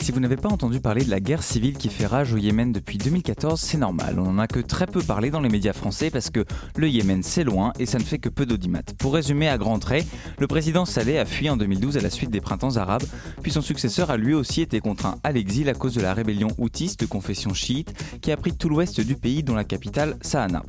Si 0.00 0.12
vous 0.12 0.20
n'avez 0.20 0.36
pas 0.36 0.48
entendu 0.48 0.80
parler 0.80 1.04
de 1.04 1.10
la 1.10 1.20
guerre 1.20 1.42
civile 1.42 1.76
qui 1.76 1.88
fait 1.88 2.06
rage 2.06 2.32
au 2.32 2.36
Yémen 2.36 2.72
depuis 2.72 2.98
2014, 2.98 3.60
c'est 3.60 3.78
normal. 3.78 4.18
On 4.18 4.32
n'en 4.32 4.38
a 4.38 4.46
que 4.46 4.60
très 4.60 4.86
peu 4.86 5.02
parlé 5.02 5.30
dans 5.30 5.40
les 5.40 5.48
médias 5.48 5.72
français 5.72 6.10
parce 6.10 6.30
que 6.30 6.44
le 6.76 6.88
Yémen 6.88 7.22
c'est 7.22 7.44
loin 7.44 7.72
et 7.78 7.86
ça 7.86 7.98
ne 7.98 8.04
fait 8.04 8.18
que 8.18 8.28
peu 8.28 8.46
d'audimat. 8.46 8.82
Pour 8.98 9.14
résumer 9.14 9.48
à 9.48 9.58
grands 9.58 9.78
traits, 9.78 10.06
le 10.38 10.46
président 10.46 10.84
Saleh 10.84 11.18
a 11.18 11.24
fui 11.24 11.50
en 11.50 11.56
2012 11.56 11.96
à 11.96 12.00
la 12.00 12.10
suite 12.10 12.30
des 12.30 12.40
printemps 12.40 12.76
arabes, 12.76 13.02
puis 13.42 13.50
son 13.50 13.62
successeur 13.62 14.10
a 14.10 14.16
lui 14.16 14.34
aussi 14.34 14.60
été 14.60 14.80
contraint 14.80 15.16
à 15.24 15.32
l'exil 15.32 15.68
à 15.68 15.74
cause 15.74 15.94
de 15.94 16.00
la 16.00 16.14
rébellion 16.14 16.48
houtiste 16.58 17.00
de 17.00 17.06
confession 17.06 17.52
chiite 17.54 17.92
qui 18.20 18.30
a 18.30 18.36
pris 18.36 18.52
tout 18.52 18.68
l'ouest 18.68 19.00
du 19.00 19.16
pays 19.16 19.42
dont 19.42 19.54
la 19.54 19.64
capitale 19.64 20.16
Sahana. 20.20 20.62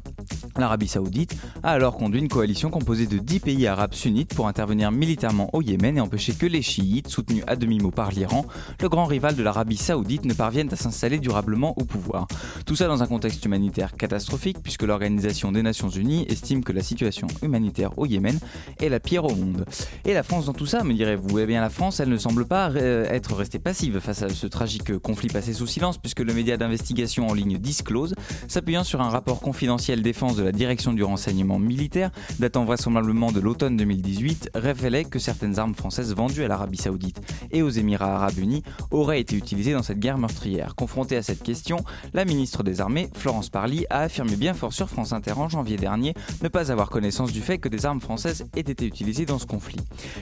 L'Arabie 0.58 0.88
saoudite 0.88 1.36
a 1.62 1.72
alors 1.72 1.98
conduit 1.98 2.20
une 2.20 2.28
coalition 2.28 2.72
composée 2.72 3.06
de 3.06 3.20
10 3.20 3.40
pays 3.42 3.68
arabes 3.68 3.94
sunnites 3.94 4.34
pour 4.34 4.48
intervenir 4.48 4.92
militairement 4.92 5.54
au 5.54 5.62
Yémen 5.62 5.98
et 5.98 6.02
empêcher 6.02 6.34
que 6.34 6.48
les 6.48 6.64
chiites, 6.64 7.10
soutenus 7.10 7.44
à 7.46 7.56
demi-mot 7.56 7.92
par 7.92 8.12
l'Iran, 8.12 8.46
le 8.82 8.90
grand 8.90 9.06
rival 9.06 9.17
de 9.18 9.44
l'Arabie 9.44 9.78
saoudite, 9.78 10.26
ne 10.26 10.34
parviennent 10.34 10.72
à 10.72 10.76
s'installer 10.76 11.18
durablement 11.18 11.74
au 11.78 11.84
pouvoir. 11.86 12.28
Tout 12.66 12.76
ça 12.76 12.88
dans 12.88 13.02
un 13.02 13.08
contexte 13.08 13.44
humanitaire 13.44 13.96
catastrophique 13.98 14.58
puisque 14.62 14.84
l'Organisation 14.84 15.52
des 15.52 15.64
Nations 15.64 15.90
Unies 15.90 16.26
estime 16.30 16.64
que 16.64 16.72
la 16.72 16.84
situation 16.84 17.28
humanitaire 17.42 17.98
au 17.98 18.06
Yémen 18.06 18.40
est 18.80 18.90
la 18.90 19.00
pire 19.00 19.26
au 19.26 19.36
monde. 19.36 19.66
Et 20.06 20.14
la 20.14 20.24
France 20.24 20.46
dans 20.46 20.54
tout 20.54 20.68
ça, 20.68 20.84
me 20.84 20.94
direz-vous? 20.94 21.40
Eh 21.40 21.46
bien 21.46 21.62
la 21.62 21.70
France, 21.70 22.00
elle 22.00 22.10
ne 22.10 22.18
semble 22.18 22.46
pas 22.46 22.72
être 22.76 23.34
restée 23.36 23.60
passive 23.60 24.00
face 24.00 24.22
à 24.22 24.30
ce 24.30 24.46
tragique 24.46 24.98
conflit 25.00 25.30
passé 25.30 25.54
sous 25.54 25.68
silence 25.68 25.98
puisque 25.98 26.20
le 26.20 26.34
média 26.34 26.58
d'investigation 26.58 27.28
en 27.28 27.34
ligne 27.34 27.58
Disclose, 27.58 28.14
s'appuyant 28.48 28.84
sur 28.84 29.02
un 29.02 29.10
rapport 29.10 29.40
confidentiel 29.40 30.04
défense 30.04 30.36
de 30.36 30.44
la 30.44 30.52
direction 30.52 30.94
du 30.94 31.04
renseignement 31.04 31.58
militaire, 31.58 32.12
datant 32.40 32.66
vraisemblablement 32.66 33.32
de 33.32 33.40
l'automne 33.40 33.78
2018, 33.78 34.52
révélait 34.54 35.06
que 35.06 35.18
certaines 35.18 35.58
armes 35.58 35.74
françaises 35.74 36.14
vendues 36.14 36.44
à 36.44 36.48
l'Arabie 36.48 36.78
Saoudite 36.78 37.20
et 37.52 37.62
aux 37.62 37.70
Émirats 37.70 38.16
Arabes 38.16 38.38
Unis 38.38 38.64
auraient 38.92 39.07
été 39.16 39.36
utilisées 39.36 39.74
dans 39.74 39.84
cette 39.84 40.00
guerre 40.00 40.18
meurtrière. 40.18 40.76
Confrontée 40.76 41.16
à 41.16 41.24
cette 41.24 41.42
question, 41.42 41.78
la 42.14 42.26
ministre 42.26 42.64
des 42.64 42.82
Armées, 42.82 43.10
Florence 43.16 43.50
Parly, 43.50 43.86
a 43.90 44.02
affirmé 44.02 44.36
bien 44.36 44.54
fort 44.54 44.74
sur 44.74 44.90
France 44.90 45.14
Inter 45.14 45.34
en 45.38 45.48
janvier 45.48 45.78
dernier 45.78 46.14
ne 46.42 46.50
pas 46.50 46.72
avoir 46.72 46.90
connaissance 46.90 47.32
du 47.32 47.42
fait 47.42 47.58
que 47.58 47.70
des 47.70 47.86
armes 47.86 48.02
françaises 48.02 48.46
aient 48.56 48.60
été 48.60 48.86
utilisées 48.86 49.26
dans 49.26 49.40
ce 49.40 49.46
conflit. 49.46 49.80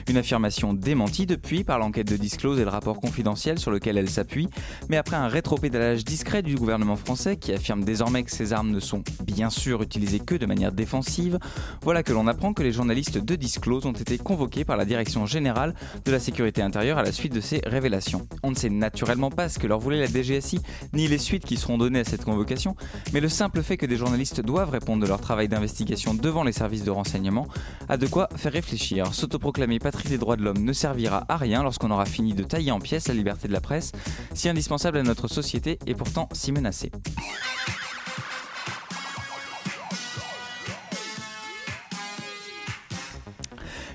Une 0.08 0.16
affirmation 0.16 0.72
démentie 0.74 1.26
depuis 1.26 1.64
par 1.64 1.78
l'enquête 1.78 2.08
de 2.08 2.16
Disclose 2.16 2.60
et 2.60 2.64
le 2.64 2.70
rapport 2.70 3.00
confidentiel 3.00 3.58
sur 3.58 3.70
lequel 3.70 3.98
elle 3.98 4.08
s'appuie, 4.08 4.48
mais 4.88 4.96
après 4.96 5.16
un 5.16 5.28
rétropédalage 5.28 6.04
discret 6.04 6.42
du 6.42 6.54
gouvernement 6.54 6.96
français 6.96 7.36
qui 7.36 7.52
affirme 7.52 7.84
désormais 7.84 8.22
que 8.22 8.30
ces 8.30 8.52
armes 8.52 8.70
ne 8.70 8.80
sont 8.80 9.02
bien 9.24 9.50
sûr 9.50 9.82
utilisées 9.82 10.20
que 10.20 10.34
de 10.34 10.46
manière 10.46 10.72
défensive, 10.72 11.38
voilà 11.82 12.02
que 12.02 12.12
l'on 12.12 12.26
apprend 12.26 12.52
que 12.52 12.62
les 12.62 12.72
journalistes 12.72 13.18
de 13.18 13.34
Disclose 13.34 13.86
ont 13.86 13.92
été 13.92 14.18
convoqués 14.18 14.64
par 14.64 14.76
la 14.76 14.84
Direction 14.84 15.26
générale 15.26 15.74
de 16.04 16.12
la 16.12 16.20
sécurité 16.20 16.62
intérieure 16.62 16.98
à 16.98 17.02
la 17.02 17.12
suite 17.12 17.32
de 17.32 17.40
ces 17.40 17.60
révélations. 17.66 18.26
On 18.42 18.50
ne 18.50 18.56
sait 18.56 18.68
naturellement 18.78 19.30
pas 19.30 19.48
ce 19.48 19.58
que 19.58 19.66
leur 19.66 19.78
voulait 19.78 20.00
la 20.00 20.06
DGSI, 20.06 20.60
ni 20.92 21.08
les 21.08 21.18
suites 21.18 21.44
qui 21.44 21.56
seront 21.56 21.78
données 21.78 22.00
à 22.00 22.04
cette 22.04 22.24
convocation, 22.24 22.76
mais 23.12 23.20
le 23.20 23.28
simple 23.28 23.62
fait 23.62 23.76
que 23.76 23.86
des 23.86 23.96
journalistes 23.96 24.40
doivent 24.40 24.70
répondre 24.70 25.02
de 25.02 25.08
leur 25.08 25.20
travail 25.20 25.48
d'investigation 25.48 26.14
devant 26.14 26.44
les 26.44 26.52
services 26.52 26.84
de 26.84 26.90
renseignement 26.90 27.46
a 27.88 27.96
de 27.96 28.06
quoi 28.06 28.28
faire 28.36 28.52
réfléchir. 28.52 29.12
S'autoproclamer 29.14 29.78
patrie 29.78 30.08
des 30.08 30.18
droits 30.18 30.36
de 30.36 30.42
l'homme 30.42 30.62
ne 30.62 30.72
servira 30.72 31.24
à 31.28 31.36
rien 31.36 31.62
lorsqu'on 31.62 31.90
aura 31.90 32.06
fini 32.06 32.34
de 32.34 32.42
tailler 32.42 32.70
en 32.70 32.80
pièces 32.80 33.08
la 33.08 33.14
liberté 33.14 33.48
de 33.48 33.52
la 33.52 33.60
presse, 33.60 33.92
si 34.34 34.48
indispensable 34.48 34.98
à 34.98 35.02
notre 35.02 35.28
société 35.28 35.78
et 35.86 35.94
pourtant 35.94 36.28
si 36.32 36.52
menacée. 36.52 36.90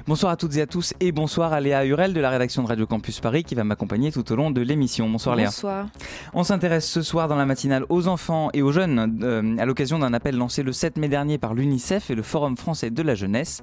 Bonsoir 0.07 0.31
à 0.31 0.35
toutes 0.35 0.55
et 0.57 0.61
à 0.61 0.65
tous 0.65 0.95
et 0.99 1.11
bonsoir 1.11 1.53
à 1.53 1.59
Léa 1.59 1.85
Hurel 1.85 2.13
de 2.13 2.19
la 2.19 2.31
rédaction 2.31 2.63
de 2.63 2.67
Radio 2.67 2.87
Campus 2.87 3.19
Paris 3.19 3.43
qui 3.43 3.53
va 3.53 3.63
m'accompagner 3.63 4.11
tout 4.11 4.29
au 4.31 4.35
long 4.35 4.49
de 4.49 4.59
l'émission. 4.59 5.07
Bonsoir 5.07 5.35
Léa. 5.35 5.45
Bonsoir. 5.45 5.87
On 6.33 6.43
s'intéresse 6.43 6.89
ce 6.89 7.03
soir 7.03 7.27
dans 7.27 7.35
la 7.35 7.45
matinale 7.45 7.85
aux 7.89 8.07
enfants 8.07 8.49
et 8.53 8.63
aux 8.63 8.71
jeunes 8.71 9.19
euh, 9.21 9.57
à 9.59 9.65
l'occasion 9.65 9.99
d'un 9.99 10.11
appel 10.15 10.35
lancé 10.35 10.63
le 10.63 10.71
7 10.71 10.97
mai 10.97 11.07
dernier 11.07 11.37
par 11.37 11.53
l'UNICEF 11.53 12.09
et 12.09 12.15
le 12.15 12.23
Forum 12.23 12.57
français 12.57 12.89
de 12.89 13.01
la 13.03 13.13
jeunesse. 13.13 13.61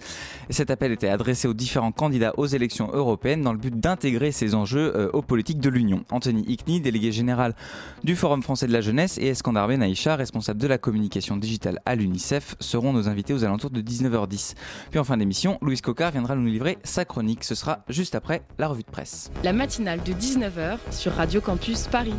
Et 0.48 0.52
cet 0.52 0.70
appel 0.70 0.92
était 0.92 1.08
adressé 1.08 1.48
aux 1.48 1.54
différents 1.54 1.90
candidats 1.90 2.32
aux 2.36 2.46
élections 2.46 2.88
européennes 2.92 3.42
dans 3.42 3.52
le 3.52 3.58
but 3.58 3.74
d'intégrer 3.78 4.30
ces 4.30 4.54
enjeux 4.54 4.92
euh, 4.94 5.10
aux 5.12 5.22
politiques 5.22 5.60
de 5.60 5.70
l'Union. 5.70 6.04
Anthony 6.08 6.44
Ickni, 6.46 6.80
délégué 6.80 7.10
général 7.10 7.56
du 8.04 8.14
Forum 8.14 8.44
français 8.44 8.68
de 8.68 8.72
la 8.72 8.80
jeunesse 8.80 9.18
et 9.18 9.26
Escandar 9.26 9.66
Benaïcha, 9.66 10.14
responsable 10.14 10.60
de 10.60 10.68
la 10.68 10.78
communication 10.78 11.36
digitale 11.36 11.80
à 11.84 11.96
l'UNICEF, 11.96 12.54
seront 12.60 12.92
nos 12.92 13.08
invités 13.08 13.34
aux 13.34 13.42
alentours 13.42 13.70
de 13.70 13.80
19h10. 13.80 14.54
Puis 14.90 15.00
en 15.00 15.04
fin 15.04 15.16
d'émission, 15.16 15.58
Louis 15.62 15.80
Cocard 15.80 16.12
viendra 16.12 16.27
nous 16.34 16.46
livrer 16.46 16.78
sa 16.84 17.04
chronique. 17.04 17.44
Ce 17.44 17.54
sera 17.54 17.84
juste 17.88 18.14
après 18.14 18.42
la 18.58 18.68
revue 18.68 18.82
de 18.82 18.90
presse. 18.90 19.30
La 19.44 19.52
matinale 19.52 20.02
de 20.02 20.12
19h 20.12 20.78
sur 20.90 21.12
Radio 21.12 21.40
Campus 21.40 21.86
Paris. 21.86 22.14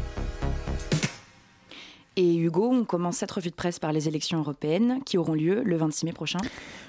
Et 2.22 2.36
Hugo, 2.36 2.70
on 2.70 2.84
commence 2.84 3.16
cette 3.16 3.32
revue 3.32 3.50
de 3.50 3.56
presse 3.56 3.80
par 3.80 3.94
les 3.94 4.10
élections 4.10 4.40
européennes 4.40 5.00
qui 5.06 5.18
auront 5.18 5.36
lieu 5.36 5.64
le 5.64 5.78
26 5.78 6.06
mai 6.06 6.12
prochain. 6.12 6.40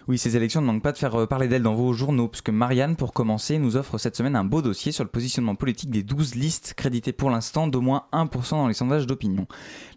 Oui, 0.09 0.19
ces 0.19 0.35
élections 0.35 0.61
ne 0.61 0.67
manquent 0.67 0.83
pas 0.83 0.91
de 0.91 0.99
faire 0.99 1.29
parler 1.29 1.47
d'elles 1.47 1.63
dans 1.63 1.77
vos 1.77 1.93
journaux, 1.93 2.27
puisque 2.27 2.51
Marianne, 2.51 2.97
pour 2.97 3.13
commencer, 3.13 3.59
nous 3.59 3.77
offre 3.77 3.97
cette 3.97 4.17
semaine 4.17 4.35
un 4.35 4.43
beau 4.43 4.61
dossier 4.61 4.91
sur 4.91 5.05
le 5.05 5.11
positionnement 5.11 5.55
politique 5.55 5.91
des 5.91 6.03
12 6.03 6.35
listes 6.35 6.75
créditées 6.77 7.13
pour 7.13 7.31
l'instant 7.31 7.69
d'au 7.69 7.81
moins 7.81 8.07
1% 8.13 8.51
dans 8.51 8.67
les 8.67 8.75
sondages 8.75 9.07
d'opinion. 9.07 9.47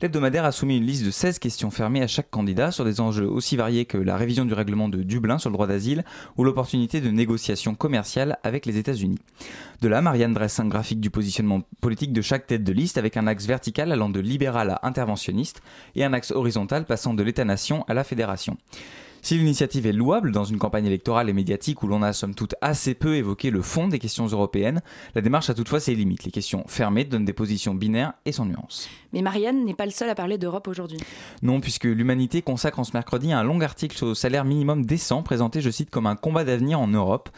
L'hebdomadaire 0.04 0.46
a 0.46 0.52
soumis 0.52 0.78
une 0.78 0.86
liste 0.86 1.04
de 1.04 1.10
16 1.10 1.40
questions 1.40 1.72
fermées 1.72 2.04
à 2.04 2.08
chaque 2.08 2.30
candidat 2.30 2.70
sur 2.70 2.86
des 2.86 3.02
enjeux 3.02 3.28
aussi 3.28 3.56
variés 3.58 3.86
que 3.86 3.98
la 3.98 4.18
révision 4.18 4.46
du 4.46 4.54
règlement 4.54 4.88
de 4.88 5.02
Dublin 5.02 5.40
sur 5.40 5.50
le 5.50 5.54
droit 5.56 5.66
d'asile 5.66 6.06
ou 6.38 6.44
l'opportunité 6.44 7.02
de 7.02 7.10
négociations 7.10 7.74
commerciales 7.74 8.38
avec 8.44 8.68
les 8.68 8.78
États-Unis. 8.78 9.18
De 9.82 9.88
là, 9.88 10.04
Marianne 10.04 10.34
dresse 10.34 10.60
un 10.60 10.68
graphique 10.68 11.02
du 11.02 11.10
positionnement 11.10 11.62
politique 11.82 12.14
de 12.14 12.22
chaque 12.22 12.46
tête 12.46 12.64
de 12.64 12.72
liste 12.72 13.00
avec 13.00 13.18
un 13.18 13.26
axe 13.26 13.48
vertical 13.48 13.92
allant 13.92 14.10
de 14.10 14.20
libéral 14.20 14.70
à 14.70 14.76
et 15.96 16.04
un 16.04 16.14
axe 16.14 16.32
horizontal 16.32 16.86
passant 16.86 17.14
de 17.14 17.24
l'État-nation 17.24 17.84
à 17.88 17.94
la 17.94 18.04
fédération. 18.04 18.58
Si 19.26 19.38
l'initiative 19.38 19.88
est 19.88 19.94
louable 19.94 20.34
dans 20.34 20.44
une 20.44 20.58
campagne 20.58 20.86
électorale 20.86 21.30
et 21.30 21.34
médiatique 21.34 21.82
où 21.82 21.88
l'on 21.88 22.02
a 22.02 22.12
somme 22.12 22.36
toute 22.36 22.56
assez 22.60 22.94
peu 22.94 23.16
évoqué 23.16 23.52
le 23.52 23.62
fond 23.62 23.88
des 23.88 23.98
questions 23.98 24.26
européennes, 24.26 24.82
la 25.16 25.22
démarche 25.22 25.50
a 25.50 25.54
toutefois 25.54 25.80
ses 25.80 25.96
limites. 25.96 26.26
Les 26.26 26.32
questions 26.32 26.66
fermées 26.68 27.06
donnent 27.06 27.24
des 27.24 27.32
positions 27.32 27.74
binaires 27.74 28.12
et 28.26 28.34
sans 28.34 28.46
nuance. 28.46 28.90
Mais 29.14 29.22
Marianne 29.22 29.64
n'est 29.64 29.76
pas 29.76 29.86
le 29.86 29.92
seul 29.92 30.10
à 30.10 30.16
parler 30.16 30.38
d'Europe 30.38 30.68
aujourd'hui. 30.68 30.98
Non, 31.42 31.62
puisque 31.62 31.86
l'Humanité 31.86 32.42
consacre 32.42 32.80
en 32.80 32.84
ce 32.84 32.92
mercredi 32.94 33.32
un 33.32 33.44
long 33.44 33.62
article 33.62 33.96
sur 33.96 34.08
le 34.08 34.14
salaire 34.14 34.44
minimum 34.44 34.86
décent, 34.86 35.24
présenté, 35.24 35.62
je 35.62 35.70
cite, 35.70 35.90
comme 35.90 36.06
un 36.06 36.18
combat 36.18 36.44
d'avenir 36.44 36.82
en 36.82 36.88
Europe. 36.88 37.30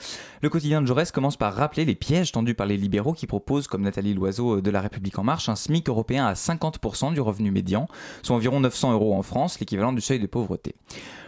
Le 0.41 0.49
quotidien 0.49 0.81
de 0.81 0.87
Jaurès 0.87 1.11
commence 1.11 1.37
par 1.37 1.53
rappeler 1.53 1.85
les 1.85 1.93
pièges 1.93 2.31
tendus 2.31 2.55
par 2.55 2.65
les 2.65 2.77
libéraux 2.77 3.13
qui 3.13 3.27
proposent, 3.27 3.67
comme 3.67 3.83
Nathalie 3.83 4.15
Loiseau 4.15 4.59
de 4.59 4.71
La 4.71 4.81
République 4.81 5.19
En 5.19 5.23
Marche, 5.23 5.49
un 5.49 5.55
SMIC 5.55 5.87
européen 5.87 6.25
à 6.25 6.33
50% 6.33 7.13
du 7.13 7.21
revenu 7.21 7.51
médian, 7.51 7.87
soit 8.23 8.35
environ 8.35 8.59
900 8.59 8.93
euros 8.93 9.13
en 9.13 9.21
France, 9.21 9.59
l'équivalent 9.59 9.93
du 9.93 10.01
seuil 10.01 10.19
de 10.19 10.25
pauvreté. 10.25 10.73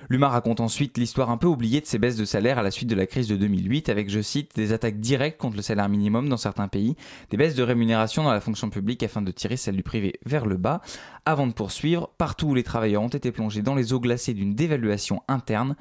L'UMA 0.09 0.29
raconte 0.29 0.62
ensuite 0.62 0.97
l'histoire 0.97 1.29
un 1.29 1.38
peu 1.38 1.47
oubliée 1.47 1.81
de 1.81 1.85
ces 1.85 2.00
baisses 2.00 2.16
de 2.16 2.23
salaire 2.23 2.57
à 2.57 2.63
la 2.63 2.72
suite 2.72 2.90
de 2.90 2.95
la 2.95 3.06
crise 3.06 3.28
de 3.28 3.35
2008 3.35 3.90
avec, 3.90 4.09
je 4.09 4.22
cite, 4.22 4.56
des 4.56 4.72
attaques 4.72 5.00
directes 5.00 5.40
contre 5.40 5.57
le 5.57 5.62
salaire 5.62 5.90
minimum 5.90 6.29
dans 6.29 6.38
certains 6.38 6.69
pays, 6.69 6.95
des 7.29 7.35
baisses 7.35 7.56
de 7.56 7.63
rémunération 7.63 8.23
dans 8.23 8.31
la 8.31 8.40
fonction 8.40 8.69
publique 8.69 9.03
afin 9.03 9.22
de 9.22 9.31
tirer 9.31 9.57
celle 9.57 9.75
du 9.75 9.84
privé 9.84 10.19
vers 10.25 10.45
le 10.45 10.56
bas. 10.56 10.81
Avant 11.25 11.45
de 11.45 11.51
poursuivre, 11.51 12.09
partout 12.18 12.48
où 12.48 12.56
les 12.56 12.63
travailleurs 12.63 13.04
ont 13.04 13.09
été 13.09 13.31
plongés 13.33 13.62
dans 13.62 13.75
les 13.75 13.92
eaux 13.92 14.00
glacées 14.00 14.33
d'une 14.33 14.56
dévaluation 14.56 15.24
interne, 15.27 15.75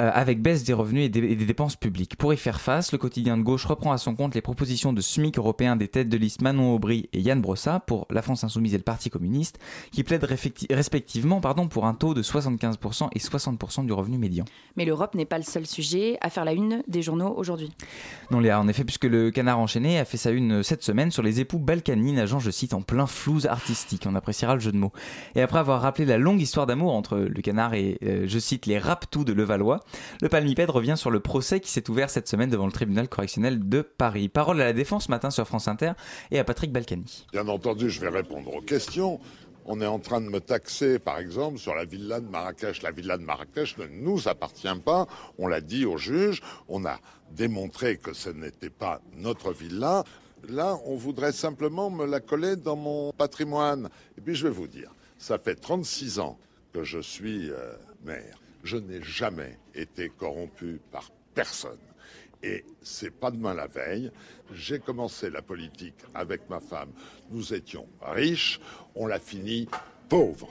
euh, 0.00 0.10
avec 0.12 0.40
baisse 0.40 0.64
des 0.64 0.72
revenus 0.72 1.04
et 1.04 1.08
des, 1.08 1.20
et 1.20 1.36
des, 1.36 1.44
dépenses 1.44 1.76
publiques. 1.76 2.16
Pour 2.16 2.32
y 2.32 2.36
faire 2.36 2.60
face, 2.60 2.92
le 2.92 2.98
quotidien 2.98 3.36
de 3.36 3.42
gauche 3.42 3.66
reprend 3.66 3.92
à 3.92 3.98
son 3.98 4.14
compte 4.14 4.34
les 4.34 4.40
propositions 4.40 4.92
de 4.92 5.00
SMIC 5.00 5.36
européen 5.38 5.76
des 5.76 5.88
têtes 5.88 6.08
de 6.08 6.16
liste 6.16 6.40
Manon 6.40 6.74
Aubry 6.74 7.08
et 7.12 7.20
Yann 7.20 7.40
Brossa 7.40 7.80
pour 7.80 8.06
la 8.10 8.22
France 8.22 8.42
Insoumise 8.42 8.74
et 8.74 8.78
le 8.78 8.82
Parti 8.82 9.10
communiste, 9.10 9.58
qui 9.90 10.02
plaident 10.02 10.26
respectivement 10.70 11.40
pardon, 11.40 11.68
pour 11.68 11.84
un 11.84 11.94
taux 11.94 12.14
de 12.14 12.22
75% 12.22 13.08
et 13.12 13.18
60% 13.18 13.84
du 13.84 13.92
revenu 13.92 14.18
médian. 14.18 14.44
Mais 14.76 14.84
l'Europe 14.84 15.14
n'est 15.14 15.26
pas 15.26 15.38
le 15.38 15.44
seul 15.44 15.66
sujet 15.66 16.16
à 16.20 16.30
faire 16.30 16.44
la 16.44 16.52
une 16.52 16.82
des 16.88 17.02
journaux 17.02 17.34
aujourd'hui. 17.36 17.70
Non, 18.30 18.40
Léa, 18.40 18.60
en 18.60 18.68
effet, 18.68 18.84
puisque 18.84 19.04
le 19.04 19.30
Canard 19.30 19.58
enchaîné 19.58 19.98
a 19.98 20.04
fait 20.04 20.16
sa 20.16 20.30
une 20.30 20.62
cette 20.62 20.82
semaine 20.82 21.10
sur 21.10 21.22
les 21.22 21.40
époux 21.40 21.58
Balkany, 21.58 22.12
nageant, 22.12 22.38
je 22.38 22.50
cite, 22.50 22.74
en 22.74 22.82
plein 22.82 23.06
flou 23.06 23.40
artistique. 23.48 24.06
On 24.08 24.14
appréciera 24.14 24.54
le 24.54 24.60
jeu 24.60 24.72
de 24.72 24.78
mots. 24.78 24.92
Et 25.34 25.42
après 25.42 25.58
avoir 25.58 25.82
rappelé 25.82 26.06
la 26.06 26.18
longue 26.18 26.40
histoire 26.40 26.66
d'amour 26.66 26.94
entre 26.94 27.18
le 27.18 27.42
Canard 27.42 27.74
et, 27.74 27.98
euh, 28.02 28.24
je 28.26 28.38
cite, 28.38 28.66
les 28.66 28.78
raptous 28.78 29.24
de 29.24 29.32
Levallois, 29.32 29.80
le 30.20 30.28
palmipède 30.28 30.70
revient 30.70 30.96
sur 30.96 31.10
le 31.10 31.20
procès 31.20 31.60
qui 31.60 31.70
s'est 31.70 31.88
ouvert 31.90 32.10
cette 32.10 32.28
semaine 32.28 32.50
devant 32.50 32.66
le 32.66 32.72
tribunal 32.72 33.08
correctionnel 33.08 33.68
de 33.68 33.82
Paris. 33.82 34.28
Parole 34.28 34.60
à 34.60 34.64
la 34.64 34.72
défense 34.72 35.08
matin 35.08 35.30
sur 35.30 35.46
France 35.46 35.68
Inter 35.68 35.92
et 36.30 36.38
à 36.38 36.44
Patrick 36.44 36.72
Balkany. 36.72 37.26
Bien 37.32 37.48
entendu, 37.48 37.90
je 37.90 38.00
vais 38.00 38.08
répondre 38.08 38.54
aux 38.54 38.60
questions. 38.60 39.20
On 39.64 39.80
est 39.80 39.86
en 39.86 40.00
train 40.00 40.20
de 40.20 40.28
me 40.28 40.40
taxer, 40.40 40.98
par 40.98 41.18
exemple, 41.18 41.58
sur 41.58 41.74
la 41.74 41.84
villa 41.84 42.20
de 42.20 42.26
Marrakech. 42.26 42.82
La 42.82 42.90
villa 42.90 43.16
de 43.16 43.22
Marrakech 43.22 43.78
ne 43.78 43.86
nous 43.86 44.26
appartient 44.26 44.68
pas. 44.84 45.06
On 45.38 45.46
l'a 45.46 45.60
dit 45.60 45.86
au 45.86 45.96
juge. 45.96 46.42
On 46.68 46.84
a 46.84 46.98
démontré 47.30 47.96
que 47.96 48.12
ce 48.12 48.28
n'était 48.28 48.70
pas 48.70 49.00
notre 49.16 49.52
villa. 49.52 50.02
Là, 50.48 50.76
on 50.86 50.96
voudrait 50.96 51.30
simplement 51.32 51.90
me 51.90 52.04
la 52.04 52.18
coller 52.18 52.56
dans 52.56 52.74
mon 52.74 53.12
patrimoine. 53.12 53.88
Et 54.18 54.20
puis, 54.20 54.34
je 54.34 54.48
vais 54.48 54.52
vous 54.52 54.66
dire, 54.66 54.90
ça 55.16 55.38
fait 55.38 55.54
36 55.54 56.18
ans 56.18 56.38
que 56.72 56.82
je 56.82 56.98
suis 56.98 57.50
euh, 57.50 57.74
maire. 58.04 58.41
Je 58.62 58.76
n'ai 58.76 59.02
jamais 59.02 59.58
été 59.74 60.08
corrompu 60.08 60.80
par 60.90 61.10
personne. 61.34 61.78
Et 62.42 62.64
c'est 62.82 63.10
pas 63.10 63.30
demain 63.30 63.54
la 63.54 63.66
veille. 63.66 64.10
J'ai 64.52 64.80
commencé 64.80 65.30
la 65.30 65.42
politique 65.42 65.94
avec 66.14 66.48
ma 66.50 66.60
femme. 66.60 66.90
Nous 67.30 67.54
étions 67.54 67.88
riches. 68.00 68.60
On 68.94 69.06
l'a 69.06 69.20
fini 69.20 69.68
pauvre. 70.08 70.50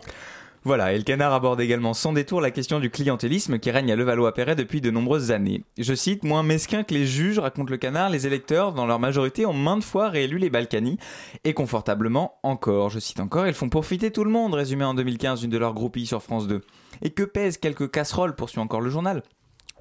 Voilà, 0.63 0.93
et 0.93 0.97
le 0.97 1.03
canard 1.03 1.33
aborde 1.33 1.59
également 1.59 1.95
sans 1.95 2.13
détour 2.13 2.39
la 2.39 2.51
question 2.51 2.79
du 2.79 2.91
clientélisme 2.91 3.57
qui 3.57 3.71
règne 3.71 3.91
à 3.91 3.95
Levallois-Perret 3.95 4.55
depuis 4.55 4.79
de 4.79 4.91
nombreuses 4.91 5.31
années. 5.31 5.63
Je 5.79 5.95
cite, 5.95 6.23
moins 6.23 6.43
mesquin 6.43 6.83
que 6.83 6.93
les 6.93 7.07
juges, 7.07 7.39
raconte 7.39 7.71
le 7.71 7.77
canard, 7.77 8.11
les 8.11 8.27
électeurs, 8.27 8.71
dans 8.73 8.85
leur 8.85 8.99
majorité, 8.99 9.47
ont 9.47 9.53
maintes 9.53 9.83
fois 9.83 10.09
réélu 10.09 10.37
les 10.37 10.51
Balkany, 10.51 10.99
et 11.45 11.55
confortablement 11.55 12.35
encore. 12.43 12.91
Je 12.91 12.99
cite 12.99 13.19
encore, 13.19 13.47
ils 13.47 13.55
font 13.55 13.69
profiter 13.69 14.11
tout 14.11 14.23
le 14.23 14.29
monde, 14.29 14.53
résumé 14.53 14.85
en 14.85 14.93
2015 14.93 15.41
une 15.41 15.49
de 15.49 15.57
leurs 15.57 15.73
groupies 15.73 16.05
sur 16.05 16.21
France 16.21 16.47
2. 16.47 16.61
Et 17.01 17.09
que 17.09 17.23
pèsent 17.23 17.57
quelques 17.57 17.89
casseroles, 17.89 18.35
poursuit 18.35 18.59
encore 18.59 18.81
le 18.81 18.91
journal 18.91 19.23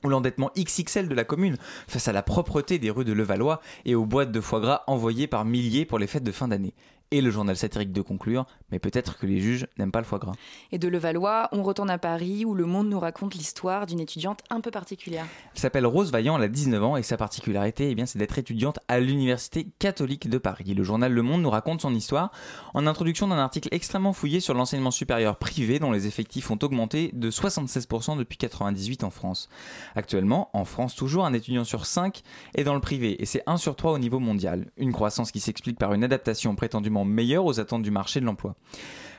ou 0.04 0.08
l'endettement 0.08 0.50
XXL 0.58 1.08
de 1.08 1.14
la 1.14 1.24
commune 1.24 1.56
face 1.88 2.08
à 2.08 2.12
la 2.12 2.22
propreté 2.22 2.78
des 2.78 2.90
rues 2.90 3.04
de 3.04 3.12
Levallois 3.12 3.60
et 3.84 3.94
aux 3.94 4.06
boîtes 4.06 4.32
de 4.32 4.40
foie 4.40 4.60
gras 4.60 4.82
envoyées 4.86 5.26
par 5.26 5.44
milliers 5.44 5.84
pour 5.84 5.98
les 5.98 6.06
fêtes 6.06 6.24
de 6.24 6.32
fin 6.32 6.48
d'année 6.48 6.74
et 7.12 7.20
le 7.20 7.30
journal 7.30 7.56
satirique 7.56 7.92
de 7.92 8.02
conclure, 8.02 8.46
mais 8.70 8.78
peut-être 8.78 9.18
que 9.18 9.26
les 9.26 9.40
juges 9.40 9.66
n'aiment 9.78 9.90
pas 9.90 9.98
le 9.98 10.04
foie 10.04 10.18
gras. 10.18 10.34
Et 10.70 10.78
de 10.78 10.86
Levallois, 10.86 11.48
on 11.52 11.62
retourne 11.62 11.90
à 11.90 11.98
Paris 11.98 12.44
où 12.44 12.54
le 12.54 12.66
monde 12.66 12.88
nous 12.88 13.00
raconte 13.00 13.34
l'histoire 13.34 13.86
d'une 13.86 13.98
étudiante 13.98 14.42
un 14.48 14.60
peu 14.60 14.70
particulière. 14.70 15.26
Elle 15.54 15.60
s'appelle 15.60 15.86
Rose 15.86 16.12
Vaillant, 16.12 16.36
elle 16.36 16.44
a 16.44 16.48
19 16.48 16.82
ans 16.84 16.96
et 16.96 17.02
sa 17.02 17.16
particularité, 17.16 17.90
eh 17.90 17.94
bien, 17.94 18.06
c'est 18.06 18.18
d'être 18.18 18.38
étudiante 18.38 18.78
à 18.86 19.00
l'Université 19.00 19.66
catholique 19.78 20.28
de 20.30 20.38
Paris. 20.38 20.74
Le 20.74 20.84
journal 20.84 21.12
Le 21.12 21.22
Monde 21.22 21.42
nous 21.42 21.50
raconte 21.50 21.80
son 21.80 21.94
histoire 21.94 22.30
en 22.74 22.86
introduction 22.86 23.26
d'un 23.26 23.38
article 23.38 23.68
extrêmement 23.72 24.12
fouillé 24.12 24.38
sur 24.38 24.54
l'enseignement 24.54 24.92
supérieur 24.92 25.36
privé 25.36 25.80
dont 25.80 25.90
les 25.90 26.06
effectifs 26.06 26.50
ont 26.50 26.58
augmenté 26.62 27.10
de 27.12 27.30
76% 27.30 28.18
depuis 28.18 28.38
98 28.38 29.02
en 29.02 29.10
France. 29.10 29.48
Actuellement, 29.94 30.50
en 30.52 30.64
France 30.64 30.94
toujours, 30.94 31.26
un 31.26 31.32
étudiant 31.32 31.64
sur 31.64 31.86
5 31.86 32.22
est 32.54 32.64
dans 32.64 32.74
le 32.74 32.80
privé 32.80 33.20
et 33.22 33.26
c'est 33.26 33.42
1 33.46 33.56
sur 33.56 33.76
3 33.76 33.92
au 33.92 33.98
niveau 33.98 34.18
mondial. 34.18 34.70
Une 34.76 34.92
croissance 34.92 35.32
qui 35.32 35.40
s'explique 35.40 35.78
par 35.78 35.94
une 35.94 36.04
adaptation 36.04 36.54
prétendument 36.54 37.04
meilleure 37.04 37.44
aux 37.44 37.60
attentes 37.60 37.82
du 37.82 37.90
marché 37.90 38.20
de 38.20 38.26
l'emploi. 38.26 38.54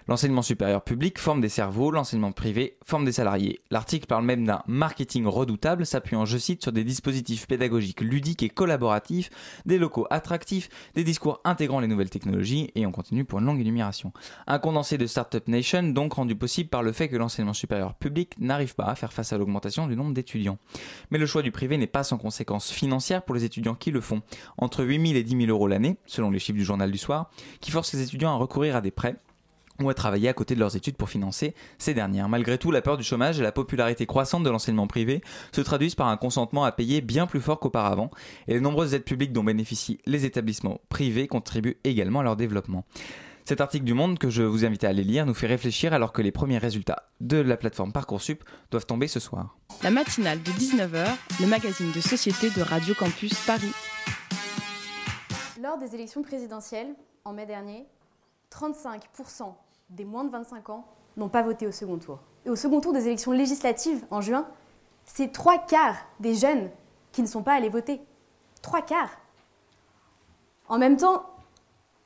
L'enseignement 0.08 0.42
supérieur 0.42 0.84
public 0.84 1.20
forme 1.20 1.42
des 1.42 1.50
cerveaux, 1.50 1.92
l'enseignement 1.92 2.32
privé 2.32 2.78
forme 2.84 3.06
des 3.06 3.12
salariés. 3.12 3.62
L'article 3.70 4.08
parle 4.08 4.26
même 4.26 4.46
d'un 4.46 4.64
marketing 4.68 5.26
redoutable 5.26 5.86
s'appuyant, 5.86 6.26
je 6.26 6.38
cite, 6.38 6.64
sur 6.64 6.72
des 6.72 6.84
dispositifs 6.84 7.48
pédagogiques 7.48 8.02
ludiques 8.02 8.44
et 8.44 8.50
collaboratifs, 8.50 9.30
des 9.66 9.78
locaux 9.78 10.08
attractifs, 10.10 10.70
des 10.96 11.04
discours 11.04 11.40
intégrant 11.44 11.80
les 11.80 11.88
nouvelles 11.88 12.10
technologies, 12.10 12.72
et 12.76 12.86
on 12.86 12.92
continue 12.92 13.26
pour 13.26 13.40
une 13.40 13.46
longue 13.46 13.62
énumération. 13.62 14.12
Un 14.48 14.60
condensé 14.60 14.98
de 14.98 15.06
Startup 15.06 15.48
Nation 15.48 15.84
donc 15.84 16.14
rendu 16.14 16.36
possible 16.36 16.70
par 16.70 16.84
le 16.84 16.92
fait 16.92 17.10
que 17.10 17.18
l'enseignement 17.18 17.54
supérieur 17.54 17.94
public 17.94 18.36
n'arrive 18.40 18.76
pas 18.76 18.86
à 18.86 18.96
faire 18.96 19.14
face 19.14 19.34
à 19.34 19.38
l'augmentation 19.38 19.88
du 19.88 19.96
nombre 19.96 20.14
d'étudiants. 20.14 20.58
Mais 21.12 21.18
le 21.18 21.26
choix 21.26 21.42
du 21.42 21.52
privé 21.52 21.78
n'est 21.78 21.88
pas 21.88 22.04
sans 22.04 22.18
conséquences 22.18 22.72
financières 22.72 23.24
pour 23.24 23.36
les 23.36 23.44
étudiants 23.44 23.76
qui 23.76 23.92
le 23.92 24.02
font. 24.02 24.22
Entre 24.58 24.84
8 24.84 25.08
000 25.08 25.20
et 25.20 25.24
10 25.24 25.46
000 25.46 25.50
euros 25.50 25.68
l'année, 25.68 25.98
selon 26.06 26.32
les 26.32 26.40
chiffres 26.40 26.58
du 26.58 26.66
journal 26.66 26.92
du 26.92 26.98
soir, 26.98 27.30
qui 27.60 27.72
forcent 27.72 27.94
les 27.94 28.02
étudiants 28.02 28.32
à 28.32 28.36
recourir 28.36 28.76
à 28.76 28.82
des 28.82 28.92
prêts 28.92 29.18
ou 29.82 29.90
à 29.90 29.94
travailler 29.94 30.30
à 30.30 30.34
côté 30.34 30.56
de 30.56 30.60
leurs 30.60 30.76
études 30.76 30.96
pour 30.96 31.10
financer 31.10 31.54
ces 31.78 31.94
dernières. 31.94 32.30
Malgré 32.30 32.58
tout, 32.58 32.72
la 32.72 32.82
peur 32.82 32.98
du 32.98 33.04
chômage 33.04 33.40
et 33.40 33.44
la 33.44 33.52
popularité 33.52 34.06
croissante 34.06 34.44
de 34.44 34.50
l'enseignement 34.50 34.88
privé 34.88 35.22
se 35.52 35.62
traduisent 35.62 35.96
par 35.96 36.08
un 36.08 36.18
consentement 36.18 36.64
à 36.64 36.72
payer 36.72 37.02
bien 37.02 37.28
plus 37.28 37.42
fort 37.42 37.60
qu'auparavant, 37.60 38.12
et 38.48 38.54
les 38.54 38.60
nombreuses 38.60 38.94
aides 38.94 39.04
publiques 39.04 39.34
dont 39.34 39.44
bénéficient 39.44 40.00
les 40.06 40.26
établissements 40.26 40.82
privés 40.90 41.28
contribuent 41.28 41.78
également 41.84 42.22
à 42.22 42.24
leur 42.24 42.36
développement. 42.36 42.86
Cet 43.46 43.60
article 43.60 43.86
du 43.86 43.94
Monde 43.94 44.20
que 44.20 44.30
je 44.30 44.44
vous 44.44 44.66
invite 44.66 44.84
à 44.84 44.90
aller 44.90 45.04
lire 45.04 45.26
nous 45.26 45.34
fait 45.34 45.48
réfléchir 45.48 45.94
alors 45.94 46.14
que 46.14 46.22
les 46.22 46.32
premiers 46.32 46.60
résultats 46.60 47.08
de 47.20 47.38
la 47.38 47.58
plateforme 47.58 47.92
Parcoursup 47.92 48.44
doivent 48.70 48.86
tomber 48.86 49.08
ce 49.08 49.20
soir. 49.20 49.58
La 49.84 49.90
matinale 49.90 50.42
de 50.44 50.52
19h, 50.52 51.08
le 51.42 51.48
magazine 51.48 51.92
de 51.92 52.00
société 52.00 52.50
de 52.52 52.62
Radio 52.62 52.94
Campus 52.94 53.34
Paris. 53.46 53.74
Lors 55.62 55.78
des 55.80 55.96
élections 55.96 56.22
présidentielles, 56.22 56.96
en 57.26 57.34
mai 57.34 57.46
dernier, 57.46 57.86
35% 58.52 59.54
des 59.92 60.06
moins 60.06 60.24
de 60.24 60.30
25 60.30 60.70
ans 60.70 60.86
n'ont 61.18 61.30
pas 61.30 61.44
voté 61.44 61.68
au 61.68 61.72
second 61.72 61.98
tour. 61.98 62.20
Et 62.46 62.50
au 62.50 62.56
second 62.56 62.82
tour 62.82 62.94
des 62.94 63.08
élections 63.08 63.32
législatives 63.32 64.06
en 64.10 64.22
juin, 64.22 64.48
c'est 65.06 65.32
trois 65.32 65.58
quarts 65.58 65.98
des 66.20 66.34
jeunes 66.34 66.70
qui 67.12 67.22
ne 67.22 67.28
sont 67.28 67.44
pas 67.44 67.54
allés 67.54 67.70
voter. 67.70 68.02
Trois 68.62 68.82
quarts. 68.82 69.12
En 70.70 70.78
même 70.78 70.98
temps, 70.98 71.26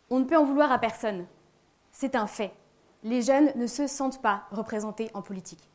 on 0.10 0.20
ne 0.20 0.26
peut 0.26 0.38
en 0.38 0.46
vouloir 0.46 0.72
à 0.72 0.80
personne. 0.80 1.26
C'est 1.92 2.16
un 2.16 2.28
fait. 2.28 2.54
Les 3.04 3.22
jeunes 3.22 3.52
ne 3.56 3.68
se 3.68 3.86
sentent 3.86 4.22
pas 4.22 4.44
représentés 4.52 5.12
en 5.14 5.22
politique. 5.22 5.70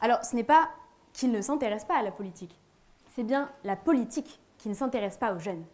Alors, 0.00 0.22
ce 0.22 0.36
n'est 0.36 0.44
pas 0.44 0.68
qu'ils 1.14 1.32
ne 1.32 1.40
s'intéressent 1.40 1.88
pas 1.88 1.98
à 1.98 2.02
la 2.02 2.10
politique, 2.10 2.58
c'est 3.14 3.22
bien 3.22 3.48
la 3.62 3.76
politique 3.76 4.40
qui 4.58 4.68
ne 4.68 4.74
s'intéresse 4.74 5.16
pas 5.16 5.32
aux 5.32 5.38
jeunes. 5.38 5.64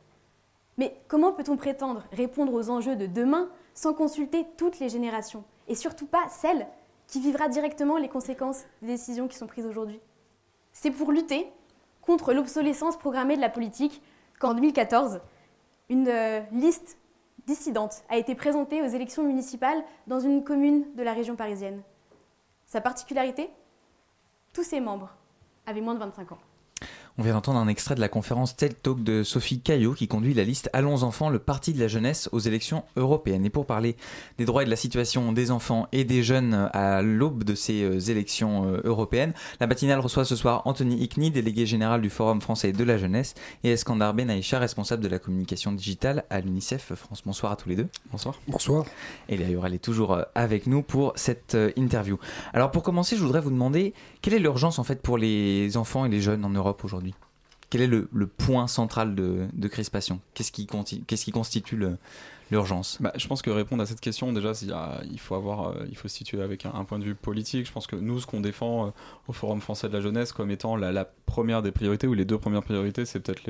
Mais 0.76 1.00
comment 1.08 1.32
peut-on 1.32 1.56
prétendre 1.56 2.04
répondre 2.12 2.52
aux 2.52 2.70
enjeux 2.70 2.96
de 2.96 3.06
demain 3.06 3.48
sans 3.74 3.94
consulter 3.94 4.46
toutes 4.56 4.78
les 4.78 4.88
générations 4.88 5.44
et 5.68 5.74
surtout 5.74 6.06
pas 6.06 6.28
celle 6.28 6.66
qui 7.06 7.20
vivra 7.20 7.48
directement 7.48 7.96
les 7.96 8.08
conséquences 8.08 8.64
des 8.82 8.88
décisions 8.88 9.28
qui 9.28 9.36
sont 9.36 9.46
prises 9.46 9.66
aujourd'hui 9.66 10.00
C'est 10.72 10.90
pour 10.90 11.12
lutter 11.12 11.50
contre 12.02 12.32
l'obsolescence 12.32 12.96
programmée 12.96 13.36
de 13.36 13.40
la 13.40 13.48
politique 13.48 14.02
qu'en 14.38 14.54
2014, 14.54 15.20
une 15.88 16.08
euh, 16.08 16.40
liste 16.52 16.98
dissidente 17.46 18.04
a 18.08 18.16
été 18.16 18.34
présentée 18.34 18.82
aux 18.82 18.86
élections 18.86 19.22
municipales 19.22 19.82
dans 20.06 20.20
une 20.20 20.44
commune 20.44 20.86
de 20.94 21.02
la 21.02 21.12
région 21.12 21.36
parisienne. 21.36 21.82
Sa 22.66 22.80
particularité? 22.80 23.50
Tous 24.52 24.62
ses 24.62 24.80
membres 24.80 25.10
avaient 25.66 25.80
moins 25.80 25.94
de 25.94 26.00
25 26.00 26.32
ans. 26.32 26.38
On 27.18 27.22
vient 27.22 27.32
d'entendre 27.32 27.58
un 27.58 27.68
extrait 27.68 27.96
de 27.96 28.00
la 28.00 28.08
conférence 28.08 28.56
TED 28.56 28.80
Talk 28.82 29.02
de 29.02 29.24
Sophie 29.24 29.60
Caillot 29.60 29.94
qui 29.94 30.06
conduit 30.06 30.32
la 30.32 30.44
liste 30.44 30.70
Allons 30.72 31.02
enfants, 31.02 31.28
le 31.28 31.40
parti 31.40 31.72
de 31.72 31.80
la 31.80 31.88
jeunesse 31.88 32.28
aux 32.32 32.38
élections 32.38 32.84
européennes. 32.96 33.44
Et 33.44 33.50
pour 33.50 33.66
parler 33.66 33.96
des 34.38 34.44
droits 34.44 34.62
et 34.62 34.64
de 34.64 34.70
la 34.70 34.76
situation 34.76 35.32
des 35.32 35.50
enfants 35.50 35.88
et 35.90 36.04
des 36.04 36.22
jeunes 36.22 36.70
à 36.72 37.02
l'aube 37.02 37.42
de 37.42 37.54
ces 37.54 37.82
euh, 37.82 37.98
élections 37.98 38.64
euh, 38.64 38.80
européennes, 38.84 39.34
la 39.58 39.66
matinale 39.66 39.98
reçoit 39.98 40.24
ce 40.24 40.36
soir 40.36 40.62
Anthony 40.66 41.02
Ickni, 41.02 41.30
délégué 41.30 41.66
général 41.66 42.00
du 42.00 42.10
Forum 42.10 42.40
français 42.40 42.72
de 42.72 42.84
la 42.84 42.96
jeunesse, 42.96 43.34
et 43.64 43.72
Eskandar 43.72 44.14
Benaïcha, 44.14 44.58
responsable 44.58 45.02
de 45.02 45.08
la 45.08 45.18
communication 45.18 45.72
digitale 45.72 46.24
à 46.30 46.40
l'UNICEF 46.40 46.94
France. 46.94 47.22
Bonsoir 47.26 47.52
à 47.52 47.56
tous 47.56 47.68
les 47.68 47.76
deux. 47.76 47.88
Bonsoir. 48.12 48.36
Bonsoir. 48.46 48.86
Et 49.28 49.36
d'ailleurs, 49.36 49.66
elle 49.66 49.74
est 49.74 49.78
toujours 49.78 50.14
euh, 50.14 50.22
avec 50.36 50.66
nous 50.68 50.82
pour 50.82 51.12
cette 51.16 51.56
interview. 51.76 52.18
Alors 52.54 52.70
pour 52.70 52.84
commencer, 52.84 53.16
je 53.16 53.22
voudrais 53.22 53.40
vous 53.40 53.50
demander 53.50 53.94
quelle 54.22 54.34
est 54.34 54.38
l'urgence 54.38 54.78
en 54.78 54.84
fait 54.84 55.02
pour 55.02 55.18
les 55.18 55.76
enfants 55.76 56.04
et 56.04 56.08
les 56.08 56.20
jeunes 56.20 56.44
en 56.44 56.50
Europe 56.50 56.84
aujourd'hui? 56.84 57.09
Quel 57.70 57.80
est 57.82 57.86
le, 57.86 58.26
point 58.26 58.66
central 58.66 59.14
de, 59.14 59.68
crispation? 59.68 60.20
Qu'est-ce 60.34 60.52
qui, 60.52 60.66
qui, 61.06 61.32
constitue 61.32 61.78
l'urgence 62.50 62.98
bah, 63.00 63.12
Je 63.16 63.26
pense 63.26 63.42
que 63.42 63.50
répondre 63.50 63.82
à 63.82 63.86
cette 63.86 64.00
question, 64.00 64.32
déjà, 64.32 64.52
il 65.10 65.20
faut, 65.20 65.34
avoir, 65.34 65.68
euh, 65.68 65.86
il 65.88 65.96
faut 65.96 66.08
se 66.08 66.16
situer 66.16 66.42
avec 66.42 66.66
un, 66.66 66.84
point 66.84 66.98
de 66.98 67.04
vue 67.04 67.14
politique. 67.14 67.66
Je 67.66 67.72
pense 67.72 67.86
que 67.86 67.96
nous, 67.96 68.20
ce 68.20 68.26
qu'on 68.26 68.40
défend 68.40 68.86
euh, 68.86 68.90
au 69.28 69.32
Forum 69.32 69.60
français 69.60 69.88
de 69.88 69.92
la 69.92 70.00
jeunesse 70.00 70.32
comme 70.32 70.50
étant 70.50 70.76
la, 70.76 71.08
première 71.26 71.62
des 71.62 71.70
priorités, 71.70 72.08
ou 72.08 72.14
les 72.14 72.24
deux 72.24 72.38
premières 72.38 72.64
priorités, 72.64 73.04
c'est 73.04 73.20
peut-être 73.20 73.48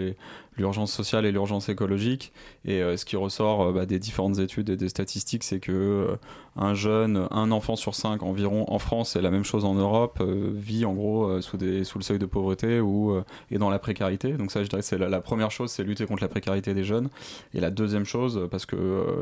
l'urgence 0.58 0.92
sociale 0.92 1.24
et 1.24 1.32
l'urgence 1.32 1.70
écologique. 1.70 2.30
Et 2.66 2.82
euh, 2.82 2.98
ce 2.98 3.06
qui 3.06 3.16
ressort 3.16 3.72
bah, 3.72 3.86
des 3.86 3.98
différentes 3.98 4.38
études 4.38 4.68
et 4.68 4.76
des 4.76 4.90
statistiques, 4.90 5.44
c'est 5.44 5.60
que 5.60 6.18
un 6.56 6.74
jeune, 6.74 7.26
un 7.30 7.52
enfant 7.52 7.76
sur 7.76 7.94
cinq 7.94 8.22
environ 8.22 8.66
en 8.68 8.78
France, 8.78 9.16
et 9.16 9.22
la 9.22 9.30
même 9.30 9.44
chose 9.44 9.64
en 9.64 9.72
Europe, 9.72 10.22
vit 10.22 10.84
en 10.84 10.92
gros 10.92 11.40
sous, 11.40 11.56
le 11.56 11.84
seuil 11.84 12.18
de 12.18 12.26
pauvreté 12.26 12.80
ou 12.80 13.18
est 13.50 13.56
dans 13.56 13.70
la 13.70 13.78
précarité. 13.78 14.32
Donc 14.34 14.50
ça, 14.50 14.62
je 14.62 14.68
dirais, 14.68 14.82
c'est 14.82 14.98
la, 14.98 15.20
première 15.22 15.50
chose, 15.50 15.70
c'est 15.70 15.84
lutter 15.84 16.04
contre 16.04 16.22
la 16.22 16.28
précarité 16.28 16.74
des 16.74 16.84
jeunes. 16.84 17.08
Et 17.54 17.60
la 17.60 17.70
deuxième 17.70 18.04
chose, 18.04 18.46
parce 18.50 18.66
que 18.66 18.76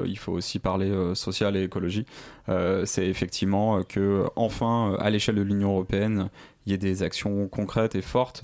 il 0.06 0.18
faut 0.18 0.32
aussi 0.32 0.58
parler 0.58 0.92
social 1.14 1.56
et 1.56 1.62
écologie, 1.62 2.06
c'est 2.84 3.06
effectivement 3.06 3.82
que 3.82 4.24
enfin, 4.36 4.96
à 4.98 5.10
l'échelle 5.10 5.36
de 5.36 5.42
l'Union 5.42 5.70
européenne, 5.70 6.28
il 6.66 6.72
y 6.72 6.74
ait 6.74 6.78
des 6.78 7.02
actions 7.02 7.48
concrètes 7.48 7.94
et 7.94 8.02
fortes 8.02 8.42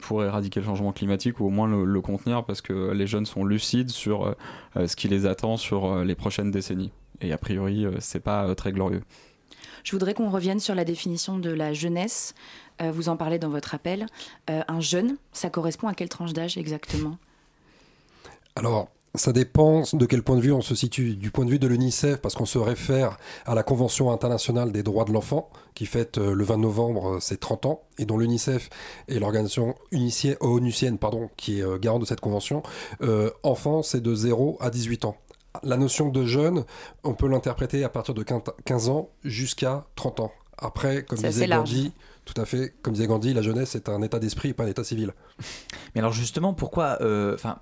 pour 0.00 0.24
éradiquer 0.24 0.60
le 0.60 0.66
changement 0.66 0.92
climatique 0.92 1.40
ou 1.40 1.46
au 1.46 1.50
moins 1.50 1.68
le, 1.68 2.00
contenir 2.00 2.44
parce 2.44 2.60
que 2.60 2.92
les 2.92 3.06
jeunes 3.06 3.26
sont 3.26 3.44
lucides 3.44 3.90
sur 3.90 4.34
ce 4.74 4.96
qui 4.96 5.08
les 5.08 5.26
attend 5.26 5.56
sur 5.56 6.04
les 6.04 6.14
prochaines 6.14 6.50
décennies. 6.50 6.92
Et 7.20 7.32
a 7.32 7.38
priori, 7.38 7.86
c'est 7.98 8.20
pas 8.20 8.54
très 8.54 8.72
glorieux. 8.72 9.02
Je 9.84 9.92
voudrais 9.92 10.14
qu'on 10.14 10.30
revienne 10.30 10.60
sur 10.60 10.74
la 10.74 10.84
définition 10.84 11.38
de 11.38 11.50
la 11.50 11.72
jeunesse. 11.72 12.34
vous 12.80 13.08
en 13.08 13.16
parlez 13.16 13.38
dans 13.38 13.50
votre 13.50 13.74
appel. 13.74 14.06
un 14.48 14.80
jeune, 14.80 15.16
ça 15.32 15.50
correspond 15.50 15.88
à 15.88 15.94
quelle 15.94 16.08
tranche 16.08 16.32
d'âge 16.32 16.56
exactement? 16.56 17.18
Alors, 18.56 18.88
ça 19.14 19.32
dépend 19.32 19.82
de 19.92 20.06
quel 20.06 20.22
point 20.22 20.36
de 20.36 20.40
vue 20.40 20.52
on 20.52 20.62
se 20.62 20.74
situe. 20.74 21.16
Du 21.16 21.30
point 21.30 21.44
de 21.44 21.50
vue 21.50 21.58
de 21.58 21.66
l'UNICEF, 21.66 22.18
parce 22.20 22.34
qu'on 22.34 22.46
se 22.46 22.58
réfère 22.58 23.18
à 23.44 23.54
la 23.54 23.62
Convention 23.62 24.10
internationale 24.10 24.72
des 24.72 24.82
droits 24.82 25.04
de 25.04 25.12
l'enfant, 25.12 25.50
qui 25.74 25.84
fête 25.84 26.16
euh, 26.16 26.32
le 26.34 26.44
20 26.44 26.56
novembre 26.58 27.16
euh, 27.16 27.20
ses 27.20 27.36
30 27.36 27.66
ans, 27.66 27.82
et 27.98 28.06
dont 28.06 28.16
l'UNICEF 28.16 28.70
est 29.08 29.18
l'organisation 29.18 29.74
onusienne 30.40 30.96
pardon, 30.96 31.28
qui 31.36 31.60
est 31.60 31.62
euh, 31.62 31.78
garant 31.78 31.98
de 31.98 32.06
cette 32.06 32.20
convention. 32.20 32.62
enfant, 33.42 33.82
c'est 33.82 34.00
de 34.00 34.14
0 34.14 34.56
à 34.60 34.70
18 34.70 35.04
ans. 35.04 35.16
La 35.62 35.76
notion 35.76 36.08
de 36.08 36.24
jeune, 36.24 36.64
on 37.04 37.12
peut 37.12 37.28
l'interpréter 37.28 37.84
à 37.84 37.90
partir 37.90 38.14
de 38.14 38.24
15 38.64 38.88
ans 38.88 39.10
jusqu'à 39.24 39.84
30 39.96 40.20
ans. 40.20 40.32
Après, 40.56 41.04
comme 41.04 41.18
disait 41.18 41.48
Gandhi, 41.48 41.92
tout 42.24 42.40
à 42.40 42.46
fait, 42.46 42.72
comme 42.82 42.94
disait 42.94 43.06
Gandhi, 43.06 43.34
la 43.34 43.42
jeunesse 43.42 43.74
est 43.74 43.90
un 43.90 44.00
état 44.00 44.18
d'esprit, 44.18 44.54
pas 44.54 44.64
un 44.64 44.68
état 44.68 44.84
civil. 44.84 45.12
Mais 45.94 46.00
alors 46.00 46.12
justement, 46.12 46.54
pourquoi, 46.54 46.98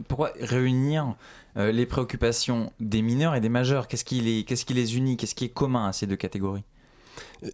pourquoi 0.06 0.32
réunir 0.40 1.16
euh, 1.56 1.72
les 1.72 1.86
préoccupations 1.86 2.72
des 2.80 3.02
mineurs 3.02 3.34
et 3.34 3.40
des 3.40 3.48
majeurs 3.48 3.88
Qu'est-ce 3.88 4.04
qui 4.04 4.20
les, 4.20 4.44
qu'est-ce 4.44 4.64
qui 4.64 4.74
les 4.74 4.96
unit 4.96 5.16
Qu'est-ce 5.16 5.34
qui 5.34 5.46
est 5.46 5.50
commun 5.50 5.86
à 5.86 5.92
ces 5.92 6.06
deux 6.06 6.16
catégories 6.16 6.64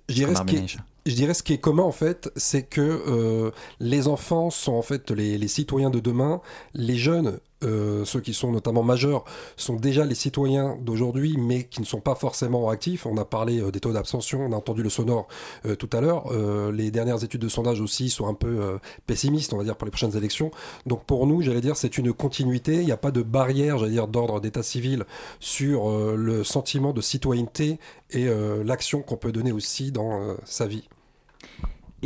je 0.08 0.14
dirais, 0.14 0.34
ce 0.34 0.42
qui 0.42 0.56
est, 0.56 0.76
je 1.06 1.14
dirais 1.14 1.34
ce 1.34 1.42
qui 1.42 1.52
est 1.52 1.58
commun 1.58 1.82
en 1.82 1.92
fait, 1.92 2.30
c'est 2.36 2.62
que 2.62 2.80
euh, 2.80 3.50
les 3.80 4.06
enfants 4.08 4.50
sont 4.50 4.74
en 4.74 4.82
fait 4.82 5.10
les, 5.10 5.38
les, 5.38 5.48
citoyens 5.48 5.90
de 5.90 6.00
demain, 6.00 6.40
les 6.74 6.96
jeunes 6.96 7.38
euh, 7.64 8.04
ceux 8.04 8.20
qui 8.20 8.34
sont 8.34 8.52
notamment 8.52 8.82
majeurs, 8.82 9.24
sont 9.56 9.76
déjà 9.76 10.04
les 10.04 10.14
citoyens 10.14 10.76
d'aujourd'hui, 10.82 11.36
mais 11.38 11.64
qui 11.64 11.80
ne 11.80 11.86
sont 11.86 12.00
pas 12.00 12.14
forcément 12.14 12.68
actifs. 12.68 13.06
On 13.06 13.16
a 13.16 13.24
parlé 13.24 13.60
euh, 13.60 13.70
des 13.70 13.80
taux 13.80 13.92
d'abstention, 13.92 14.40
on 14.42 14.52
a 14.52 14.56
entendu 14.56 14.82
le 14.82 14.90
sonore 14.90 15.26
euh, 15.64 15.74
tout 15.74 15.88
à 15.92 16.00
l'heure. 16.00 16.26
les 16.72 16.90
dernières 16.90 17.24
études 17.24 17.40
de 17.40 17.48
sondage 17.48 17.80
aussi 17.80 18.10
sont 18.10 18.26
un 18.26 18.34
peu 18.34 18.78
pessimistes, 19.06 19.52
on 19.52 19.58
va 19.58 19.64
dire, 19.64 19.76
pour 19.76 19.86
les 19.86 19.90
prochaines 19.90 20.16
élections. 20.16 20.50
Donc 20.86 21.04
pour 21.04 21.26
nous, 21.26 21.42
j'allais 21.42 21.60
dire, 21.60 21.76
c'est 21.76 21.98
une 21.98 22.12
continuité. 22.12 22.74
Il 22.74 22.84
n'y 22.84 22.92
a 22.92 22.96
pas 22.96 23.10
de 23.10 23.22
barrière, 23.22 23.78
j'allais 23.78 23.92
dire, 23.92 24.08
d'ordre 24.08 24.40
d'état 24.40 24.62
civil 24.62 25.04
sur 25.40 25.90
le 26.16 26.44
sentiment 26.44 26.92
de 26.92 27.00
citoyenneté 27.00 27.78
et 28.10 28.28
l'action 28.64 29.02
qu'on 29.02 29.16
peut 29.16 29.32
donner 29.32 29.52
aussi 29.52 29.92
dans 29.92 30.36
sa 30.44 30.66
vie. 30.66 30.88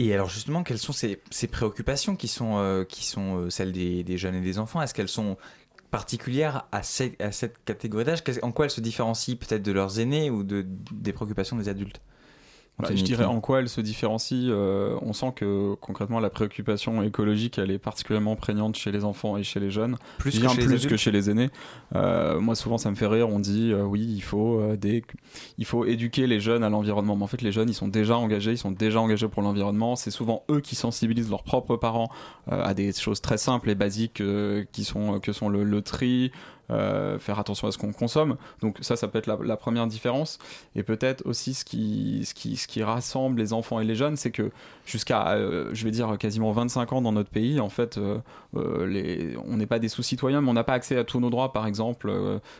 Et 0.02 0.14
alors 0.14 0.30
justement, 0.30 0.62
quelles 0.62 0.78
sont 0.78 0.94
ces, 0.94 1.20
préoccupations 1.46 2.16
qui 2.16 2.26
sont, 2.26 2.56
euh, 2.56 2.84
euh, 3.18 3.50
celles 3.50 3.72
des, 3.72 4.16
jeunes 4.16 4.34
et 4.34 4.40
des 4.40 4.58
enfants? 4.58 4.80
Est-ce 4.80 4.94
qu'elles 4.94 5.08
sont 5.08 5.36
particulières 5.90 6.66
à, 6.72 6.82
cette 6.82 7.62
catégorie 7.66 8.04
d'âge? 8.04 8.22
En 8.40 8.50
quoi 8.50 8.64
elles 8.64 8.70
se 8.70 8.80
différencient 8.80 9.36
peut-être 9.36 9.62
de 9.62 9.72
leurs 9.72 10.00
aînés 10.00 10.30
ou 10.30 10.42
de, 10.42 10.64
des 10.66 11.12
préoccupations 11.12 11.56
des 11.56 11.68
adultes? 11.68 12.00
Bah, 12.80 12.88
je 12.94 13.02
dirais 13.02 13.24
en 13.24 13.40
quoi 13.40 13.60
elle 13.60 13.68
se 13.68 13.80
différencie. 13.80 14.46
Euh, 14.48 14.96
on 15.02 15.12
sent 15.12 15.32
que 15.36 15.74
concrètement 15.80 16.20
la 16.20 16.30
préoccupation 16.30 17.02
écologique 17.02 17.58
elle 17.58 17.70
est 17.70 17.78
particulièrement 17.78 18.36
prégnante 18.36 18.76
chez 18.76 18.92
les 18.92 19.04
enfants 19.04 19.36
et 19.36 19.42
chez 19.42 19.60
les 19.60 19.70
jeunes, 19.70 19.96
plus 20.18 20.38
bien 20.38 20.54
que 20.54 20.64
plus 20.64 20.86
que 20.86 20.96
chez 20.96 21.10
les 21.10 21.30
aînés. 21.30 21.50
Euh, 21.94 22.40
moi 22.40 22.54
souvent 22.54 22.78
ça 22.78 22.90
me 22.90 22.96
fait 22.96 23.06
rire. 23.06 23.28
On 23.28 23.40
dit 23.40 23.72
euh, 23.72 23.82
oui 23.82 24.00
il 24.02 24.22
faut 24.22 24.62
des, 24.76 25.04
il 25.58 25.64
faut 25.64 25.84
éduquer 25.84 26.26
les 26.26 26.40
jeunes 26.40 26.64
à 26.64 26.68
l'environnement. 26.68 27.16
Mais 27.16 27.24
en 27.24 27.28
fait 27.28 27.42
les 27.42 27.52
jeunes 27.52 27.68
ils 27.68 27.74
sont 27.74 27.88
déjà 27.88 28.16
engagés, 28.16 28.52
ils 28.52 28.58
sont 28.58 28.70
déjà 28.70 29.00
engagés 29.00 29.28
pour 29.28 29.42
l'environnement. 29.42 29.96
C'est 29.96 30.10
souvent 30.10 30.44
eux 30.50 30.60
qui 30.60 30.74
sensibilisent 30.74 31.30
leurs 31.30 31.44
propres 31.44 31.76
parents 31.76 32.10
à 32.50 32.74
des 32.74 32.92
choses 32.92 33.20
très 33.20 33.38
simples 33.38 33.70
et 33.70 33.74
basiques 33.74 34.22
qui 34.72 34.84
sont 34.84 35.20
que 35.20 35.32
sont 35.32 35.48
le, 35.48 35.64
le 35.64 35.82
tri, 35.82 36.32
euh, 36.70 37.18
faire 37.18 37.38
attention 37.38 37.68
à 37.68 37.72
ce 37.72 37.78
qu'on 37.78 37.92
consomme. 37.92 38.36
Donc 38.60 38.78
ça, 38.80 38.96
ça 38.96 39.08
peut 39.08 39.18
être 39.18 39.26
la, 39.26 39.56
première 39.56 39.86
différence. 39.86 40.38
Et 40.74 40.82
peut-être 40.82 41.26
aussi 41.26 41.54
ce 41.54 41.64
qui, 41.64 42.22
ce, 42.24 42.34
qui, 42.34 42.56
ce 42.56 42.66
qui 42.66 42.82
rassemble 42.82 43.38
les 43.38 43.52
enfants 43.52 43.80
et 43.80 43.84
les 43.84 43.94
jeunes, 43.94 44.16
c'est 44.16 44.30
que 44.30 44.50
jusqu'à, 44.86 45.32
euh, 45.32 45.70
je 45.72 45.84
vais 45.84 45.90
dire, 45.90 46.16
quasiment 46.18 46.52
25 46.52 46.92
ans 46.94 47.02
dans 47.02 47.12
notre 47.12 47.30
pays, 47.30 47.60
en 47.60 47.68
fait, 47.68 47.98
euh, 47.98 48.18
on 48.54 49.56
n'est 49.56 49.66
pas 49.66 49.78
des 49.78 49.88
sous-citoyens, 49.88 50.40
mais 50.40 50.50
on 50.50 50.54
n'a 50.54 50.64
pas 50.64 50.74
accès 50.74 50.96
à 50.96 51.04
tous 51.04 51.20
nos 51.20 51.30
droits. 51.30 51.52
Par 51.52 51.66
exemple, 51.66 52.10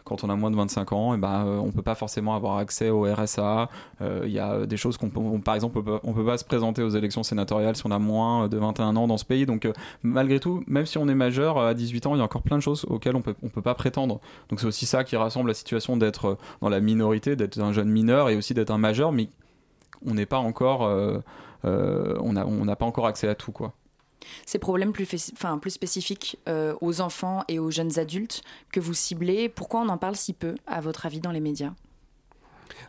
quand 0.05 0.23
on 0.25 0.31
a 0.31 0.37
moins 0.37 0.51
de 0.51 0.57
25 0.57 0.93
ans, 0.93 1.15
et 1.15 1.17
eh 1.17 1.21
ben, 1.21 1.45
on 1.47 1.73
peut 1.73 1.83
pas 1.83 1.95
forcément 1.95 2.35
avoir 2.35 2.59
accès 2.59 2.91
au 2.91 3.03
RSA. 3.03 3.69
Il 4.01 4.31
y 4.31 4.39
a 4.39 4.67
des 4.67 4.77
choses 4.77 4.97
qu'on 4.97 5.09
peut, 5.09 5.21
par 5.43 5.55
exemple, 5.55 5.81
on 6.05 6.11
on 6.11 6.13
peut 6.13 6.25
pas 6.25 6.39
se 6.39 6.45
présenter 6.45 6.83
aux 6.83 6.91
élections 6.91 7.23
sénatoriales 7.23 7.77
si 7.77 7.87
on 7.87 7.91
a 7.91 7.99
moins 7.99 8.49
de 8.49 8.57
21 8.59 8.97
ans 8.97 9.07
dans 9.07 9.17
ce 9.17 9.25
pays. 9.25 9.47
Donc 9.47 9.69
malgré 10.03 10.41
tout, 10.41 10.63
même 10.67 10.87
si 10.87 10.99
on 10.99 11.09
est 11.09 11.15
majeur 11.15 11.59
à 11.59 11.73
18 11.73 12.07
ans, 12.07 12.15
il 12.15 12.19
y 12.19 12.21
a 12.21 12.25
encore 12.25 12.43
plein 12.43 12.57
de 12.57 12.63
choses 12.63 12.85
auxquelles 12.89 13.17
on 13.17 13.23
peut, 13.23 13.35
on 13.43 13.49
peut 13.49 13.63
pas 13.63 13.75
prétendre 13.75 14.00
donc 14.07 14.21
c'est 14.59 14.67
aussi 14.67 14.87
ça 14.87 15.05
qui 15.05 15.17
rassemble 15.17 15.49
la 15.49 15.55
situation 15.55 15.97
d'être 15.97 16.25
euh, 16.27 16.35
dans 16.61 16.69
la 16.69 16.81
minorité, 16.81 17.37
d'être 17.37 17.59
un 17.61 17.73
jeune 17.73 17.89
mineur 17.89 18.29
et 18.29 18.37
aussi 18.37 18.55
d'être 18.55 18.71
un 18.71 18.79
majeur, 18.79 19.13
mais 19.13 19.29
on 20.05 20.15
n'est 20.15 20.27
pas 20.27 20.39
encore, 20.39 20.85
euh, 20.85 21.19
euh, 21.65 22.17
on 22.21 22.33
n'a 22.33 22.77
pas 22.77 22.87
encore 22.87 23.07
accès 23.07 23.29
à 23.29 23.35
tout 23.35 23.53
quoi. 23.53 23.73
Ces 24.45 24.59
problèmes 24.59 24.93
plus, 24.93 25.33
enfin, 25.33 25.57
plus 25.59 25.71
spécifiques 25.71 26.39
aux 26.81 27.01
enfants 27.01 27.43
et 27.49 27.59
aux 27.59 27.71
jeunes 27.71 27.99
adultes 27.99 28.43
que 28.71 28.79
vous 28.79 28.93
ciblez, 28.93 29.49
pourquoi 29.49 29.81
on 29.81 29.89
en 29.89 29.97
parle 29.97 30.15
si 30.15 30.35
peu, 30.35 30.55
à 30.67 30.83
votre 30.83 31.07
avis, 31.07 31.21
dans 31.21 31.33
les 31.33 31.41
médias? 31.41 31.73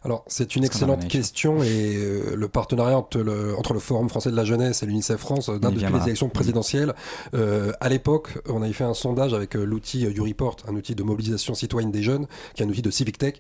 Alors, 0.04 0.24
c'est 0.28 0.56
une 0.56 0.64
excellente 0.64 1.08
question 1.08 1.62
et 1.62 1.96
euh, 1.96 2.36
le 2.36 2.48
partenariat 2.48 2.98
entre 2.98 3.20
le, 3.20 3.56
entre 3.58 3.74
le, 3.74 3.80
Forum 3.80 4.10
français 4.10 4.32
de 4.32 4.36
la 4.36 4.46
jeunesse 4.46 4.84
et 4.84 4.86
l'UNICEF 4.86 5.20
France 5.20 5.50
euh, 5.50 5.60
date 5.60 5.74
depuis 5.74 5.94
les 5.94 6.04
élections 6.04 6.30
présidentielles. 6.30 6.94
Euh, 7.34 7.72
à 7.80 7.90
l'époque, 7.90 8.40
on 8.50 8.62
avait 8.62 8.74
fait 8.74 8.84
un 8.84 8.94
sondage 8.94 9.34
avec 9.34 9.56
euh, 9.56 9.64
l'outil 9.64 10.00
YouReport, 10.00 10.58
un 10.68 10.76
outil 10.76 10.96
de 10.96 11.04
mobilisation 11.04 11.54
citoyenne 11.54 11.92
des 11.92 12.04
jeunes, 12.04 12.28
qui 12.56 12.64
est 12.64 12.66
un 12.66 12.70
outil 12.70 12.82
de 12.82 12.92
Civic 12.92 13.18
Tech. 13.18 13.36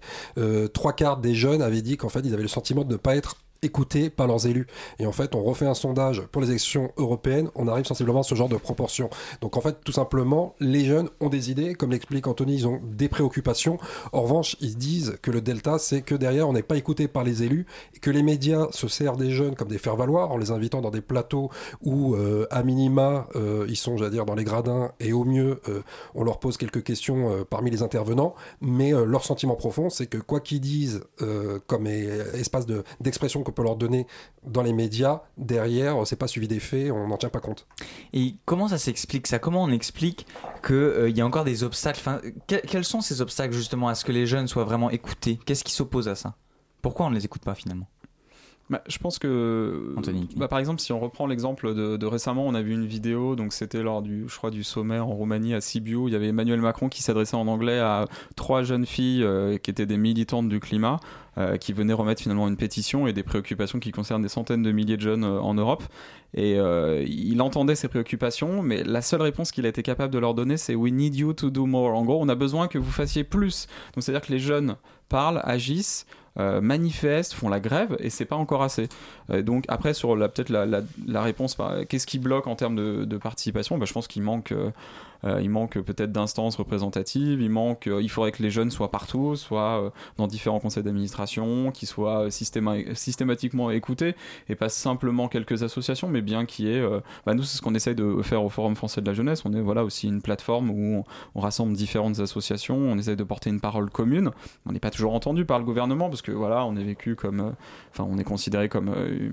trois 0.73 0.93
quarts 0.93 1.17
des 1.17 1.35
jeunes 1.35 1.61
avaient 1.61 1.81
dit 1.81 1.97
qu'en 1.97 2.09
fait, 2.09 2.21
ils 2.23 2.33
avaient 2.33 2.43
le 2.43 2.47
sentiment 2.47 2.83
de 2.83 2.93
ne 2.93 2.97
pas 2.97 3.15
être 3.15 3.37
écoutés 3.61 4.09
par 4.09 4.27
leurs 4.27 4.47
élus. 4.47 4.67
Et 4.99 5.05
en 5.05 5.11
fait, 5.11 5.35
on 5.35 5.43
refait 5.43 5.67
un 5.67 5.73
sondage 5.73 6.21
pour 6.31 6.41
les 6.41 6.49
élections 6.49 6.91
européennes, 6.97 7.49
on 7.55 7.67
arrive 7.67 7.85
sensiblement 7.85 8.21
à 8.21 8.23
ce 8.23 8.35
genre 8.35 8.49
de 8.49 8.57
proportion. 8.57 9.09
Donc 9.41 9.57
en 9.57 9.61
fait, 9.61 9.77
tout 9.83 9.91
simplement, 9.91 10.55
les 10.59 10.85
jeunes 10.85 11.09
ont 11.19 11.29
des 11.29 11.51
idées, 11.51 11.75
comme 11.75 11.91
l'explique 11.91 12.27
Anthony, 12.27 12.55
ils 12.55 12.67
ont 12.67 12.79
des 12.83 13.09
préoccupations. 13.09 13.77
En 14.13 14.21
revanche, 14.21 14.57
ils 14.61 14.77
disent 14.77 15.17
que 15.21 15.31
le 15.31 15.41
delta, 15.41 15.77
c'est 15.77 16.01
que 16.01 16.15
derrière, 16.15 16.49
on 16.49 16.53
n'est 16.53 16.63
pas 16.63 16.77
écouté 16.77 17.07
par 17.07 17.23
les 17.23 17.43
élus, 17.43 17.65
et 17.95 17.99
que 17.99 18.09
les 18.09 18.23
médias 18.23 18.67
se 18.71 18.87
servent 18.87 19.17
des 19.17 19.31
jeunes 19.31 19.55
comme 19.55 19.67
des 19.67 19.77
faire-valoir, 19.77 20.31
en 20.31 20.37
les 20.37 20.51
invitant 20.51 20.81
dans 20.81 20.89
des 20.89 21.01
plateaux 21.01 21.49
où, 21.83 22.15
euh, 22.15 22.47
à 22.49 22.63
minima, 22.63 23.27
euh, 23.35 23.65
ils 23.69 23.75
sont, 23.75 23.97
j'allais 23.97 24.11
dire, 24.11 24.25
dans 24.25 24.35
les 24.35 24.43
gradins, 24.43 24.91
et 24.99 25.13
au 25.13 25.23
mieux, 25.23 25.61
euh, 25.69 25.81
on 26.15 26.23
leur 26.23 26.39
pose 26.39 26.57
quelques 26.57 26.83
questions 26.83 27.45
parmi 27.49 27.69
les 27.69 27.83
intervenants, 27.83 28.33
mais 28.61 28.91
leur 28.91 29.23
sentiment 29.23 29.55
profond, 29.55 29.89
c'est 29.89 30.07
que 30.07 30.17
quoi 30.17 30.39
qu'ils 30.39 30.61
disent 30.61 31.01
comme 31.67 31.87
espace 31.87 32.65
d'expression 32.99 33.43
peut 33.51 33.63
leur 33.63 33.75
donner 33.75 34.07
dans 34.43 34.61
les 34.61 34.73
médias, 34.73 35.21
derrière, 35.37 35.95
c'est 36.05 36.15
pas 36.15 36.27
suivi 36.27 36.47
des 36.47 36.59
faits, 36.59 36.91
on 36.91 37.07
n'en 37.07 37.17
tient 37.17 37.29
pas 37.29 37.39
compte. 37.39 37.67
Et 38.13 38.35
comment 38.45 38.67
ça 38.67 38.77
s'explique 38.77 39.27
ça? 39.27 39.39
Comment 39.39 39.63
on 39.63 39.71
explique 39.71 40.25
qu'il 40.65 40.75
euh, 40.75 41.09
y 41.09 41.21
a 41.21 41.25
encore 41.25 41.43
des 41.43 41.63
obstacles? 41.63 42.01
Quels 42.47 42.85
sont 42.85 43.01
ces 43.01 43.21
obstacles 43.21 43.53
justement 43.53 43.87
à 43.87 43.95
ce 43.95 44.05
que 44.05 44.11
les 44.11 44.25
jeunes 44.25 44.47
soient 44.47 44.63
vraiment 44.63 44.89
écoutés? 44.89 45.39
Qu'est-ce 45.45 45.63
qui 45.63 45.73
s'oppose 45.73 46.07
à 46.07 46.15
ça? 46.15 46.35
Pourquoi 46.81 47.05
on 47.05 47.09
ne 47.09 47.15
les 47.15 47.25
écoute 47.25 47.43
pas 47.43 47.55
finalement? 47.55 47.87
Bah, 48.71 48.81
je 48.87 48.97
pense 48.99 49.19
que, 49.19 49.93
bah, 50.37 50.47
par 50.47 50.57
exemple, 50.57 50.79
si 50.79 50.93
on 50.93 50.99
reprend 51.01 51.27
l'exemple 51.27 51.75
de, 51.75 52.05
récemment, 52.05 52.47
on 52.47 52.53
a 52.53 52.61
vu 52.61 52.71
une 52.71 52.85
vidéo, 52.85 53.35
donc 53.35 53.51
c'était 53.51 53.83
lors 53.83 54.01
du, 54.01 54.23
je 54.29 54.37
crois, 54.37 54.49
du 54.49 54.63
sommet 54.63 54.97
en 54.97 55.09
Roumanie 55.09 55.53
à 55.53 55.59
Sibiu. 55.59 56.07
Il 56.07 56.13
y 56.13 56.15
avait 56.15 56.29
Emmanuel 56.29 56.61
Macron 56.61 56.87
qui 56.87 57.03
s'adressait 57.03 57.35
en 57.35 57.47
anglais 57.47 57.79
à 57.79 58.05
trois 58.37 58.63
jeunes 58.63 58.85
filles 58.85 59.23
euh, 59.25 59.57
qui 59.57 59.71
étaient 59.71 59.85
des 59.85 59.97
militantes 59.97 60.47
du 60.47 60.61
climat, 60.61 61.01
euh, 61.37 61.57
qui 61.57 61.73
venaient 61.73 61.91
remettre 61.91 62.21
finalement 62.21 62.47
une 62.47 62.55
pétition 62.55 63.07
et 63.07 63.13
des 63.13 63.23
préoccupations 63.23 63.79
qui 63.79 63.91
concernent 63.91 64.21
des 64.21 64.29
centaines 64.29 64.63
de 64.63 64.71
milliers 64.71 64.95
de 64.95 65.01
jeunes 65.01 65.25
euh, 65.25 65.41
en 65.41 65.53
Europe. 65.53 65.83
Et 66.33 66.55
il 66.55 67.41
entendait 67.41 67.75
ces 67.75 67.89
préoccupations, 67.89 68.61
mais 68.61 68.85
la 68.85 69.01
seule 69.01 69.21
réponse 69.21 69.51
qu'il 69.51 69.65
a 69.65 69.67
été 69.67 69.83
capable 69.83 70.13
de 70.13 70.19
leur 70.19 70.33
donner, 70.33 70.55
c'est 70.55 70.75
We 70.75 70.93
need 70.93 71.13
you 71.13 71.33
to 71.33 71.49
do 71.49 71.65
more. 71.65 71.93
En 71.93 72.05
gros, 72.05 72.21
on 72.21 72.29
a 72.29 72.35
besoin 72.35 72.69
que 72.69 72.77
vous 72.77 72.89
fassiez 72.89 73.25
plus. 73.25 73.67
Donc 73.93 74.03
c'est-à-dire 74.05 74.25
que 74.25 74.31
les 74.31 74.39
jeunes 74.39 74.77
parlent, 75.09 75.41
agissent. 75.43 76.05
Euh, 76.39 76.61
manifestent, 76.61 77.33
font 77.33 77.49
la 77.49 77.59
grève 77.59 77.97
et 77.99 78.09
c'est 78.09 78.23
pas 78.23 78.37
encore 78.37 78.63
assez. 78.63 78.87
Euh, 79.31 79.41
donc 79.41 79.65
après 79.67 79.93
sur 79.93 80.15
la 80.15 80.29
peut-être 80.29 80.49
la, 80.49 81.21
réponse, 81.21 81.57
qu'est-ce 81.89 82.07
qui 82.07 82.19
bloque 82.19 82.47
en 82.47 82.55
termes 82.55 82.77
de, 82.77 83.17
participation? 83.17 83.77
Bah, 83.77 83.85
Je 83.85 83.91
pense 83.91 84.07
qu'il 84.07 84.21
manque 84.21 84.53
euh, 84.53 84.71
il 85.23 85.49
manque 85.49 85.79
peut-être 85.79 86.11
d'instances 86.11 86.55
représentatives, 86.55 87.41
il 87.41 87.49
manque, 87.49 87.87
euh, 87.87 88.01
il 88.01 88.09
faudrait 88.09 88.31
que 88.31 88.41
les 88.41 88.49
jeunes 88.49 88.71
soient 88.71 88.91
partout, 88.91 89.35
soient 89.35 89.83
euh, 89.83 89.89
dans 90.17 90.27
différents 90.27 90.59
conseils 90.59 90.83
d'administration, 90.83 91.71
qu'ils 91.71 91.87
soient 91.87 92.29
systématiquement 92.31 93.71
écoutés 93.71 94.15
et 94.49 94.55
pas 94.55 94.69
simplement 94.69 95.27
quelques 95.27 95.63
associations, 95.63 96.07
mais 96.07 96.21
bien 96.21 96.45
qu'il 96.45 96.67
y 96.67 96.73
ait, 96.73 96.83
bah, 97.25 97.33
nous 97.33 97.43
c'est 97.43 97.57
ce 97.57 97.61
qu'on 97.61 97.75
essaye 97.75 97.95
de 97.95 98.21
faire 98.21 98.43
au 98.43 98.49
Forum 98.49 98.75
français 98.75 99.01
de 99.01 99.07
la 99.07 99.13
jeunesse, 99.13 99.43
on 99.45 99.53
est 99.53 99.61
voilà 99.61 99.83
aussi 99.83 100.07
une 100.07 100.21
plateforme 100.21 100.69
où 100.69 101.03
on, 101.35 101.39
rassemble 101.39 101.73
différentes 101.73 102.19
associations, 102.19 102.77
on 102.77 102.97
essaye 102.97 103.15
de 103.15 103.23
porter 103.23 103.49
une 103.49 103.59
parole 103.59 103.89
commune, 103.89 104.31
on 104.65 104.71
n'est 104.71 104.79
pas 104.79 104.91
toujours 104.91 105.13
entendu 105.13 105.45
par 105.45 105.59
le 105.59 105.65
gouvernement 105.65 106.09
parce 106.09 106.21
que 106.21 106.31
voilà, 106.31 106.65
on 106.65 106.75
est 106.75 106.83
vécu 106.83 107.15
comme, 107.15 107.53
enfin 107.91 108.05
on 108.09 108.17
est 108.17 108.23
considéré 108.23 108.69
comme 108.69 108.89
euh, 108.89 109.31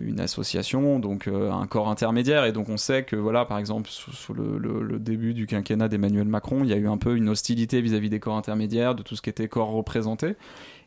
une 0.00 0.20
association, 0.20 0.98
donc 0.98 1.28
euh, 1.28 1.50
un 1.50 1.66
corps 1.66 1.88
intermédiaire. 1.88 2.44
Et 2.44 2.52
donc 2.52 2.68
on 2.68 2.76
sait 2.76 3.04
que, 3.04 3.16
voilà, 3.16 3.44
par 3.44 3.58
exemple, 3.58 3.90
sous, 3.90 4.34
le, 4.34 4.98
début 4.98 5.34
du 5.34 5.46
quinquennat 5.46 5.88
d'Emmanuel 5.88 6.26
Macron, 6.26 6.64
il 6.64 6.70
y 6.70 6.72
a 6.72 6.76
eu 6.76 6.88
un 6.88 6.98
peu 6.98 7.16
une 7.16 7.28
hostilité 7.28 7.80
vis-à-vis 7.80 8.10
des 8.10 8.20
corps 8.20 8.36
intermédiaires, 8.36 8.94
de 8.94 9.02
tout 9.02 9.16
ce 9.16 9.22
qui 9.22 9.30
était 9.30 9.48
corps 9.48 9.70
représenté. 9.70 10.36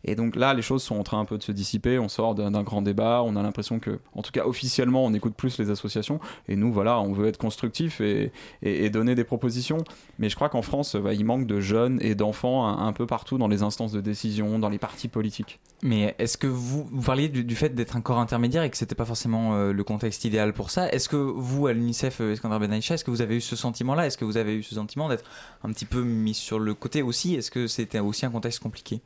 Et 0.06 0.16
donc 0.16 0.36
là, 0.36 0.54
les 0.54 0.62
choses 0.62 0.84
sont 0.84 0.98
en 0.98 1.04
train 1.04 1.20
un 1.20 1.26
peu 1.26 1.38
de 1.38 1.44
se 1.44 1.52
dissiper. 1.52 2.00
On 2.00 2.08
sort 2.08 2.36
d'un 2.36 2.64
grand 2.64 2.82
débat. 2.82 3.24
On 3.26 3.36
a 3.36 3.44
l'impression 3.44 3.80
que, 3.80 4.00
en 4.14 4.22
tout 4.22 4.32
cas 4.32 4.46
officiellement, 4.46 5.04
on 5.04 5.14
écoute 5.14 5.34
plus 5.36 5.58
les 5.58 5.72
associations. 5.72 6.20
Et 6.48 6.56
nous, 6.56 6.72
voilà, 6.72 7.00
on 7.00 7.12
veut 7.12 7.28
être 7.28 7.38
constructif 7.38 8.02
et, 8.02 8.32
donner 8.90 9.16
des 9.16 9.24
propositions. 9.24 9.80
Mais 10.20 10.30
je 10.30 10.36
crois 10.36 10.48
qu'en 10.48 10.62
France, 10.62 10.96
bah, 10.96 11.14
il 11.14 11.26
manque 11.26 11.48
de 11.48 11.60
jeunes 11.60 12.00
et 12.02 12.16
d'enfants 12.16 12.68
un, 12.68 12.94
peu 12.94 13.08
partout 13.08 13.38
dans 13.38 13.48
les 13.48 13.64
instances 13.64 13.92
de 13.92 14.00
décision, 14.00 14.60
dans 14.60 14.70
les 14.70 14.78
partis 14.78 15.08
politiques. 15.08 15.60
Mais 15.82 16.16
est-ce 16.20 16.38
que 16.38 16.48
vous, 16.48 16.88
vous 16.90 17.02
parliez 17.02 17.28
du, 17.28 17.56
fait 17.56 17.70
d'être 17.74 17.98
un 17.98 18.02
corps 18.02 18.20
intermédiaire 18.20 18.64
et 18.64 18.70
que 18.70 18.78
c'était 18.78 18.96
pas 18.96 19.06
forcément 19.06 19.56
euh, 19.56 19.74
le 19.74 19.84
contexte 19.84 20.24
idéal 20.24 20.54
pour 20.54 20.70
ça? 20.70 20.90
Est-ce 20.92 21.10
que 21.10 21.16
vous, 21.16 21.68
à 21.68 21.74
l'UNICEF, 21.74 22.22
euh, 22.22 22.34
Iskander 22.34 22.60
Benaïcha, 22.60 22.94
est-ce 22.94 23.04
que 23.04 23.12
vous 23.12 23.22
avez 23.22 23.38
eu 23.38 23.42
ce 23.42 23.56
sentiment-là? 23.56 24.06
Est-ce 24.06 24.18
que 24.18 24.26
vous 24.26 24.38
avez 24.38 24.56
eu 24.56 24.64
ce 24.64 24.76
sentiment 24.76 25.10
d'être 25.10 25.26
un 25.64 25.72
petit 25.72 25.86
peu 25.86 26.04
mis 26.04 26.34
sur 26.34 26.60
le 26.60 26.74
côté 26.74 27.02
aussi? 27.02 27.36
Est-ce 27.36 27.52
que 27.52 27.68
c'était 27.68 28.00
aussi 28.00 28.26
un 28.26 28.32
contexte 28.32 28.60
compliqué? 28.60 29.02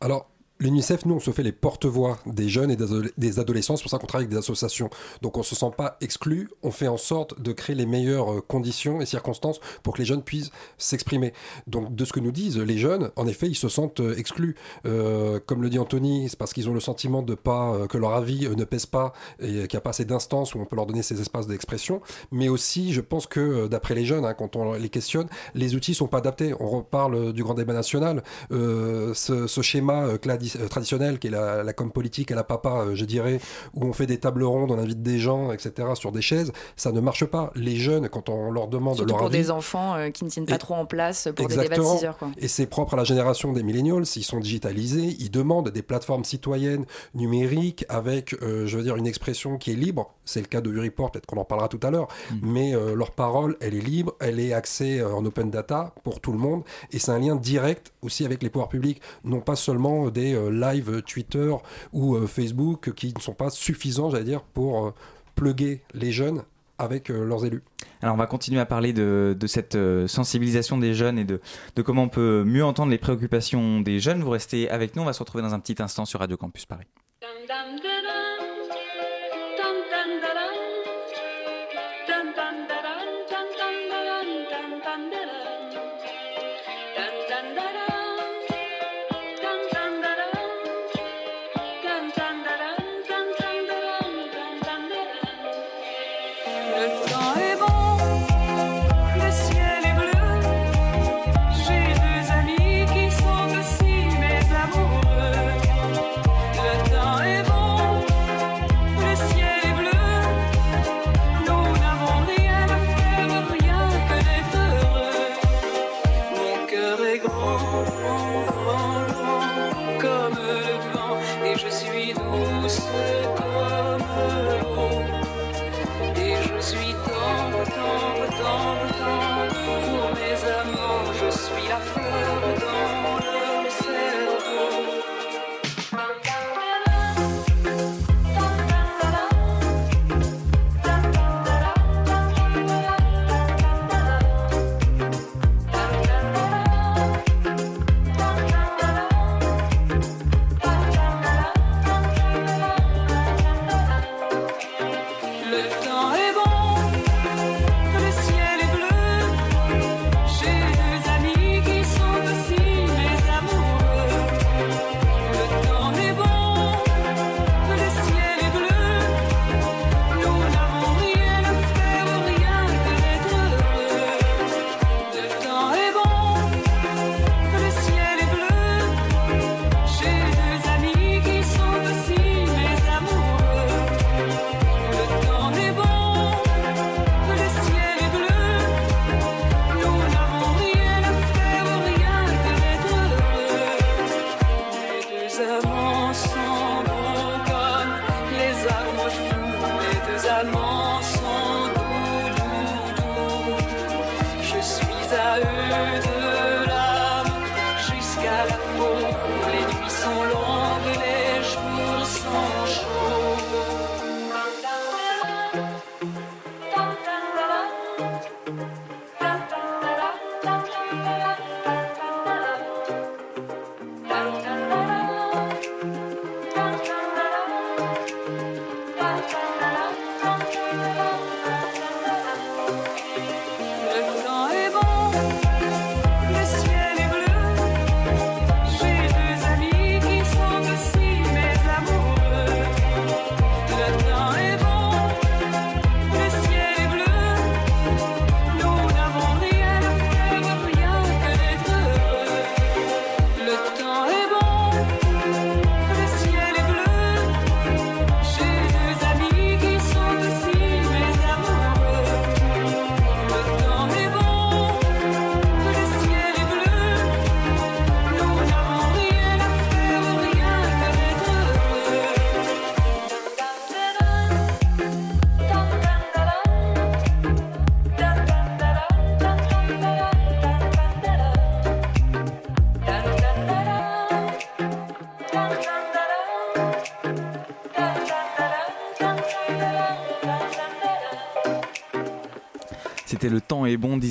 Alors, 0.00 0.30
L'UNICEF, 0.60 1.06
nous, 1.06 1.14
on 1.14 1.20
se 1.20 1.30
fait 1.30 1.42
les 1.42 1.52
porte-voix 1.52 2.18
des 2.26 2.50
jeunes 2.50 2.70
et 2.70 2.76
des 3.16 3.38
adolescents. 3.38 3.78
C'est 3.78 3.82
pour 3.82 3.90
ça 3.90 3.96
qu'on 3.96 4.06
travaille 4.06 4.26
avec 4.26 4.32
des 4.32 4.38
associations. 4.38 4.90
Donc, 5.22 5.38
on 5.38 5.42
se 5.42 5.54
sent 5.54 5.70
pas 5.74 5.96
exclu. 6.02 6.50
On 6.62 6.70
fait 6.70 6.86
en 6.86 6.98
sorte 6.98 7.40
de 7.40 7.52
créer 7.52 7.74
les 7.74 7.86
meilleures 7.86 8.30
euh, 8.30 8.40
conditions 8.42 9.00
et 9.00 9.06
circonstances 9.06 9.58
pour 9.82 9.94
que 9.94 10.00
les 10.00 10.04
jeunes 10.04 10.22
puissent 10.22 10.50
s'exprimer. 10.76 11.32
Donc, 11.66 11.94
de 11.94 12.04
ce 12.04 12.12
que 12.12 12.20
nous 12.20 12.30
disent 12.30 12.58
les 12.58 12.76
jeunes, 12.76 13.10
en 13.16 13.26
effet, 13.26 13.46
ils 13.46 13.54
se 13.54 13.70
sentent 13.70 14.00
euh, 14.00 14.18
exclus. 14.18 14.54
Euh, 14.84 15.40
comme 15.46 15.62
le 15.62 15.70
dit 15.70 15.78
Anthony, 15.78 16.28
c'est 16.28 16.38
parce 16.38 16.52
qu'ils 16.52 16.68
ont 16.68 16.74
le 16.74 16.80
sentiment 16.80 17.22
de 17.22 17.34
pas 17.34 17.86
que 17.88 17.96
leur 17.96 18.12
avis 18.12 18.46
ne 18.46 18.64
pèse 18.64 18.84
pas 18.84 19.14
et 19.40 19.46
qu'il 19.46 19.56
n'y 19.56 19.76
a 19.76 19.80
pas 19.80 19.90
assez 19.90 20.04
d'instances 20.04 20.54
où 20.54 20.60
on 20.60 20.66
peut 20.66 20.76
leur 20.76 20.84
donner 20.84 21.02
ces 21.02 21.22
espaces 21.22 21.46
d'expression. 21.46 22.02
Mais 22.32 22.50
aussi, 22.50 22.92
je 22.92 23.00
pense 23.00 23.26
que 23.26 23.66
d'après 23.66 23.94
les 23.94 24.04
jeunes, 24.04 24.26
hein, 24.26 24.34
quand 24.34 24.56
on 24.56 24.74
les 24.74 24.90
questionne, 24.90 25.28
les 25.54 25.74
outils 25.74 25.94
sont 25.94 26.06
pas 26.06 26.18
adaptés. 26.18 26.52
On 26.60 26.68
reparle 26.68 27.32
du 27.32 27.42
grand 27.42 27.54
débat 27.54 27.72
national. 27.72 28.22
ce, 28.50 29.46
ce, 29.46 29.62
schéma 29.62 30.18
Cladis 30.18 30.49
euh, 30.56 30.68
traditionnelle, 30.68 31.18
qui 31.18 31.28
est 31.28 31.30
la, 31.30 31.72
com 31.72 31.90
politique 31.90 32.30
à 32.30 32.34
la 32.34 32.44
papa, 32.44 32.70
euh, 32.70 32.94
je 32.94 33.04
dirais, 33.04 33.40
où 33.74 33.84
on 33.84 33.92
fait 33.92 34.06
des 34.06 34.18
tables 34.18 34.44
rondes, 34.44 34.70
on 34.70 34.78
invite 34.78 35.02
des 35.02 35.18
gens, 35.18 35.52
etc., 35.52 35.88
sur 35.94 36.12
des 36.12 36.22
chaises, 36.22 36.52
ça 36.76 36.92
ne 36.92 37.00
marche 37.00 37.24
pas. 37.24 37.52
Les 37.54 37.76
jeunes, 37.76 38.08
quand 38.08 38.28
on 38.28 38.50
leur 38.50 38.68
demande 38.68 38.96
Surtout 38.96 39.10
leur 39.10 39.18
pour 39.18 39.30
des 39.30 39.50
enfants 39.50 39.94
euh, 39.94 40.10
qui 40.10 40.24
ne 40.24 40.30
tiennent 40.30 40.46
pas 40.46 40.58
trop 40.58 40.74
en 40.74 40.86
place 40.86 41.28
pour 41.34 41.48
des 41.48 41.56
débats 41.56 41.76
de 41.76 41.82
6 41.82 42.04
heures. 42.04 42.18
Quoi. 42.18 42.30
Et 42.38 42.48
c'est 42.48 42.66
propre 42.66 42.94
à 42.94 42.96
la 42.96 43.04
génération 43.04 43.52
des 43.52 43.62
millennials, 43.62 44.04
ils 44.16 44.24
sont 44.24 44.40
digitalisés, 44.40 45.16
ils 45.18 45.30
demandent 45.30 45.70
des 45.70 45.82
plateformes 45.82 46.24
citoyennes 46.24 46.84
numériques 47.14 47.84
avec, 47.88 48.34
je 48.40 48.76
veux 48.76 48.82
dire, 48.82 48.96
une 48.96 49.06
expression 49.06 49.58
qui 49.58 49.72
est 49.72 49.76
libre. 49.76 50.14
C'est 50.24 50.40
le 50.40 50.46
cas 50.46 50.60
de 50.60 50.70
Report, 50.80 51.10
peut-être 51.10 51.26
qu'on 51.26 51.38
en 51.38 51.44
parlera 51.44 51.68
tout 51.68 51.80
à 51.82 51.90
l'heure, 51.90 52.08
mm. 52.30 52.36
mais 52.42 52.72
leur 52.94 53.10
parole, 53.10 53.56
elle 53.60 53.74
est 53.74 53.80
libre, 53.80 54.14
elle 54.20 54.40
est 54.40 54.52
accès 54.52 55.02
en 55.02 55.24
open 55.24 55.50
data 55.50 55.92
pour 56.04 56.20
tout 56.20 56.32
le 56.32 56.38
monde, 56.38 56.62
et 56.92 56.98
c'est 56.98 57.10
un 57.10 57.18
lien 57.18 57.36
direct 57.36 57.92
aussi 58.02 58.24
avec 58.24 58.42
les 58.42 58.50
pouvoirs 58.50 58.68
publics, 58.68 59.00
non 59.24 59.40
pas 59.40 59.56
seulement 59.56 60.10
des 60.10 60.34
live 60.48 61.02
Twitter 61.02 61.52
ou 61.92 62.14
euh, 62.14 62.26
Facebook 62.26 62.92
qui 62.94 63.12
ne 63.14 63.20
sont 63.20 63.34
pas 63.34 63.50
suffisants, 63.50 64.10
j'allais 64.10 64.24
dire, 64.24 64.42
pour 64.42 64.86
euh, 64.86 64.94
pluguer 65.34 65.82
les 65.92 66.12
jeunes 66.12 66.44
avec 66.78 67.10
leurs 67.10 67.44
élus. 67.44 67.62
Alors 68.00 68.14
on 68.14 68.18
va 68.18 68.26
continuer 68.26 68.58
à 68.58 68.64
parler 68.64 68.94
de, 68.94 69.36
cette 69.46 69.76
sensibilisation 70.06 70.78
des 70.78 70.94
jeunes 70.94 71.18
et 71.18 71.26
de, 71.26 71.38
de, 71.76 71.82
comment 71.82 72.04
on 72.04 72.08
peut 72.08 72.42
mieux 72.46 72.64
entendre 72.64 72.90
les 72.90 72.96
préoccupations 72.96 73.82
des 73.82 74.00
jeunes. 74.00 74.22
Vous 74.22 74.30
restez 74.30 74.70
avec 74.70 74.96
nous, 74.96 75.02
on 75.02 75.04
va 75.04 75.12
se 75.12 75.18
retrouver 75.18 75.42
dans 75.42 75.52
un 75.52 75.60
petit 75.60 75.82
instant 75.82 76.06
sur 76.06 76.20
Radio 76.20 76.38
Campus 76.38 76.64
Paris. 76.64 76.86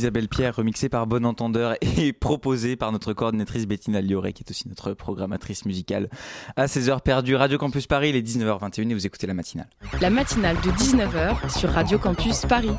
d'Isabelle 0.10 0.28
Pierre, 0.28 0.56
remixé 0.56 0.89
par 0.89 1.06
Bon 1.06 1.24
Entendeur 1.24 1.76
et 1.82 2.13
proposé 2.13 2.76
par 2.76 2.91
notre 2.91 3.13
coordinatrice 3.13 3.67
Bettina 3.67 4.02
Lioré, 4.02 4.34
qui 4.34 4.43
est 4.43 4.50
aussi 4.50 4.67
notre 4.67 4.93
programmatrice 4.93 5.65
musicale. 5.65 6.10
À 6.56 6.65
16h 6.65 7.02
perdues, 7.02 7.36
Radio 7.36 7.60
Campus 7.60 7.86
Paris, 7.86 8.10
il 8.10 8.15
est 8.15 8.28
19h21 8.28 8.89
et 8.89 8.93
vous 8.95 9.06
écoutez 9.06 9.28
la 9.28 9.36
matinale. 9.36 9.67
La 10.02 10.10
matinale 10.10 10.56
de 10.58 10.72
19h 10.72 11.56
sur 11.56 11.69
Radio 11.69 12.00
Campus 12.00 12.41
Paris. 12.48 12.72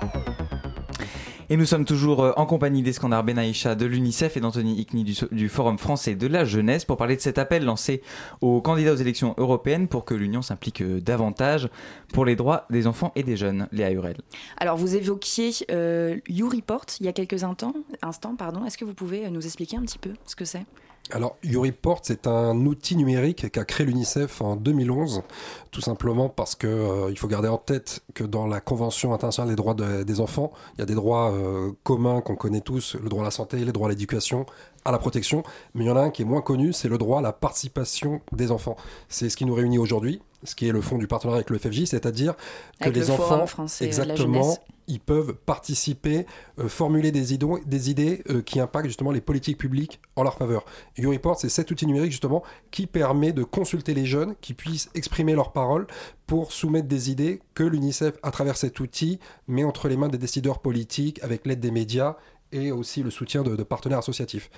Et 1.53 1.57
nous 1.57 1.67
sommes 1.67 1.85
toujours 1.85 2.23
euh, 2.23 2.33
en 2.37 2.47
compagnie 2.47 2.81
d'Eskandar 2.81 3.25
Benaïcha 3.25 3.75
de 3.75 3.85
l'UNICEF 3.85 4.37
et 4.37 4.41
d'Anthony 4.41 4.79
Ickni 4.79 5.03
du, 5.33 5.49
Forum 5.49 5.79
français 5.79 6.15
de 6.15 6.29
la 6.29 6.45
jeunesse 6.45 6.85
pour 6.85 6.97
parler 6.97 7.17
de 7.17 7.21
cet 7.21 7.39
appel 7.39 7.65
lancé 7.65 8.03
aux 8.41 8.61
candidats 8.61 8.93
aux 8.93 8.97
élections 8.97 9.35
européennes 9.37 9.89
pour 9.89 10.05
que 10.05 10.15
l'Union 10.15 10.43
s'implique 10.43 10.81
euh, 10.81 11.01
davantage 11.01 11.69
pour 12.13 12.25
les 12.25 12.37
droits 12.37 12.67
des 12.71 12.87
enfants 12.87 13.11
et 13.17 13.25
des 13.25 13.37
jeunes. 13.37 13.67
Léa 13.73 13.91
Hurel. 13.91 14.19
Alors 14.59 14.77
vous 14.77 14.95
évoquiez 14.95 15.51
euh, 15.73 16.19
YouReport 16.29 16.87
il 17.01 17.07
y 17.07 17.09
a 17.09 17.13
quelques 17.13 17.43
instants. 17.43 17.75
pardon. 18.39 18.65
Est-ce 18.65 18.79
que 18.79 18.85
vous 18.85 18.95
pouvez 18.95 19.29
nous 19.29 19.45
expliquer 19.45 19.77
un 19.77 19.83
petit 19.83 19.99
peu 19.99 20.13
ce 20.27 20.37
que 20.37 20.45
c'est? 20.45 20.65
Alors, 21.12 21.37
YouReport, 21.42 22.01
c'est 22.03 22.27
un 22.27 22.57
outil 22.66 22.96
numérique 22.96 23.51
qu'a 23.51 23.64
créé 23.64 23.87
l'UNICEF 23.87 24.40
en 24.40 24.57
2011, 24.57 25.23
tout 25.70 25.81
simplement 25.81 26.29
parce 26.29 26.55
que 26.55 26.66
euh, 26.66 27.11
il 27.11 27.18
faut 27.18 27.29
garder 27.29 27.49
en 27.49 27.59
tête 27.59 28.03
que 28.14 28.25
dans 28.25 28.46
la 28.46 28.61
Convention 28.61 29.12
internationale 29.12 29.51
des 29.51 29.57
droits 29.57 29.75
des 29.75 30.20
enfants, 30.20 30.53
il 30.75 30.81
y 30.81 30.83
a 30.83 30.87
des 30.87 30.94
droits 30.94 31.33
euh, 31.33 31.73
communs 31.85 32.20
qu'on 32.20 32.37
connaît 32.37 32.61
tous, 32.61 32.96
le 32.96 33.09
droit 33.09 33.23
à 33.23 33.25
la 33.25 33.31
santé, 33.31 33.64
les 33.64 33.73
droits 33.73 33.88
à 33.88 33.90
l'éducation, 33.90 34.46
à 34.85 34.92
la 34.92 34.99
protection, 34.99 35.42
mais 35.75 35.85
il 35.85 35.88
y 35.88 35.90
en 35.90 35.96
a 35.96 36.03
un 36.03 36.11
qui 36.11 36.23
est 36.23 36.27
moins 36.27 36.42
connu, 36.42 36.73
c'est 36.73 36.88
le 36.88 36.99
droit 36.99 37.18
à 37.18 37.23
la 37.23 37.33
participation 37.33 38.20
des 38.33 38.51
enfants. 38.51 38.77
C'est 39.09 39.29
ce 39.29 39.37
qui 39.37 39.44
nous 39.44 39.55
réunit 39.55 39.79
aujourd'hui, 39.79 40.20
ce 40.42 40.55
qui 40.55 40.68
est 40.68 40.72
le 40.72 40.81
fond 40.81 40.98
du 40.98 41.07
partenariat 41.07 41.38
avec 41.38 41.50
le 41.50 41.59
FFJ, 41.59 41.85
c'est-à-dire 41.85 42.35
que 42.81 42.88
les 42.88 43.11
enfants, 43.11 43.44
exactement, 43.81 44.57
ils 44.90 45.00
peuvent 45.00 45.35
participer, 45.35 46.26
euh, 46.59 46.68
formuler 46.68 47.12
des 47.12 47.33
idées, 47.33 47.46
des 47.66 47.90
idées 47.90 48.22
euh, 48.29 48.42
qui 48.42 48.59
impactent 48.59 48.88
justement 48.88 49.12
les 49.12 49.20
politiques 49.20 49.59
publiques 49.59 50.00
en 50.16 50.22
leur 50.22 50.37
faveur. 50.37 50.64
YouReport, 50.98 51.38
c'est 51.38 51.48
cet 51.48 51.70
outil 51.70 51.87
numérique 51.87 52.11
justement 52.11 52.42
qui 52.70 52.87
permet 52.87 53.33
de 53.33 53.44
consulter 53.44 53.94
les 53.94 54.05
jeunes, 54.05 54.35
qui 54.40 54.55
puissent 54.55 54.90
exprimer 54.94 55.35
leurs 55.35 55.53
paroles 55.53 55.87
pour 56.26 56.53
soumettre 56.53 56.88
des 56.88 57.11
idées 57.11 57.40
que 57.55 57.62
l'UNICEF, 57.62 58.14
à 58.22 58.31
travers 58.31 58.57
cet 58.57 58.81
outil, 58.81 59.20
met 59.46 59.64
entre 59.64 59.88
les 59.88 59.96
mains 59.96 60.09
des 60.09 60.18
décideurs 60.18 60.59
politiques 60.59 61.22
avec 61.22 61.46
l'aide 61.46 61.61
des 61.61 61.70
médias 61.70 62.16
et 62.53 62.72
aussi 62.72 63.03
le 63.03 63.11
soutien 63.11 63.42
de, 63.42 63.62
partenaires 63.62 63.98
associatifs. 63.98 64.50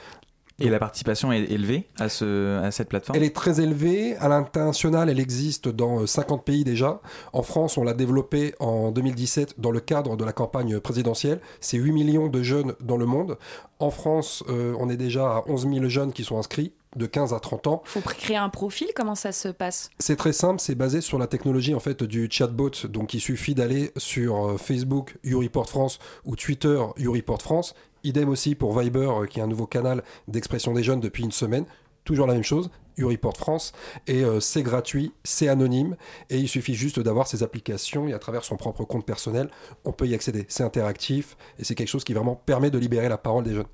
Et 0.61 0.69
la 0.69 0.79
participation 0.79 1.33
est 1.33 1.45
élevée 1.45 1.89
à, 1.99 2.09
ce, 2.09 2.63
à 2.63 2.71
cette 2.71 2.89
plateforme 2.89 3.17
Elle 3.17 3.25
est 3.25 3.35
très 3.35 3.61
élevée. 3.61 4.17
À 4.17 4.29
l'international, 4.29 5.09
elle 5.09 5.21
existe 5.21 5.69
dans 5.69 6.07
50 6.07 6.41
euh, 6.41 6.43
pays 6.43 6.65
déjà. 6.65 7.01
En 7.33 7.43
France, 7.43 7.79
on 7.79 7.85
l'a 7.85 7.95
développée 7.95 8.55
en 8.61 8.91
2017 8.91 9.55
dans 9.59 9.71
le 9.71 9.81
cadre 9.81 10.17
de 10.17 10.25
la 10.25 10.33
campagne 10.33 10.79
présidentielle. 10.81 11.41
C'est 11.61 11.79
8 11.79 11.93
millions 11.93 12.29
de 12.29 12.43
jeunes 12.43 12.75
dans 12.81 12.97
le 12.97 13.07
monde. 13.07 13.39
En 13.79 13.91
France, 13.91 14.45
euh, 14.49 14.75
on 14.79 14.89
est 14.89 14.97
déjà 14.97 15.39
à 15.39 15.45
11 15.49 15.69
000 15.73 15.89
jeunes 15.89 16.13
qui 16.13 16.25
sont 16.25 16.39
inscrits 16.39 16.73
de 16.97 17.07
15 17.07 17.33
à 17.33 17.41
30 17.41 17.67
ans. 17.67 17.83
Faut 17.85 18.01
créer 18.01 18.37
un 18.37 18.49
profil, 18.49 18.89
comment 18.95 19.15
ça 19.15 19.33
se 19.33 19.49
passe? 19.49 19.91
C'est 19.99 20.17
très 20.17 20.33
simple, 20.33 20.61
c'est 20.61 20.75
basé 20.75 21.01
sur 21.01 21.19
la 21.19 21.27
technologie 21.27 21.75
en 21.75 21.81
fait 21.81 22.03
du 22.03 22.29
chatbot. 22.31 22.71
Donc 22.85 23.15
il 23.15 23.21
suffit 23.21 23.55
d'aller 23.55 23.93
sur 23.97 24.47
euh, 24.47 24.57
Facebook 24.59 25.17
YouReport 25.25 25.69
France 25.69 25.99
ou 26.25 26.37
Twitter 26.37 26.81
YouReport 26.99 27.43
France 27.43 27.75
Idem 28.05 28.29
aussi 28.29 28.55
pour 28.55 28.79
Viber, 28.79 29.23
euh, 29.23 29.27
qui 29.27 29.41
est 29.41 29.43
un 29.43 29.47
nouveau 29.47 29.67
canal 29.67 30.03
d'expression 30.29 30.73
des 30.73 30.83
jeunes 30.83 31.01
depuis 31.01 31.25
une 31.25 31.33
semaine. 31.33 31.65
Toujours 32.05 32.27
la 32.27 32.35
même 32.35 32.43
chose, 32.43 32.71
Uriport 32.97 33.37
France, 33.37 33.73
et 34.07 34.25
euh, 34.25 34.41
c'est 34.41 34.63
gratuit, 34.63 35.13
c'est 35.23 35.49
anonyme, 35.49 35.97
et 36.31 36.39
il 36.39 36.49
suffit 36.49 36.75
juste 36.75 36.99
d'avoir 36.99 37.29
ces 37.29 37.43
applications, 37.43 38.09
et 38.09 38.13
à 38.13 38.19
travers 38.19 38.45
son 38.45 38.57
propre 38.57 38.85
compte 38.85 39.07
personnel, 39.07 39.51
on 39.85 39.93
peut 39.93 40.07
y 40.07 40.15
accéder. 40.15 40.45
C'est 40.49 40.65
interactif, 40.65 41.37
et 41.59 41.65
c'est 41.65 41.75
quelque 41.75 41.89
chose 41.89 42.05
qui 42.05 42.13
vraiment 42.13 42.35
permet 42.35 42.71
de 42.71 42.79
libérer 42.79 43.09
la 43.09 43.19
parole 43.19 43.45
des 43.45 43.55
jeunes. 43.55 43.67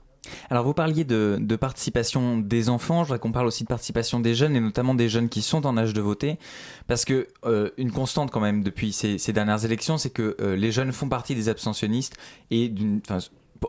Alors 0.50 0.64
vous 0.64 0.74
parliez 0.74 1.04
de, 1.04 1.56
participation 1.56 2.36
des 2.36 2.68
enfants, 2.68 3.02
je 3.02 3.08
voudrais 3.08 3.18
qu'on 3.18 3.32
parle 3.32 3.46
aussi 3.46 3.64
de 3.64 3.68
participation 3.68 4.20
des 4.20 4.34
jeunes 4.34 4.56
et 4.56 4.60
notamment 4.60 4.94
des 4.94 5.08
jeunes 5.08 5.30
qui 5.30 5.40
sont 5.40 5.64
en 5.64 5.78
âge 5.78 5.94
de 5.94 6.02
voter, 6.02 6.38
parce 6.86 7.06
que 7.06 7.28
euh, 7.46 7.70
une 7.78 7.92
constante 7.92 8.30
quand 8.30 8.40
même 8.40 8.62
depuis 8.62 8.92
ces, 8.92 9.32
dernières 9.32 9.64
élections, 9.64 9.96
c'est 9.96 10.10
que 10.10 10.36
les 10.38 10.70
jeunes 10.70 10.92
font 10.92 11.08
partie 11.08 11.34
des 11.34 11.48
abstentionnistes 11.48 12.16
et 12.50 12.68
d'une, 12.68 13.00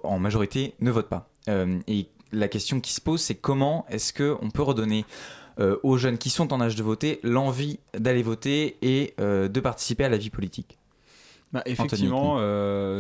en 0.04 0.20
majorité, 0.20 0.74
ne 0.80 0.92
votent 0.92 1.10
pas. 1.10 1.30
Euh, 1.48 1.80
et 1.88 2.08
la 2.32 2.48
question 2.48 2.80
qui 2.80 2.94
se 2.94 3.02
pose, 3.02 3.22
c'est 3.22 3.36
comment 3.36 3.86
est-ce 3.90 4.14
qu'on 4.14 4.50
peut 4.50 4.62
redonner 4.62 5.06
euh, 5.60 5.78
aux 5.84 5.98
jeunes 5.98 6.18
qui 6.18 6.30
sont 6.30 6.54
en 6.54 6.62
âge 6.62 6.76
de 6.76 6.84
voter 6.84 7.20
l'envie 7.24 7.80
d'aller 7.98 8.24
voter 8.24 8.78
et 8.82 9.14
euh, 9.20 9.48
de 9.48 9.60
participer 9.60 10.04
à 10.04 10.10
la 10.10 10.18
vie 10.18 10.30
politique? 10.30 10.78
Bah, 11.52 11.64
effectivement, 11.66 12.40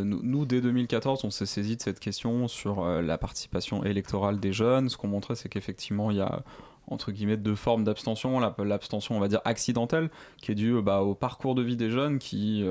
nous, 0.04 0.45
dès 0.47 0.60
2014, 0.60 1.23
on 1.23 1.30
s'est 1.30 1.45
saisi 1.45 1.78
de 1.78 1.82
cette 1.84 1.99
question 1.99 2.47
sur 2.47 2.84
la 2.84 3.19
participation 3.19 3.84
électorale 3.84 4.39
des 4.39 4.54
jeunes. 4.54 4.89
Ce 4.89 4.97
qu'on 4.97 5.08
montrait, 5.08 5.36
c'est 5.36 5.49
qu'effectivement, 5.49 6.10
il 6.10 6.17
y 6.17 6.21
a 6.21 6.41
entre 6.89 7.12
guillemets 7.12 7.38
deux 7.38 7.56
formes 7.56 7.84
d'abstention. 7.84 8.39
L'abstention 8.60 9.17
on 9.17 9.19
va 9.19 9.28
dire 9.28 9.41
accidentelle 9.45 10.10
qui 10.41 10.52
est 10.52 10.56
due 10.56 10.82
bah, 10.82 11.02
au 11.02 11.15
parcours 11.15 11.56
de 11.56 11.62
vie 11.62 11.78
des 11.78 11.89
jeunes 11.89 12.19
qui 12.19 12.63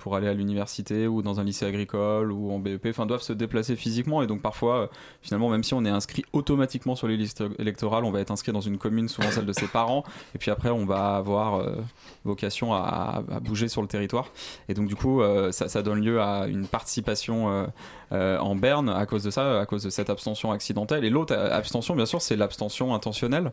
pour 0.00 0.16
aller 0.16 0.26
à 0.26 0.34
l'université 0.34 1.06
ou 1.06 1.22
dans 1.22 1.38
un 1.38 1.44
lycée 1.44 1.66
agricole 1.66 2.32
ou 2.32 2.50
en 2.50 2.58
BEP, 2.58 2.88
doivent 3.06 3.22
se 3.22 3.32
déplacer 3.32 3.76
physiquement. 3.76 4.22
Et 4.22 4.26
donc 4.26 4.42
parfois 4.42 4.76
euh, 4.76 4.86
finalement 5.22 5.48
même 5.48 5.62
si 5.62 5.74
on 5.74 5.84
est 5.84 5.90
inscrit 5.90 6.24
automatiquement 6.32 6.96
sur 6.96 7.06
les 7.06 7.16
listes 7.16 7.44
électorales, 7.58 8.04
on 8.04 8.10
va 8.10 8.20
être 8.20 8.32
inscrit 8.32 8.52
dans 8.52 8.60
une 8.60 8.78
commune, 8.78 9.08
souvent 9.08 9.30
celle 9.30 9.46
de 9.46 9.52
ses 9.52 9.68
parents, 9.68 10.02
et 10.34 10.38
puis 10.38 10.50
après 10.50 10.70
on 10.70 10.86
va 10.86 11.16
avoir 11.16 11.56
euh, 11.56 11.76
vocation 12.24 12.74
à, 12.74 13.22
bouger 13.42 13.68
sur 13.68 13.82
le 13.82 13.88
territoire. 13.88 14.28
Et 14.68 14.74
donc 14.74 14.88
du 14.88 14.96
coup 14.96 15.22
euh, 15.22 15.52
ça, 15.52 15.82
donne 15.82 16.02
lieu 16.02 16.20
à 16.20 16.46
une 16.48 16.66
participation 16.66 17.68
en 18.12 18.54
berne 18.56 18.88
à 18.88 19.06
cause 19.06 19.22
de 19.22 19.30
ça, 19.30 19.60
à 19.60 19.66
cause 19.66 19.84
de 19.84 19.90
cette 19.90 20.10
abstention 20.10 20.50
accidentelle 20.50 21.04
et 21.04 21.10
l'autre 21.10 21.34
abstention 21.34 21.94
bien 21.94 22.06
sûr 22.06 22.20
c'est 22.20 22.36
l'abstention 22.36 22.94
intentionnelle 22.94 23.52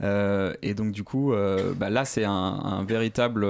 et 0.00 0.74
donc 0.74 0.92
du 0.92 1.02
coup 1.02 1.34
bah, 1.76 1.90
là 1.90 2.04
c'est 2.04 2.24
un, 2.24 2.84
véritable 2.86 3.46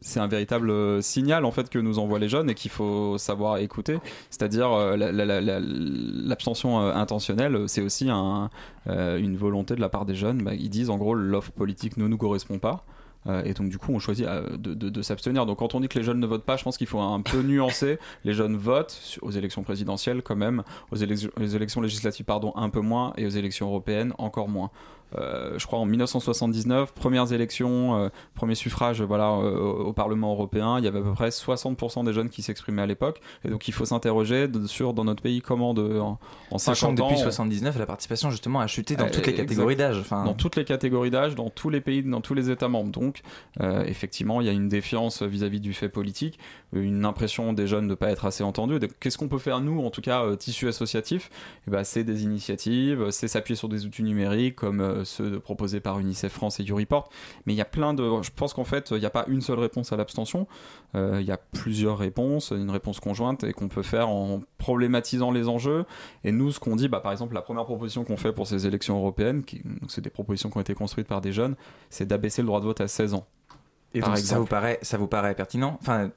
c'est 0.00 0.20
un 0.20 0.26
véritable 0.26 1.02
signal 1.02 1.44
en 1.44 1.50
fait 1.52 1.68
que 1.70 1.78
nous 1.78 1.98
envoient 1.98 2.18
les 2.18 2.28
jeunes 2.28 2.50
et 2.50 2.54
qu'il 2.54 2.70
faut 2.70 3.18
savoir 3.18 3.58
écouter. 3.58 3.98
C'est-à-dire 4.30 4.72
euh, 4.72 4.96
l'abstention 4.96 6.80
euh, 6.80 6.94
intentionnelle, 6.94 7.64
c'est 7.68 7.82
aussi 7.82 8.08
un, 8.10 8.50
euh, 8.88 9.18
une 9.18 9.36
volonté 9.36 9.74
de 9.74 9.80
la 9.80 9.88
part 9.88 10.04
des 10.04 10.14
jeunes. 10.14 10.42
Bah, 10.42 10.54
ils 10.54 10.70
disent 10.70 10.90
en 10.90 10.96
gros 10.96 11.14
l'offre 11.14 11.52
politique 11.52 11.96
ne 11.96 12.06
nous 12.06 12.18
correspond 12.18 12.58
pas. 12.58 12.84
Et 13.44 13.52
donc 13.52 13.68
du 13.68 13.78
coup, 13.78 13.92
on 13.92 13.98
choisit 13.98 14.26
de, 14.26 14.74
de, 14.74 15.02
s'abstenir. 15.02 15.46
Donc 15.46 15.58
quand 15.58 15.74
on 15.74 15.80
dit 15.80 15.88
que 15.88 15.98
les 15.98 16.04
jeunes 16.04 16.20
ne 16.20 16.26
votent 16.26 16.44
pas, 16.44 16.56
je 16.56 16.64
pense 16.64 16.76
qu'il 16.78 16.86
faut 16.86 17.00
un 17.00 17.20
peu 17.20 17.42
nuancer. 17.42 17.98
Les 18.24 18.32
jeunes 18.32 18.56
votent 18.56 19.18
aux 19.22 19.30
élections 19.30 19.62
présidentielles 19.62 20.22
quand 20.22 20.36
même, 20.36 20.62
aux, 20.90 20.96
aux 20.96 21.46
élections 21.46 21.80
législatives 21.80 22.24
pardon 22.24 22.52
un 22.56 22.70
peu 22.70 22.80
moins 22.80 23.12
et 23.16 23.26
aux 23.26 23.30
élections 23.30 23.66
européennes 23.66 24.12
encore 24.18 24.48
moins. 24.48 24.70
Euh, 25.16 25.58
je 25.58 25.66
crois 25.66 25.78
en 25.78 25.86
1979, 25.86 26.92
premières 26.92 27.32
élections, 27.32 27.96
euh, 27.96 28.08
premier 28.34 28.54
suffrage 28.54 29.02
voilà, 29.02 29.32
au 29.32 29.92
Parlement 29.92 30.32
européen, 30.32 30.78
il 30.78 30.84
y 30.84 30.88
avait 30.88 30.98
à 30.98 31.02
peu 31.02 31.12
près 31.12 31.28
60% 31.28 32.04
des 32.04 32.12
jeunes 32.12 32.28
qui 32.28 32.42
s'exprimaient 32.42 32.82
à 32.82 32.86
l'époque. 32.86 33.20
Et 33.44 33.48
donc 33.48 33.68
il 33.68 33.74
faut 33.74 33.84
s'interroger 33.84 34.48
sur 34.66 34.92
dans 34.92 35.04
notre 35.04 35.22
pays 35.22 35.40
comment 35.40 35.74
de, 35.74 35.98
en, 35.98 36.18
en 36.50 36.58
50 36.58 36.96
que 36.96 37.02
depuis 37.02 37.18
79, 37.18 37.78
la 37.78 37.86
participation 37.86 38.30
justement 38.30 38.60
a 38.60 38.66
chuté 38.66 38.96
dans 38.96 39.10
toutes 39.10 39.26
les 39.26 39.34
catégories 39.34 39.76
d'âge. 39.76 39.98
Enfin... 40.00 40.24
Dans 40.24 40.34
toutes 40.34 40.56
les 40.56 40.64
catégories 40.64 41.10
d'âge, 41.10 41.34
dans 41.34 41.50
tous 41.50 41.70
les 41.70 41.80
pays, 41.80 42.02
dans 42.02 42.20
tous 42.20 42.34
les 42.34 42.50
États 42.50 42.68
membres. 42.68 42.90
Donc 42.90 43.22
euh, 43.60 43.84
effectivement, 43.84 44.40
il 44.40 44.46
y 44.46 44.50
a 44.50 44.52
une 44.52 44.68
défiance 44.68 45.22
vis-à-vis 45.22 45.60
du 45.60 45.72
fait 45.72 45.88
politique, 45.88 46.38
une 46.72 47.04
impression 47.04 47.52
des 47.52 47.66
jeunes 47.66 47.84
de 47.84 47.90
ne 47.90 47.94
pas 47.94 48.10
être 48.10 48.26
assez 48.26 48.44
entendus. 48.44 48.78
Qu'est-ce 49.00 49.16
qu'on 49.16 49.28
peut 49.28 49.38
faire 49.38 49.60
nous, 49.60 49.84
en 49.84 49.90
tout 49.90 50.02
cas 50.02 50.36
tissu 50.36 50.68
associatif? 50.68 51.30
Eh 51.66 51.70
ben, 51.70 51.84
C'est 51.84 52.04
des 52.04 52.24
initiatives, 52.24 53.10
c'est 53.10 53.28
s'appuyer 53.28 53.56
sur 53.56 53.68
des 53.68 53.86
outils 53.86 54.02
numériques 54.02 54.56
comme 54.56 54.80
euh, 54.80 54.97
ceux 55.04 55.40
proposés 55.40 55.80
par 55.80 55.98
UNICEF 55.98 56.32
France 56.32 56.60
et 56.60 56.62
YouReport. 56.62 57.08
Mais 57.46 57.54
il 57.54 57.56
y 57.56 57.60
a 57.60 57.66
plein 57.66 57.94
de. 57.94 58.22
Je 58.22 58.30
pense 58.34 58.54
qu'en 58.54 58.64
fait, 58.64 58.90
il 58.90 58.98
n'y 58.98 59.06
a 59.06 59.10
pas 59.10 59.24
une 59.28 59.40
seule 59.40 59.58
réponse 59.58 59.92
à 59.92 59.96
l'abstention. 59.96 60.46
Euh, 60.94 61.18
il 61.20 61.26
y 61.26 61.32
a 61.32 61.36
plusieurs 61.36 61.98
réponses, 61.98 62.52
une 62.56 62.70
réponse 62.70 63.00
conjointe 63.00 63.44
et 63.44 63.52
qu'on 63.52 63.68
peut 63.68 63.82
faire 63.82 64.08
en 64.08 64.42
problématisant 64.58 65.30
les 65.30 65.48
enjeux. 65.48 65.84
Et 66.24 66.32
nous, 66.32 66.52
ce 66.52 66.60
qu'on 66.60 66.76
dit, 66.76 66.88
bah, 66.88 67.00
par 67.00 67.12
exemple, 67.12 67.34
la 67.34 67.42
première 67.42 67.64
proposition 67.64 68.04
qu'on 68.04 68.16
fait 68.16 68.32
pour 68.32 68.46
ces 68.46 68.66
élections 68.66 68.96
européennes, 68.96 69.42
c'est 69.88 70.00
des 70.00 70.10
propositions 70.10 70.50
qui 70.50 70.58
ont 70.58 70.62
été 70.62 70.74
construites 70.74 71.08
par 71.08 71.20
des 71.20 71.32
jeunes, 71.32 71.56
c'est 71.90 72.06
d'abaisser 72.06 72.42
le 72.42 72.46
droit 72.46 72.60
de 72.60 72.66
vote 72.66 72.80
à 72.80 72.88
16 72.88 73.14
ans. 73.14 73.26
Et 73.94 74.00
donc, 74.00 74.18
ça 74.18 74.38
vous 74.38 74.46
paraît, 74.46 74.78
ça 74.82 74.98
vous 74.98 75.06
paraît 75.06 75.34
pertinent? 75.34 75.78
Enfin, 75.80 76.10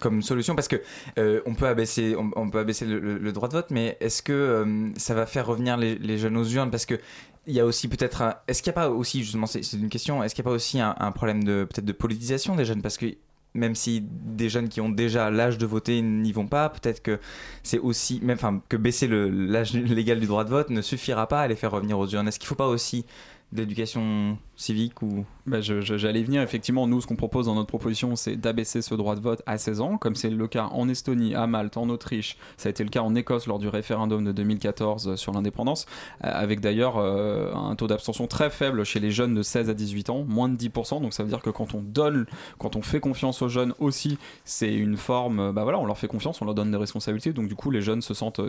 comme 0.00 0.22
solution 0.22 0.54
parce 0.54 0.68
que 0.68 0.76
euh, 1.18 1.40
on 1.46 1.54
peut 1.54 1.66
abaisser 1.66 2.16
on, 2.16 2.50
peut 2.50 2.58
abaisser 2.58 2.84
le, 2.86 3.32
droit 3.32 3.48
de 3.48 3.54
vote 3.54 3.68
mais 3.70 3.96
est-ce 4.00 4.22
que 4.22 4.92
ça 4.96 5.14
va 5.14 5.26
faire 5.26 5.46
revenir 5.46 5.76
les, 5.76 5.96
les, 5.96 6.18
jeunes 6.18 6.36
aux 6.36 6.44
urnes? 6.44 6.70
Parce 6.70 6.86
que 6.86 6.98
il 7.46 7.54
y 7.54 7.60
a 7.60 7.66
aussi 7.66 7.88
peut-être 7.88 8.22
est-ce 8.48 8.62
qu'il 8.62 8.70
n'y 8.70 8.78
a 8.78 8.80
pas 8.80 8.90
aussi 8.90 9.22
justement 9.22 9.46
c'est 9.46 9.60
une 9.72 9.88
question 9.88 10.22
est-ce 10.22 10.34
qu'il 10.34 10.42
n'y 10.42 10.48
a 10.48 10.50
pas 10.50 10.56
aussi 10.56 10.80
un, 10.80 11.12
problème 11.12 11.44
de 11.44 11.64
peut-être 11.64 11.84
de 11.84 11.92
politisation 11.92 12.56
des 12.56 12.64
jeunes? 12.64 12.82
Parce 12.82 12.96
que 12.96 13.06
même 13.54 13.74
si 13.74 14.02
des 14.02 14.48
jeunes 14.48 14.68
qui 14.68 14.80
ont 14.80 14.90
déjà 14.90 15.30
l'âge 15.30 15.58
de 15.58 15.66
voter 15.66 16.02
n'y 16.02 16.32
vont 16.32 16.46
pas, 16.46 16.68
peut-être 16.68 17.02
que 17.02 17.18
c'est 17.62 17.78
aussi, 17.78 18.20
même, 18.22 18.36
enfin, 18.36 18.62
que 18.68 18.76
baisser 18.76 19.08
l'âge 19.08 19.72
légal 19.74 20.20
du 20.20 20.26
droit 20.26 20.44
de 20.44 20.50
vote 20.50 20.70
ne 20.70 20.80
suffira 20.82 21.26
pas 21.26 21.40
à 21.40 21.48
les 21.48 21.56
faire 21.56 21.72
revenir 21.72 21.98
aux 21.98 22.06
urnes. 22.06 22.28
Est-ce 22.28 22.38
qu'il 22.38 22.46
ne 22.46 22.50
faut 22.50 22.54
pas 22.54 22.68
aussi 22.68 23.06
de 23.52 23.62
l'éducation 23.62 24.38
civique 24.54 25.02
ou 25.02 25.24
bah, 25.50 25.60
J'allais 25.60 26.22
venir, 26.22 26.42
effectivement, 26.42 26.86
nous, 26.86 27.00
ce 27.00 27.06
qu'on 27.06 27.16
propose 27.16 27.46
dans 27.46 27.54
notre 27.54 27.68
proposition, 27.68 28.16
c'est 28.16 28.36
d'abaisser 28.36 28.82
ce 28.82 28.94
droit 28.94 29.16
de 29.16 29.20
vote 29.20 29.42
à 29.46 29.58
16 29.58 29.80
ans, 29.80 29.98
comme 29.98 30.14
c'est 30.14 30.30
le 30.30 30.48
cas 30.48 30.68
en 30.72 30.88
Estonie, 30.88 31.34
à 31.34 31.46
Malte, 31.46 31.76
en 31.76 31.88
Autriche, 31.88 32.36
ça 32.56 32.68
a 32.68 32.70
été 32.70 32.84
le 32.84 32.90
cas 32.90 33.02
en 33.02 33.14
Écosse 33.14 33.46
lors 33.46 33.58
du 33.58 33.68
référendum 33.68 34.24
de 34.24 34.32
2014 34.32 35.16
sur 35.16 35.32
l'indépendance, 35.32 35.86
euh, 36.24 36.30
avec 36.32 36.60
d'ailleurs 36.60 36.96
euh, 36.96 37.52
un 37.54 37.74
taux 37.74 37.86
d'abstention 37.86 38.26
très 38.26 38.50
faible 38.50 38.84
chez 38.84 39.00
les 39.00 39.10
jeunes 39.10 39.34
de 39.34 39.42
16 39.42 39.68
à 39.68 39.74
18 39.74 40.10
ans, 40.10 40.24
moins 40.26 40.48
de 40.48 40.56
10%, 40.56 41.02
donc 41.02 41.12
ça 41.12 41.22
veut 41.22 41.28
dire 41.28 41.42
que 41.42 41.50
quand 41.50 41.74
on 41.74 41.80
donne, 41.80 42.26
quand 42.58 42.76
on 42.76 42.82
fait 42.82 43.00
confiance 43.00 43.42
aux 43.42 43.48
jeunes 43.48 43.74
aussi, 43.78 44.18
c'est 44.44 44.72
une 44.72 44.96
forme, 44.96 45.52
bah 45.52 45.64
voilà, 45.64 45.78
on 45.78 45.86
leur 45.86 45.98
fait 45.98 46.08
confiance, 46.08 46.40
on 46.40 46.44
leur 46.44 46.54
donne 46.54 46.70
des 46.70 46.76
responsabilités, 46.76 47.32
donc 47.32 47.48
du 47.48 47.56
coup 47.56 47.70
les 47.70 47.82
jeunes 47.82 48.02
se 48.02 48.14
sentent, 48.14 48.40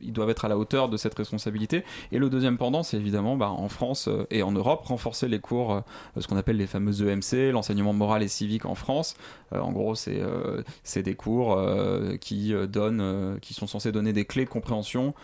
ils 0.00 0.12
doivent 0.12 0.30
être 0.30 0.44
à 0.44 0.48
la 0.48 0.56
hauteur 0.56 0.88
de 0.88 0.96
cette 0.96 1.14
responsabilité. 1.14 1.84
Et 2.12 2.18
le 2.18 2.30
deuxième 2.30 2.56
pendant, 2.56 2.82
c'est 2.82 2.96
évidemment 2.96 3.36
bah, 3.36 3.50
en 3.50 3.68
France 3.68 4.08
et 4.30 4.42
en 4.42 4.52
Europe, 4.52 4.86
renforcer 4.86 5.28
les 5.28 5.38
cours, 5.38 5.82
ce 6.18 6.26
qu'on 6.26 6.36
appelle 6.38 6.56
les 6.56 6.66
fameuses 6.66 7.02
EMC, 7.02 7.52
l'enseignement 7.52 7.92
moral 7.92 8.22
et 8.22 8.28
civique 8.28 8.64
en 8.64 8.74
France. 8.74 9.16
Euh, 9.52 9.60
en 9.60 9.72
gros, 9.72 9.94
c'est 9.94 10.20
euh, 10.20 10.62
des 10.96 11.14
cours 11.14 11.52
euh, 11.52 12.16
qui, 12.16 12.54
donnent, 12.68 13.38
qui 13.40 13.54
sont 13.54 13.66
censés 13.66 13.92
donner 13.92 14.12
des 14.12 14.24
clés 14.24 14.44
de 14.44 14.50
compréhension 14.50 15.14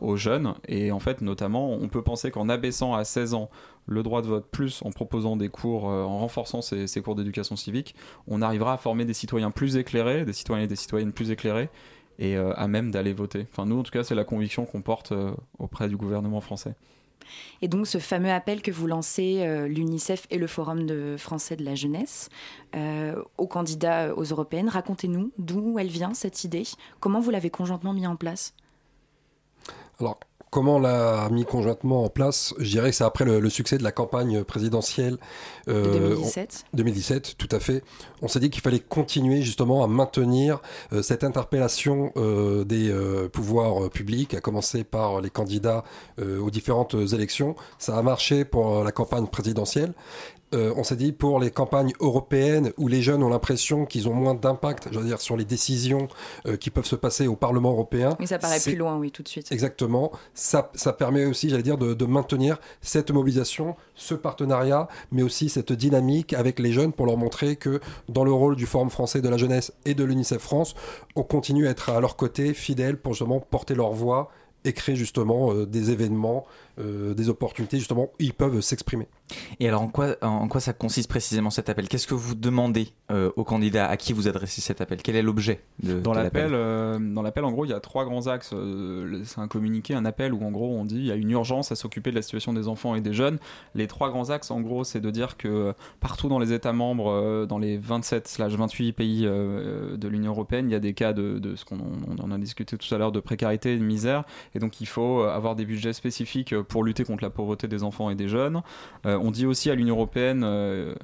aux 0.00 0.16
jeunes. 0.16 0.54
Et 0.66 0.90
en 0.90 0.98
fait, 0.98 1.20
notamment, 1.20 1.70
on 1.70 1.88
peut 1.88 2.02
penser 2.02 2.32
qu'en 2.32 2.48
abaissant 2.48 2.94
à 2.94 3.04
16 3.04 3.34
ans 3.34 3.48
le 3.86 4.02
droit 4.02 4.20
de 4.20 4.26
vote, 4.26 4.46
plus 4.50 4.82
en 4.82 4.90
proposant 4.90 5.36
des 5.36 5.48
cours, 5.48 5.84
en 5.84 6.18
renforçant 6.18 6.62
ces, 6.62 6.88
ces 6.88 7.00
cours 7.00 7.14
d'éducation 7.14 7.54
civique, 7.54 7.94
on 8.26 8.42
arrivera 8.42 8.72
à 8.72 8.76
former 8.76 9.04
des 9.04 9.14
citoyens 9.14 9.52
plus 9.52 9.76
éclairés, 9.76 10.24
des 10.24 10.32
citoyens 10.32 10.64
et 10.64 10.68
des 10.68 10.74
citoyennes 10.74 11.12
plus 11.12 11.30
éclairés, 11.30 11.70
et 12.18 12.36
à 12.36 12.66
même 12.66 12.90
d'aller 12.90 13.12
voter. 13.12 13.46
Enfin, 13.52 13.66
nous, 13.66 13.78
en 13.78 13.84
tout 13.84 13.92
cas, 13.92 14.02
c'est 14.02 14.16
la 14.16 14.24
conviction 14.24 14.66
qu'on 14.66 14.82
porte 14.82 15.12
auprès 15.60 15.88
du 15.88 15.96
gouvernement 15.96 16.40
français. 16.40 16.74
Et 17.62 17.68
donc 17.68 17.86
ce 17.86 17.98
fameux 17.98 18.30
appel 18.30 18.62
que 18.62 18.70
vous 18.70 18.86
lancez, 18.86 19.38
euh, 19.40 19.68
l'UNICEF 19.68 20.26
et 20.30 20.38
le 20.38 20.46
Forum 20.46 20.86
français 21.18 21.56
de 21.56 21.64
la 21.64 21.74
jeunesse, 21.74 22.28
euh, 22.74 23.22
aux 23.38 23.46
candidats 23.46 24.14
aux 24.14 24.24
européennes, 24.24 24.68
racontez-nous 24.68 25.32
d'où 25.38 25.78
elle 25.78 25.88
vient 25.88 26.14
cette 26.14 26.44
idée, 26.44 26.64
comment 27.00 27.20
vous 27.20 27.30
l'avez 27.30 27.50
conjointement 27.50 27.92
mis 27.92 28.06
en 28.06 28.16
place? 28.16 28.54
Comment 30.56 30.76
on 30.76 30.80
l'a 30.80 31.28
mis 31.30 31.44
conjointement 31.44 32.04
en 32.04 32.08
place 32.08 32.54
Je 32.58 32.70
dirais 32.70 32.88
que 32.88 32.96
c'est 32.96 33.04
après 33.04 33.26
le, 33.26 33.50
succès 33.50 33.76
de 33.76 33.82
la 33.82 33.92
campagne 33.92 34.42
présidentielle 34.42 35.18
euh, 35.68 36.14
2017. 36.14 36.64
2017, 36.72 37.34
tout 37.36 37.48
à 37.50 37.60
fait. 37.60 37.84
On 38.22 38.28
s'est 38.28 38.40
dit 38.40 38.48
qu'il 38.48 38.62
fallait 38.62 38.80
continuer 38.80 39.42
justement 39.42 39.84
à 39.84 39.86
maintenir 39.86 40.62
euh, 40.94 41.02
cette 41.02 41.24
interpellation 41.24 42.10
euh, 42.16 42.64
des 42.64 42.88
euh, 42.90 43.28
pouvoirs 43.28 43.90
publics, 43.90 44.32
à 44.32 44.40
commencer 44.40 44.82
par 44.82 45.20
les 45.20 45.28
candidats 45.28 45.84
aux 46.18 46.50
différentes 46.50 46.94
élections. 47.12 47.54
Ça 47.78 47.98
a 47.98 48.02
marché 48.02 48.46
pour 48.46 48.82
la 48.82 48.92
campagne 48.92 49.26
présidentielle. 49.26 49.92
Euh, 50.54 50.72
on 50.76 50.84
s'est 50.84 50.96
dit 50.96 51.12
pour 51.12 51.40
les 51.40 51.50
campagnes 51.50 51.92
européennes 51.98 52.72
où 52.76 52.86
les 52.86 53.02
jeunes 53.02 53.22
ont 53.22 53.28
l'impression 53.28 53.84
qu'ils 53.84 54.08
ont 54.08 54.14
moins 54.14 54.34
d'impact, 54.34 54.88
je 54.92 54.98
veux 54.98 55.04
dire, 55.04 55.20
sur 55.20 55.36
les 55.36 55.44
décisions 55.44 56.06
euh, 56.46 56.56
qui 56.56 56.70
peuvent 56.70 56.86
se 56.86 56.94
passer 56.94 57.26
au 57.26 57.34
Parlement 57.34 57.72
européen. 57.72 58.16
Mais 58.20 58.26
ça 58.26 58.38
paraît 58.38 58.60
plus 58.60 58.76
loin, 58.76 58.96
oui, 58.96 59.10
tout 59.10 59.24
de 59.24 59.28
suite. 59.28 59.50
Exactement. 59.50 60.12
Ça, 60.34 60.70
ça 60.74 60.92
permet 60.92 61.24
aussi, 61.24 61.50
j'allais 61.50 61.64
dire, 61.64 61.78
de, 61.78 62.06
maintenir 62.06 62.58
cette 62.80 63.10
mobilisation, 63.10 63.74
ce 63.96 64.14
partenariat, 64.14 64.86
mais 65.10 65.22
aussi 65.22 65.48
cette 65.48 65.72
dynamique 65.72 66.32
avec 66.34 66.60
les 66.60 66.72
jeunes 66.72 66.92
pour 66.92 67.06
leur 67.06 67.16
montrer 67.16 67.56
que 67.56 67.80
dans 68.08 68.22
le 68.22 68.32
rôle 68.32 68.54
du 68.54 68.66
Forum 68.66 68.90
français 68.90 69.20
de 69.20 69.28
la 69.28 69.36
jeunesse 69.36 69.72
et 69.84 69.94
de 69.94 70.04
l'UNICEF 70.04 70.40
France, 70.40 70.76
on 71.16 71.24
continue 71.24 71.66
à 71.66 71.70
être 71.70 71.90
à 71.90 72.00
leur 72.00 72.14
côté, 72.16 72.54
fidèles 72.54 72.96
pour 72.96 73.14
justement 73.14 73.40
porter 73.40 73.74
leur 73.74 73.90
voix 73.90 74.30
et 74.64 74.72
créer 74.72 74.94
justement 74.94 75.52
euh, 75.52 75.66
des 75.66 75.90
événements, 75.90 76.44
des 76.78 77.30
opportunités 77.30 77.78
justement 77.78 78.04
où 78.04 78.10
ils 78.18 78.34
peuvent 78.34 78.60
s'exprimer. 78.60 79.08
Et 79.58 79.68
alors, 79.68 79.82
en 79.82 79.88
quoi, 79.88 80.16
en 80.22 80.46
quoi 80.48 80.60
ça 80.60 80.72
consiste 80.72 81.08
précisément 81.10 81.50
cet 81.50 81.68
appel? 81.68 81.88
Qu'est-ce 81.88 82.06
que 82.06 82.14
vous 82.14 82.34
demandez 82.34 82.88
euh, 83.10 83.30
aux 83.36 83.44
candidats 83.44 83.86
À 83.88 83.96
qui 83.96 84.12
vous 84.12 84.28
adressez 84.28 84.60
cet 84.60 84.80
appel? 84.80 85.02
Quel 85.02 85.16
est 85.16 85.22
l'objet 85.22 85.62
de, 85.82 85.98
dans 85.98 86.12
l'appel? 86.12 86.50
euh, 86.54 86.98
Dans 87.00 87.22
l'appel, 87.22 87.44
en 87.44 87.50
gros, 87.52 87.64
il 87.64 87.70
y 87.70 87.74
a 87.74 87.80
trois 87.80 88.04
grands 88.04 88.28
axes. 88.28 88.50
Euh, 88.52 89.22
c'est 89.24 89.40
un 89.40 89.48
communiqué, 89.48 89.94
un 89.94 90.04
appel 90.04 90.32
où, 90.32 90.44
en 90.44 90.50
gros, 90.50 90.68
on 90.76 90.84
dit 90.84 90.96
il 90.96 91.06
y 91.06 91.10
a 91.10 91.16
une 91.16 91.30
urgence 91.30 91.72
à 91.72 91.76
s'occuper 91.76 92.10
de 92.10 92.16
la 92.16 92.22
situation 92.22 92.52
des 92.52 92.68
enfants 92.68 92.94
et 92.94 93.00
des 93.00 93.12
jeunes. 93.12 93.38
Les 93.74 93.86
trois 93.88 94.10
grands 94.10 94.30
axes, 94.30 94.50
en 94.50 94.60
gros, 94.60 94.84
c'est 94.84 95.00
de 95.00 95.10
dire 95.10 95.36
que 95.36 95.74
partout 96.00 96.28
dans 96.28 96.38
les 96.38 96.52
États 96.52 96.72
membres, 96.72 97.46
dans 97.46 97.58
les 97.58 97.78
27/28 97.78 98.92
pays 98.92 99.22
de 99.22 100.08
l'Union 100.08 100.32
européenne, 100.32 100.68
il 100.68 100.72
y 100.72 100.76
a 100.76 100.80
des 100.80 100.94
cas 100.94 101.12
de, 101.12 101.38
de 101.38 101.56
ce 101.56 101.64
qu'on 101.64 101.78
en 102.20 102.30
a 102.30 102.38
discuté 102.38 102.76
tout 102.76 102.94
à 102.94 102.98
l'heure 102.98 103.12
de 103.12 103.20
précarité 103.20 103.74
et 103.74 103.78
de 103.78 103.84
misère. 103.84 104.24
Et 104.54 104.58
donc, 104.58 104.80
il 104.80 104.86
faut 104.86 105.22
avoir 105.22 105.56
des 105.56 105.64
budgets 105.64 105.92
spécifiques 105.92 106.54
pour 106.62 106.84
lutter 106.84 107.04
contre 107.04 107.24
la 107.24 107.30
pauvreté 107.30 107.66
des 107.68 107.82
enfants 107.82 108.10
et 108.10 108.14
des 108.14 108.28
jeunes. 108.28 108.62
Euh, 109.04 109.15
on 109.20 109.30
dit 109.30 109.46
aussi 109.46 109.70
à 109.70 109.74
l'Union 109.74 109.96
européenne 109.96 110.42
euh, 110.44 110.94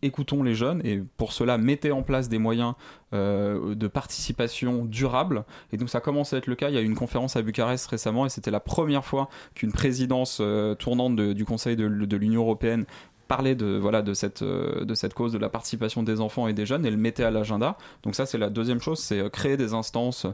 écoutons 0.00 0.42
les 0.42 0.54
jeunes 0.54 0.80
et 0.84 1.02
pour 1.16 1.32
cela 1.32 1.58
mettez 1.58 1.90
en 1.90 2.02
place 2.02 2.28
des 2.28 2.38
moyens 2.38 2.74
euh, 3.14 3.74
de 3.74 3.88
participation 3.88 4.84
durable 4.84 5.44
et 5.72 5.76
donc 5.76 5.90
ça 5.90 6.00
commence 6.00 6.32
à 6.32 6.38
être 6.38 6.46
le 6.46 6.54
cas. 6.54 6.68
Il 6.68 6.74
y 6.74 6.78
a 6.78 6.80
eu 6.80 6.84
une 6.84 6.94
conférence 6.94 7.34
à 7.36 7.42
Bucarest 7.42 7.86
récemment 7.88 8.26
et 8.26 8.28
c'était 8.28 8.52
la 8.52 8.60
première 8.60 9.04
fois 9.04 9.28
qu'une 9.54 9.72
présidence 9.72 10.40
tournante 10.78 11.16
du 11.16 11.44
Conseil 11.44 11.76
de, 11.76 12.16
l'Union 12.16 12.42
européenne 12.42 12.84
parlait 13.34 13.54
de 13.54 13.78
voilà 13.78 14.02
de 14.02 14.14
cette 14.14 14.44
de 14.44 14.94
cette 14.94 15.14
cause 15.14 15.32
de 15.32 15.38
la 15.38 15.48
participation 15.48 16.02
des 16.02 16.20
enfants 16.20 16.48
et 16.48 16.52
des 16.52 16.66
jeunes 16.66 16.84
et 16.84 16.90
le 16.90 16.98
mettait 16.98 17.24
à 17.24 17.30
l'agenda 17.30 17.78
donc 18.02 18.14
ça 18.14 18.26
c'est 18.26 18.38
la 18.38 18.50
deuxième 18.50 18.80
chose 18.80 18.98
c'est 18.98 19.30
créer 19.30 19.56
des 19.56 19.72
instances 19.72 20.26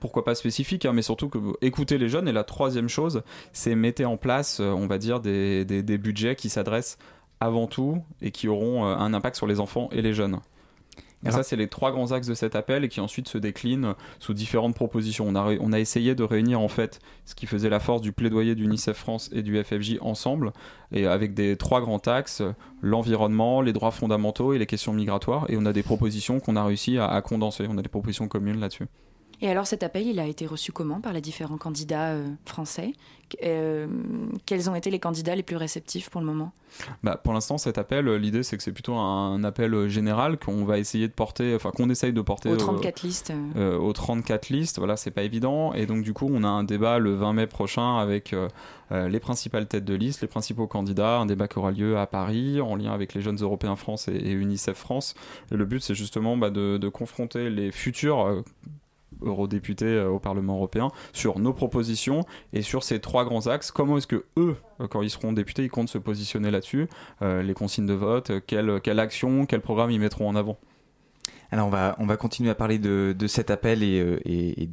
pourquoi 0.00 0.24
pas 0.24 0.34
spécifique, 0.34 0.84
hein, 0.84 0.92
mais 0.92 1.02
surtout 1.02 1.28
que 1.28 1.38
écoutez 1.60 1.98
les 1.98 2.08
jeunes. 2.08 2.28
Et 2.28 2.32
la 2.32 2.44
troisième 2.44 2.88
chose, 2.88 3.22
c'est 3.52 3.74
mettez 3.74 4.04
en 4.04 4.16
place, 4.16 4.60
euh, 4.60 4.70
on 4.70 4.86
va 4.86 4.98
dire, 4.98 5.20
des, 5.20 5.64
des, 5.64 5.98
budgets 5.98 6.36
qui 6.36 6.48
s'adressent 6.48 6.98
avant 7.40 7.66
tout 7.66 8.02
et 8.22 8.30
qui 8.30 8.48
auront 8.48 8.86
euh, 8.86 8.94
un 8.94 9.14
impact 9.14 9.36
sur 9.36 9.46
les 9.46 9.60
enfants 9.60 9.88
et 9.92 10.02
les 10.02 10.14
jeunes. 10.14 10.38
Et 11.26 11.30
ça, 11.32 11.42
c'est 11.42 11.56
les 11.56 11.66
trois 11.66 11.90
grands 11.90 12.12
axes 12.12 12.28
de 12.28 12.34
cet 12.34 12.54
appel 12.54 12.84
et 12.84 12.88
qui 12.88 13.00
ensuite 13.00 13.28
se 13.28 13.38
déclinent 13.38 13.94
sous 14.20 14.34
différentes 14.34 14.74
propositions. 14.74 15.26
On 15.26 15.34
a, 15.34 15.56
on 15.60 15.72
a 15.72 15.80
essayé 15.80 16.14
de 16.14 16.22
réunir 16.22 16.60
en 16.60 16.68
fait 16.68 17.00
ce 17.24 17.34
qui 17.34 17.46
faisait 17.46 17.68
la 17.68 17.80
force 17.80 18.02
du 18.02 18.12
plaidoyer 18.12 18.54
d'UNICEF 18.54 18.96
France 18.96 19.28
et 19.32 19.42
du 19.42 19.62
FFJ 19.62 19.98
ensemble, 20.00 20.52
et 20.92 21.06
avec 21.06 21.34
des 21.34 21.56
trois 21.56 21.80
grands 21.80 21.98
axes 21.98 22.42
l'environnement, 22.82 23.60
les 23.62 23.72
droits 23.72 23.90
fondamentaux 23.90 24.52
et 24.52 24.58
les 24.58 24.66
questions 24.66 24.92
migratoires. 24.92 25.46
Et 25.48 25.56
on 25.56 25.66
a 25.66 25.72
des 25.72 25.82
propositions 25.82 26.38
qu'on 26.38 26.54
a 26.54 26.64
réussi 26.64 26.98
à, 26.98 27.06
à 27.06 27.20
condenser. 27.20 27.66
On 27.68 27.78
a 27.78 27.82
des 27.82 27.88
propositions 27.88 28.28
communes 28.28 28.60
là-dessus. 28.60 28.86
Et 29.40 29.48
alors 29.48 29.66
cet 29.66 29.82
appel, 29.82 30.06
il 30.06 30.18
a 30.18 30.26
été 30.26 30.46
reçu 30.46 30.72
comment 30.72 31.00
par 31.00 31.12
les 31.12 31.20
différents 31.20 31.58
candidats 31.58 32.10
euh, 32.10 32.28
français? 32.44 32.92
Euh, 33.44 33.86
Quels 34.46 34.68
ont 34.68 34.74
été 34.74 34.90
les 34.90 34.98
candidats 34.98 35.36
les 35.36 35.42
plus 35.44 35.56
réceptifs 35.56 36.10
pour 36.10 36.20
le 36.20 36.26
moment? 36.26 36.52
Bah, 37.04 37.20
Pour 37.22 37.34
l'instant, 37.34 37.56
cet 37.56 37.78
appel, 37.78 38.08
l'idée 38.14 38.42
c'est 38.42 38.56
que 38.56 38.62
c'est 38.62 38.72
plutôt 38.72 38.96
un 38.96 39.44
appel 39.44 39.88
général 39.88 40.38
qu'on 40.38 40.64
va 40.64 40.78
essayer 40.78 41.06
de 41.06 41.12
porter, 41.12 41.54
enfin 41.54 41.70
qu'on 41.70 41.88
essaye 41.88 42.12
de 42.12 42.20
porter 42.20 42.50
aux 42.50 42.56
34 42.56 43.02
listes. 43.02 43.32
Euh, 43.56 43.78
aux 43.78 43.92
34 43.92 44.48
listes, 44.48 44.78
voilà, 44.78 44.96
c'est 44.96 45.12
pas 45.12 45.22
évident. 45.22 45.72
Et 45.72 45.86
donc 45.86 46.02
du 46.02 46.12
coup, 46.12 46.28
on 46.28 46.42
a 46.42 46.48
un 46.48 46.64
débat 46.64 46.98
le 46.98 47.14
20 47.14 47.32
mai 47.34 47.46
prochain 47.46 47.98
avec 47.98 48.34
les 48.90 49.20
principales 49.20 49.68
têtes 49.68 49.84
de 49.84 49.94
liste, 49.94 50.22
les 50.22 50.28
principaux 50.28 50.66
candidats, 50.66 51.18
un 51.18 51.26
débat 51.26 51.46
qui 51.46 51.58
aura 51.58 51.70
lieu 51.70 51.96
à 51.96 52.06
Paris 52.06 52.60
en 52.60 52.74
lien 52.74 52.92
avec 52.92 53.14
les 53.14 53.20
jeunes 53.20 53.38
européens 53.40 53.76
France 53.76 54.08
et, 54.08 54.30
UNICEF 54.30 54.76
France. 54.76 55.14
Et 55.52 55.56
le 55.56 55.64
but, 55.64 55.80
c'est 55.80 55.94
justement 55.94 56.36
bah, 56.36 56.50
de, 56.50 56.78
de, 56.78 56.88
confronter 56.88 57.50
les 57.50 57.70
futurs 57.70 58.42
eurodéputés 59.22 59.86
euh, 59.86 60.08
au 60.08 60.18
Parlement 60.18 60.56
européen 60.56 60.90
sur 61.12 61.38
nos 61.38 61.52
propositions 61.52 62.24
et 62.52 62.62
sur 62.62 62.82
ces 62.82 63.00
trois 63.00 63.24
grands 63.24 63.46
axes. 63.46 63.70
Comment 63.70 63.98
est-ce 63.98 64.06
que 64.06 64.24
eux, 64.36 64.56
euh, 64.80 64.86
quand 64.88 65.02
ils 65.02 65.10
seront 65.10 65.32
députés, 65.32 65.64
ils 65.64 65.70
comptent 65.70 65.88
se 65.88 65.98
positionner 65.98 66.50
là-dessus 66.50 66.88
euh, 67.22 67.42
Les 67.42 67.54
consignes 67.54 67.86
de 67.86 67.94
vote, 67.94 68.32
quelle, 68.46 68.80
quelle 68.80 69.00
action, 69.00 69.46
quel 69.46 69.60
programme 69.60 69.90
ils 69.90 70.00
mettront 70.00 70.28
en 70.28 70.36
avant? 70.36 70.58
Alors 71.50 71.66
on 71.66 71.70
va, 71.70 71.96
on 71.98 72.04
va 72.04 72.18
continuer 72.18 72.50
à 72.50 72.54
parler 72.54 72.78
de, 72.78 73.16
de 73.18 73.26
cet 73.26 73.50
appel 73.50 73.82
et, 73.82 74.20
et, 74.26 74.68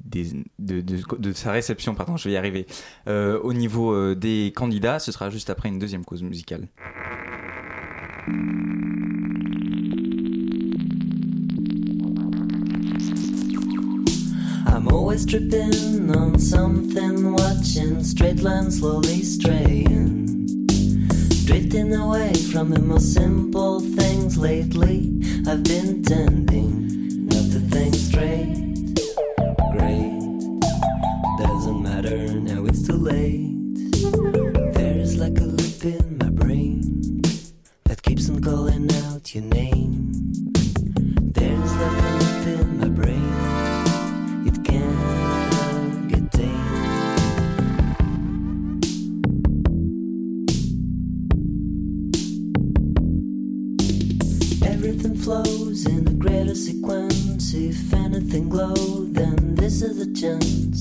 de, 0.59 0.81
de, 0.81 1.31
sa 1.31 1.53
réception, 1.53 1.95
pardon, 1.95 2.17
je 2.17 2.27
vais 2.27 2.33
y 2.33 2.37
arriver. 2.37 2.65
au 3.07 3.53
niveau 3.53 4.13
des 4.13 4.51
candidats, 4.53 4.99
ce 4.99 5.13
sera 5.13 5.29
juste 5.29 5.49
après 5.49 5.69
une 5.69 5.79
deuxième 5.79 6.03
cause 6.03 6.21
musicale. 6.21 6.67
I'm 14.65 14.87
always 14.87 15.25
tripping 15.25 16.15
on 16.15 16.39
something, 16.39 17.33
watching 17.33 18.03
straight 18.03 18.41
lines 18.41 18.79
slowly 18.79 19.21
straying. 19.21 20.65
Drifting 21.45 21.93
away 21.93 22.33
from 22.51 22.71
the 22.71 22.81
most 22.81 23.13
simple 23.13 23.79
things 23.79 24.37
lately. 24.37 25.11
I've 25.47 25.63
been 25.63 26.03
tending 26.03 27.25
not 27.27 27.45
to 27.53 27.59
think 27.69 27.95
straight. 27.95 28.95
Great, 29.71 30.59
doesn't 31.39 31.81
matter 31.83 32.17
now, 32.39 32.65
it's 32.65 32.85
too 32.85 32.97
late. 32.97 33.53
There's 34.73 35.17
like 35.17 35.39
a 35.39 35.45
loop 35.45 35.85
in 35.85 36.17
my 36.17 36.29
brain 36.29 37.21
that 37.85 38.01
keeps 38.01 38.29
on 38.29 38.41
calling 38.41 38.89
out 39.05 39.33
your 39.35 39.43
name. 39.43 39.94
Glow, 58.41 58.75
then 59.13 59.55
this 59.55 59.81
is 59.81 60.01
a 60.01 60.13
chance. 60.13 60.74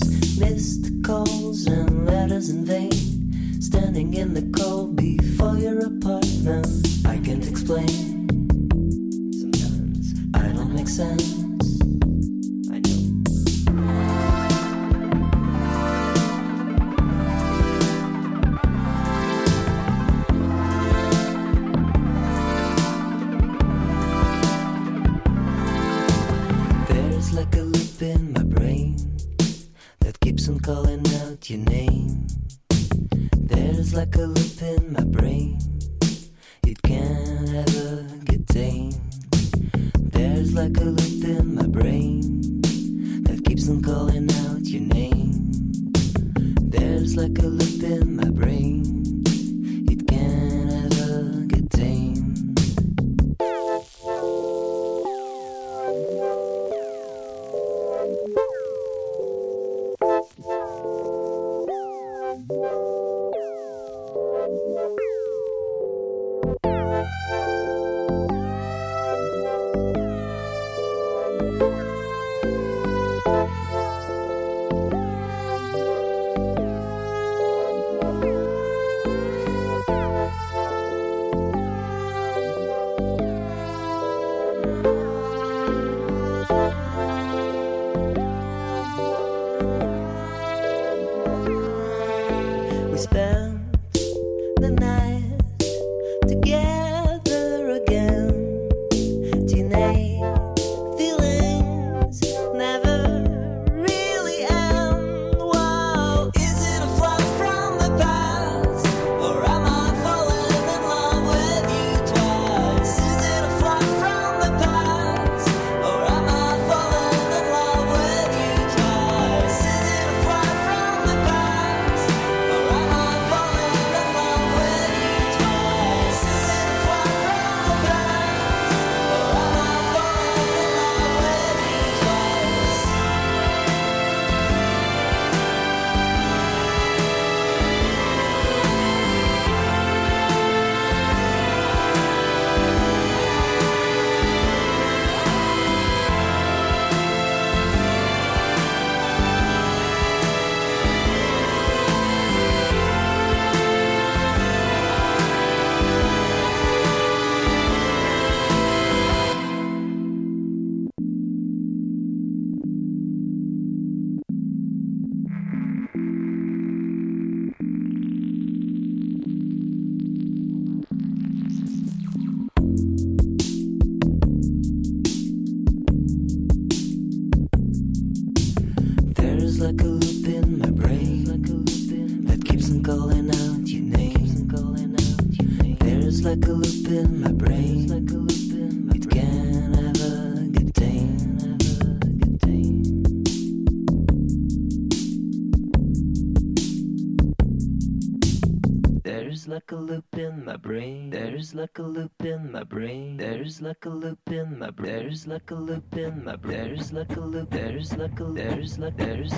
Like 201.52 201.80
a 201.80 201.83
loop 201.83 202.24
in 202.24 202.52
my 202.52 202.62
brain. 202.62 203.16
There's 203.16 203.61
like 203.61 203.85
a 203.87 203.90
loop 203.90 204.30
in 204.30 204.57
my 204.57 204.70
brain. 204.70 205.00
There's 205.00 205.26
like 205.26 205.50
a 205.50 205.57
loop 205.57 205.96
in 205.96 206.24
my 206.24 206.37
brain. 206.37 206.68
There's 206.68 206.92
like 206.92 207.16
a 207.16 207.20
loop. 207.20 207.50
There's 207.50 207.98
like 207.98 208.20
a 208.20 208.24
there's 208.33 208.78
like 208.78 208.96
there's 208.96 209.33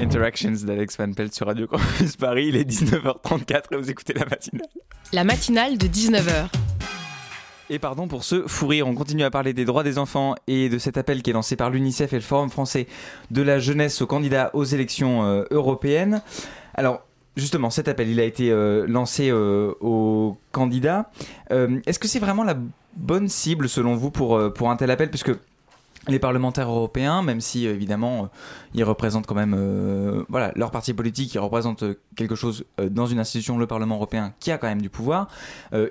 Interactions 0.00 0.64
d'Alex 0.64 0.96
Van 0.96 1.12
Pelt 1.12 1.32
sur 1.32 1.46
Radio 1.46 1.68
Campus 1.68 2.16
Paris. 2.16 2.48
Il 2.48 2.56
est 2.56 2.68
19h34 2.68 3.62
et 3.70 3.76
vous 3.76 3.90
écoutez 3.90 4.14
la 4.14 4.26
matinale. 4.26 4.68
La 5.12 5.22
matinale 5.22 5.78
de 5.78 5.86
19h. 5.86 6.48
Et 7.70 7.78
pardon 7.78 8.08
pour 8.08 8.24
ce 8.24 8.48
fou 8.48 8.66
rire, 8.66 8.88
on 8.88 8.96
continue 8.96 9.22
à 9.22 9.30
parler 9.30 9.52
des 9.52 9.64
droits 9.64 9.84
des 9.84 9.98
enfants 9.98 10.34
et 10.48 10.68
de 10.68 10.78
cet 10.78 10.98
appel 10.98 11.22
qui 11.22 11.30
est 11.30 11.34
lancé 11.34 11.54
par 11.54 11.70
l'UNICEF 11.70 12.12
et 12.12 12.16
le 12.16 12.22
Forum 12.22 12.50
français 12.50 12.88
de 13.30 13.42
la 13.42 13.60
jeunesse 13.60 14.02
aux 14.02 14.08
candidats 14.08 14.50
aux 14.54 14.64
élections 14.64 15.24
euh, 15.24 15.44
européennes. 15.52 16.20
Alors, 16.74 17.06
Justement, 17.36 17.70
cet 17.70 17.88
appel, 17.88 18.08
il 18.08 18.18
a 18.18 18.24
été 18.24 18.50
euh, 18.50 18.86
lancé 18.88 19.30
euh, 19.30 19.72
aux 19.80 20.36
candidats. 20.50 21.10
Euh, 21.52 21.80
est-ce 21.86 21.98
que 21.98 22.08
c'est 22.08 22.18
vraiment 22.18 22.42
la 22.42 22.56
bonne 22.96 23.28
cible, 23.28 23.68
selon 23.68 23.94
vous, 23.94 24.10
pour, 24.10 24.52
pour 24.52 24.70
un 24.70 24.76
tel 24.76 24.90
appel? 24.90 25.10
Puisque 25.10 25.30
les 26.08 26.18
parlementaires 26.18 26.68
européens, 26.68 27.22
même 27.22 27.40
si 27.40 27.66
évidemment 27.66 28.30
ils 28.74 28.84
représentent 28.84 29.26
quand 29.26 29.34
même 29.34 30.24
voilà 30.30 30.50
leur 30.56 30.70
parti 30.70 30.94
politique, 30.94 31.34
ils 31.34 31.38
représentent 31.38 31.84
quelque 32.16 32.34
chose 32.34 32.64
dans 32.90 33.04
une 33.04 33.18
institution, 33.18 33.58
le 33.58 33.66
Parlement 33.66 33.96
européen, 33.96 34.32
qui 34.40 34.50
a 34.50 34.56
quand 34.56 34.66
même 34.66 34.80
du 34.80 34.88
pouvoir, 34.88 35.28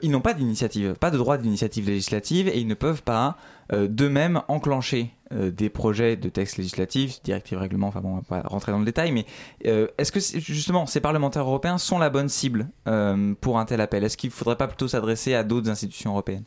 ils 0.02 0.10
n'ont 0.10 0.20
pas 0.20 0.34
d'initiative, 0.34 0.96
pas 0.96 1.12
de 1.12 1.18
droit 1.18 1.38
d'initiative 1.38 1.86
législative 1.86 2.48
et 2.48 2.60
ils 2.60 2.68
ne 2.68 2.74
peuvent 2.74 3.04
pas 3.04 3.38
d'eux-mêmes 3.72 4.42
enclencher 4.48 5.14
euh, 5.32 5.52
des 5.52 5.70
projets 5.70 6.16
de 6.16 6.28
textes 6.28 6.58
législatifs, 6.58 7.22
directives, 7.22 7.60
règlements, 7.60 7.90
enfin 7.90 8.02
bon, 8.02 8.14
on 8.14 8.16
va 8.16 8.42
pas 8.42 8.42
rentrer 8.48 8.72
dans 8.72 8.80
le 8.80 8.86
détail, 8.86 9.12
mais 9.12 9.28
euh, 9.68 9.88
est-ce 10.00 10.12
que 10.12 10.20
justement 10.40 10.88
ces 10.88 11.02
parlementaires 11.02 11.44
européens 11.44 11.78
sont 11.78 12.00
la 12.00 12.10
bonne 12.10 12.30
cible 12.30 12.68
euh, 12.88 13.36
pour 13.40 13.60
un 13.60 13.66
tel 13.66 13.80
appel? 13.80 14.04
Est-ce 14.04 14.18
qu'il 14.18 14.32
ne 14.32 14.34
faudrait 14.34 14.56
pas 14.56 14.68
plutôt 14.68 14.88
s'adresser 14.88 15.36
à 15.36 15.44
d'autres 15.44 15.70
institutions 15.70 16.12
européennes? 16.12 16.46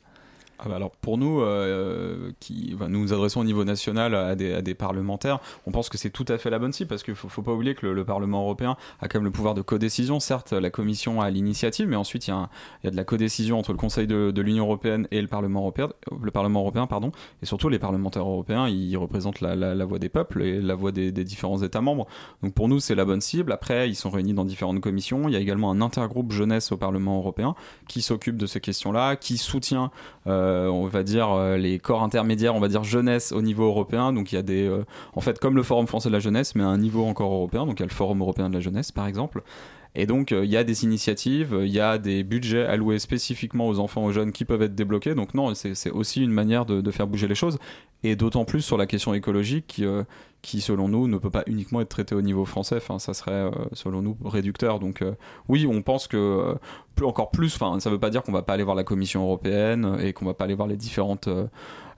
Ah 0.64 0.68
bah 0.68 0.76
alors 0.76 0.92
pour 0.92 1.18
nous, 1.18 1.40
euh, 1.40 2.30
nous 2.50 2.88
nous 2.88 3.12
adressons 3.12 3.40
au 3.40 3.44
niveau 3.44 3.64
national 3.64 4.14
à 4.14 4.36
des, 4.36 4.74
parlementaires, 4.74 5.40
on 5.66 5.72
pense 5.72 5.88
que 5.88 5.98
c'est 5.98 6.10
tout 6.10 6.24
à 6.28 6.38
fait 6.38 6.50
la 6.50 6.60
bonne 6.60 6.72
cible 6.72 6.88
parce 6.88 7.02
qu'il 7.02 7.16
faut, 7.16 7.28
faut 7.28 7.42
pas 7.42 7.52
oublier 7.52 7.74
que 7.74 7.86
le, 7.86 8.04
Parlement 8.04 8.42
européen 8.42 8.76
a 9.00 9.08
quand 9.08 9.18
même 9.18 9.24
le 9.24 9.30
pouvoir 9.30 9.54
de 9.54 9.62
codécision. 9.62 10.20
Certes, 10.20 10.52
la 10.52 10.70
Commission 10.70 11.20
a 11.20 11.30
l'initiative, 11.30 11.88
mais 11.88 11.96
ensuite 11.96 12.28
il 12.28 12.30
y, 12.30 12.86
a 12.86 12.90
de 12.90 12.96
la 12.96 13.04
codécision 13.04 13.58
entre 13.58 13.72
le 13.72 13.78
Conseil 13.78 14.06
de, 14.06 14.40
l'Union 14.40 14.64
européenne 14.64 15.08
et 15.10 15.20
le 15.20 15.28
Parlement 15.28 15.60
européen, 15.60 15.88
le 16.20 16.30
Parlement 16.30 16.60
européen, 16.60 16.86
pardon, 16.86 17.10
et 17.42 17.46
surtout 17.46 17.68
les 17.68 17.78
parlementaires 17.78 18.22
européens, 18.22 18.68
ils 18.68 18.96
représentent 18.96 19.40
la, 19.40 19.84
voix 19.84 19.98
des 19.98 20.08
peuples 20.08 20.42
et 20.42 20.60
la 20.60 20.74
voix 20.74 20.92
des, 20.92 21.10
différents 21.12 21.62
États 21.62 21.80
membres. 21.80 22.06
Donc 22.42 22.54
pour 22.54 22.68
nous, 22.68 22.78
c'est 22.78 22.94
la 22.94 23.04
bonne 23.04 23.20
cible. 23.20 23.52
Après, 23.52 23.88
ils 23.88 23.96
sont 23.96 24.10
réunis 24.10 24.34
dans 24.34 24.44
différentes 24.44 24.80
commissions. 24.80 25.28
Il 25.28 25.32
y 25.32 25.36
a 25.36 25.40
également 25.40 25.70
un 25.70 25.80
intergroupe 25.80 26.30
jeunesse 26.30 26.70
au 26.70 26.76
Parlement 26.76 27.18
européen 27.18 27.54
qui 27.88 28.02
s'occupe 28.02 28.36
de 28.36 28.46
ces 28.46 28.60
questions-là, 28.60 29.16
qui 29.16 29.38
soutient 29.38 29.90
euh, 30.26 30.51
on 30.70 30.86
va 30.86 31.02
dire 31.02 31.30
euh, 31.30 31.56
les 31.56 31.78
corps 31.78 32.02
intermédiaires, 32.02 32.54
on 32.54 32.60
va 32.60 32.68
dire 32.68 32.84
jeunesse 32.84 33.32
au 33.32 33.42
niveau 33.42 33.64
européen. 33.64 34.12
Donc 34.12 34.32
il 34.32 34.36
y 34.36 34.38
a 34.38 34.42
des, 34.42 34.66
euh, 34.66 34.84
en 35.14 35.20
fait, 35.20 35.38
comme 35.38 35.56
le 35.56 35.62
Forum 35.62 35.86
français 35.86 36.08
de 36.08 36.12
la 36.12 36.20
jeunesse, 36.20 36.54
mais 36.54 36.62
à 36.62 36.68
un 36.68 36.78
niveau 36.78 37.04
encore 37.04 37.32
européen. 37.32 37.66
Donc 37.66 37.80
il 37.80 37.82
y 37.82 37.84
a 37.84 37.86
le 37.86 37.94
Forum 37.94 38.20
européen 38.20 38.48
de 38.48 38.54
la 38.54 38.60
jeunesse, 38.60 38.92
par 38.92 39.06
exemple. 39.06 39.42
Et 39.94 40.06
donc, 40.06 40.30
il 40.30 40.46
y 40.46 40.56
a 40.56 40.64
des 40.64 40.84
initiatives, 40.84 41.54
il 41.60 41.68
y 41.68 41.78
a 41.78 41.98
des 41.98 42.24
budgets 42.24 42.64
alloués 42.64 42.98
spécifiquement 42.98 43.68
aux 43.68 43.78
enfants, 43.78 44.02
aux 44.02 44.10
jeunes 44.10 44.32
qui 44.32 44.46
peuvent 44.46 44.62
être 44.62 44.74
débloqués. 44.74 45.14
Donc, 45.14 45.34
non, 45.34 45.52
c'est 45.54 45.90
aussi 45.90 46.22
une 46.22 46.30
manière 46.30 46.64
de, 46.64 46.90
faire 46.90 47.06
bouger 47.06 47.28
les 47.28 47.34
choses. 47.34 47.58
Et 48.04 48.16
d'autant 48.16 48.44
plus 48.44 48.62
sur 48.62 48.76
la 48.76 48.86
question 48.86 49.14
écologique 49.14 49.66
qui, 49.68 49.84
qui, 50.42 50.60
selon 50.60 50.88
nous, 50.88 51.06
ne 51.06 51.16
peut 51.18 51.30
pas 51.30 51.44
uniquement 51.46 51.80
être 51.80 51.88
traité 51.88 52.16
au 52.16 52.20
niveau 52.20 52.44
français. 52.44 52.76
Enfin, 52.76 52.98
ça 52.98 53.14
serait, 53.14 53.30
euh, 53.30 53.50
selon 53.72 54.02
nous, 54.02 54.16
réducteur. 54.24 54.80
Donc, 54.80 55.00
euh, 55.00 55.14
oui, 55.48 55.66
on 55.66 55.82
pense 55.82 56.08
que 56.08 56.16
euh, 56.16 56.54
plus, 56.96 57.06
encore 57.06 57.30
plus. 57.30 57.54
Enfin, 57.54 57.78
ça 57.78 57.88
ne 57.88 57.94
veut 57.94 58.00
pas 58.00 58.10
dire 58.10 58.24
qu'on 58.24 58.32
va 58.32 58.42
pas 58.42 58.54
aller 58.54 58.64
voir 58.64 58.74
la 58.74 58.82
Commission 58.82 59.22
européenne 59.22 59.98
et 60.02 60.12
qu'on 60.12 60.24
va 60.24 60.34
pas 60.34 60.44
aller 60.44 60.54
voir 60.54 60.68
les 60.68 60.76
différentes. 60.76 61.28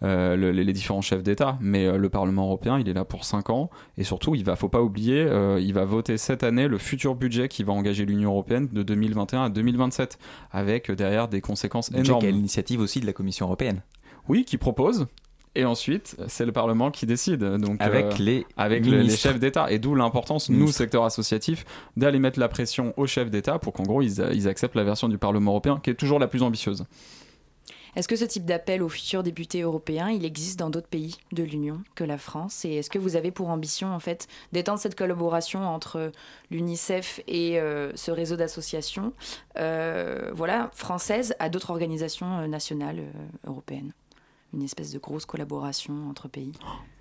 les, 0.03 0.73
différents 0.75 1.01
chefs 1.01 1.23
d'État, 1.23 1.57
mais 1.61 1.97
le 1.97 2.09
Parlement 2.11 2.45
européen, 2.45 2.79
il 2.79 2.89
est 2.89 2.93
là 2.93 3.07
pour 3.07 3.25
5 3.25 3.49
ans, 3.49 3.71
et 3.97 4.05
surtout, 4.05 4.35
il 4.35 4.45
va, 4.45 4.55
faut 4.55 4.69
pas 4.69 4.83
oublier, 4.83 5.27
il 5.61 5.73
va 5.73 5.87
voter 5.87 6.19
cette 6.19 6.43
année 6.43 6.69
le 6.69 6.77
futur 6.77 7.15
budget 7.15 7.49
qui 7.49 7.63
va 7.63 7.73
engager 7.73 8.05
l'Union 8.05 8.33
européenne 8.33 8.69
de 8.71 8.83
2021 8.83 9.45
à 9.45 9.49
2027, 9.49 10.19
avec 10.51 10.91
derrière 10.91 11.29
des 11.29 11.41
conséquences 11.41 11.91
énormes. 11.91 12.21
Budget 12.21 12.33
l'initiative 12.33 12.81
aussi 12.81 13.01
de 13.01 13.07
la 13.07 13.15
Commission 13.15 13.47
européenne. 13.47 13.81
Oui, 14.29 14.45
qui 14.45 14.59
propose, 14.59 15.07
et 15.55 15.65
ensuite, 15.65 16.17
c'est 16.27 16.45
le 16.45 16.53
Parlement 16.53 16.91
qui 16.91 17.07
décide. 17.07 17.45
Donc, 17.45 17.81
avec 17.81 18.07
euh, 18.07 18.11
les, 18.19 18.47
avec 18.57 18.85
les 18.85 19.09
chefs 19.17 19.39
d'État. 19.39 19.71
Et 19.71 19.79
d'où 19.79 19.95
l'importance, 19.95 20.49
nous, 20.49 20.69
secteur 20.69 21.05
associatif, 21.05 21.65
d'aller 21.97 22.19
mettre 22.19 22.41
la 22.41 22.49
pression 22.49 22.93
aux 22.97 23.07
chefs 23.07 23.31
d'État 23.31 23.59
pour 23.59 23.73
qu'en 23.73 23.85
gros, 23.85 24.03
ils, 24.03 24.21
ils, 24.33 24.49
acceptent 24.49 24.75
la 24.75 24.85
version 24.85 25.09
du 25.09 25.19
Parlement 25.19 25.53
européen 25.53 25.79
qui 25.83 25.91
est 25.91 25.95
toujours 25.95 26.19
la 26.19 26.27
plus 26.27 26.43
ambitieuse. 26.43 26.85
Est-ce 27.95 28.09
que 28.09 28.17
ce 28.17 28.25
type 28.25 28.45
d'appel 28.45 28.83
aux 28.83 28.89
futurs 28.89 29.23
députés 29.23 29.63
européens, 29.63 30.11
il 30.11 30.25
existe 30.25 30.59
dans 30.59 30.69
d'autres 30.69 30.89
pays 30.89 31.19
de 31.31 31.45
l'Union 31.45 31.81
que 31.95 32.03
la 32.03 32.19
France? 32.19 32.65
Et 32.65 32.75
est-ce 32.75 32.91
que 32.91 32.99
vous 32.99 33.15
avez 33.15 33.31
pour 33.31 33.51
ambition, 33.51 33.95
en 33.95 34.01
fait, 34.01 34.27
d'étendre 34.51 34.81
cette 34.81 34.97
collaboration 34.97 35.65
entre 35.65 36.11
l'UNICEF 36.51 37.21
et 37.29 37.61
euh, 37.61 37.93
ce 37.95 38.11
réseau 38.11 38.35
d'associations 38.35 39.13
euh, 39.59 40.33
voilà, 40.35 40.71
françaises 40.75 41.37
à 41.39 41.49
d'autres 41.49 41.71
organisations 41.71 42.49
nationales 42.49 43.05
européennes? 43.47 43.93
Une 44.55 44.63
espèce 44.63 44.93
de 44.93 44.99
grosse 44.99 45.27
collaboration 45.27 46.09
entre 46.09 46.29
pays. 46.29 46.53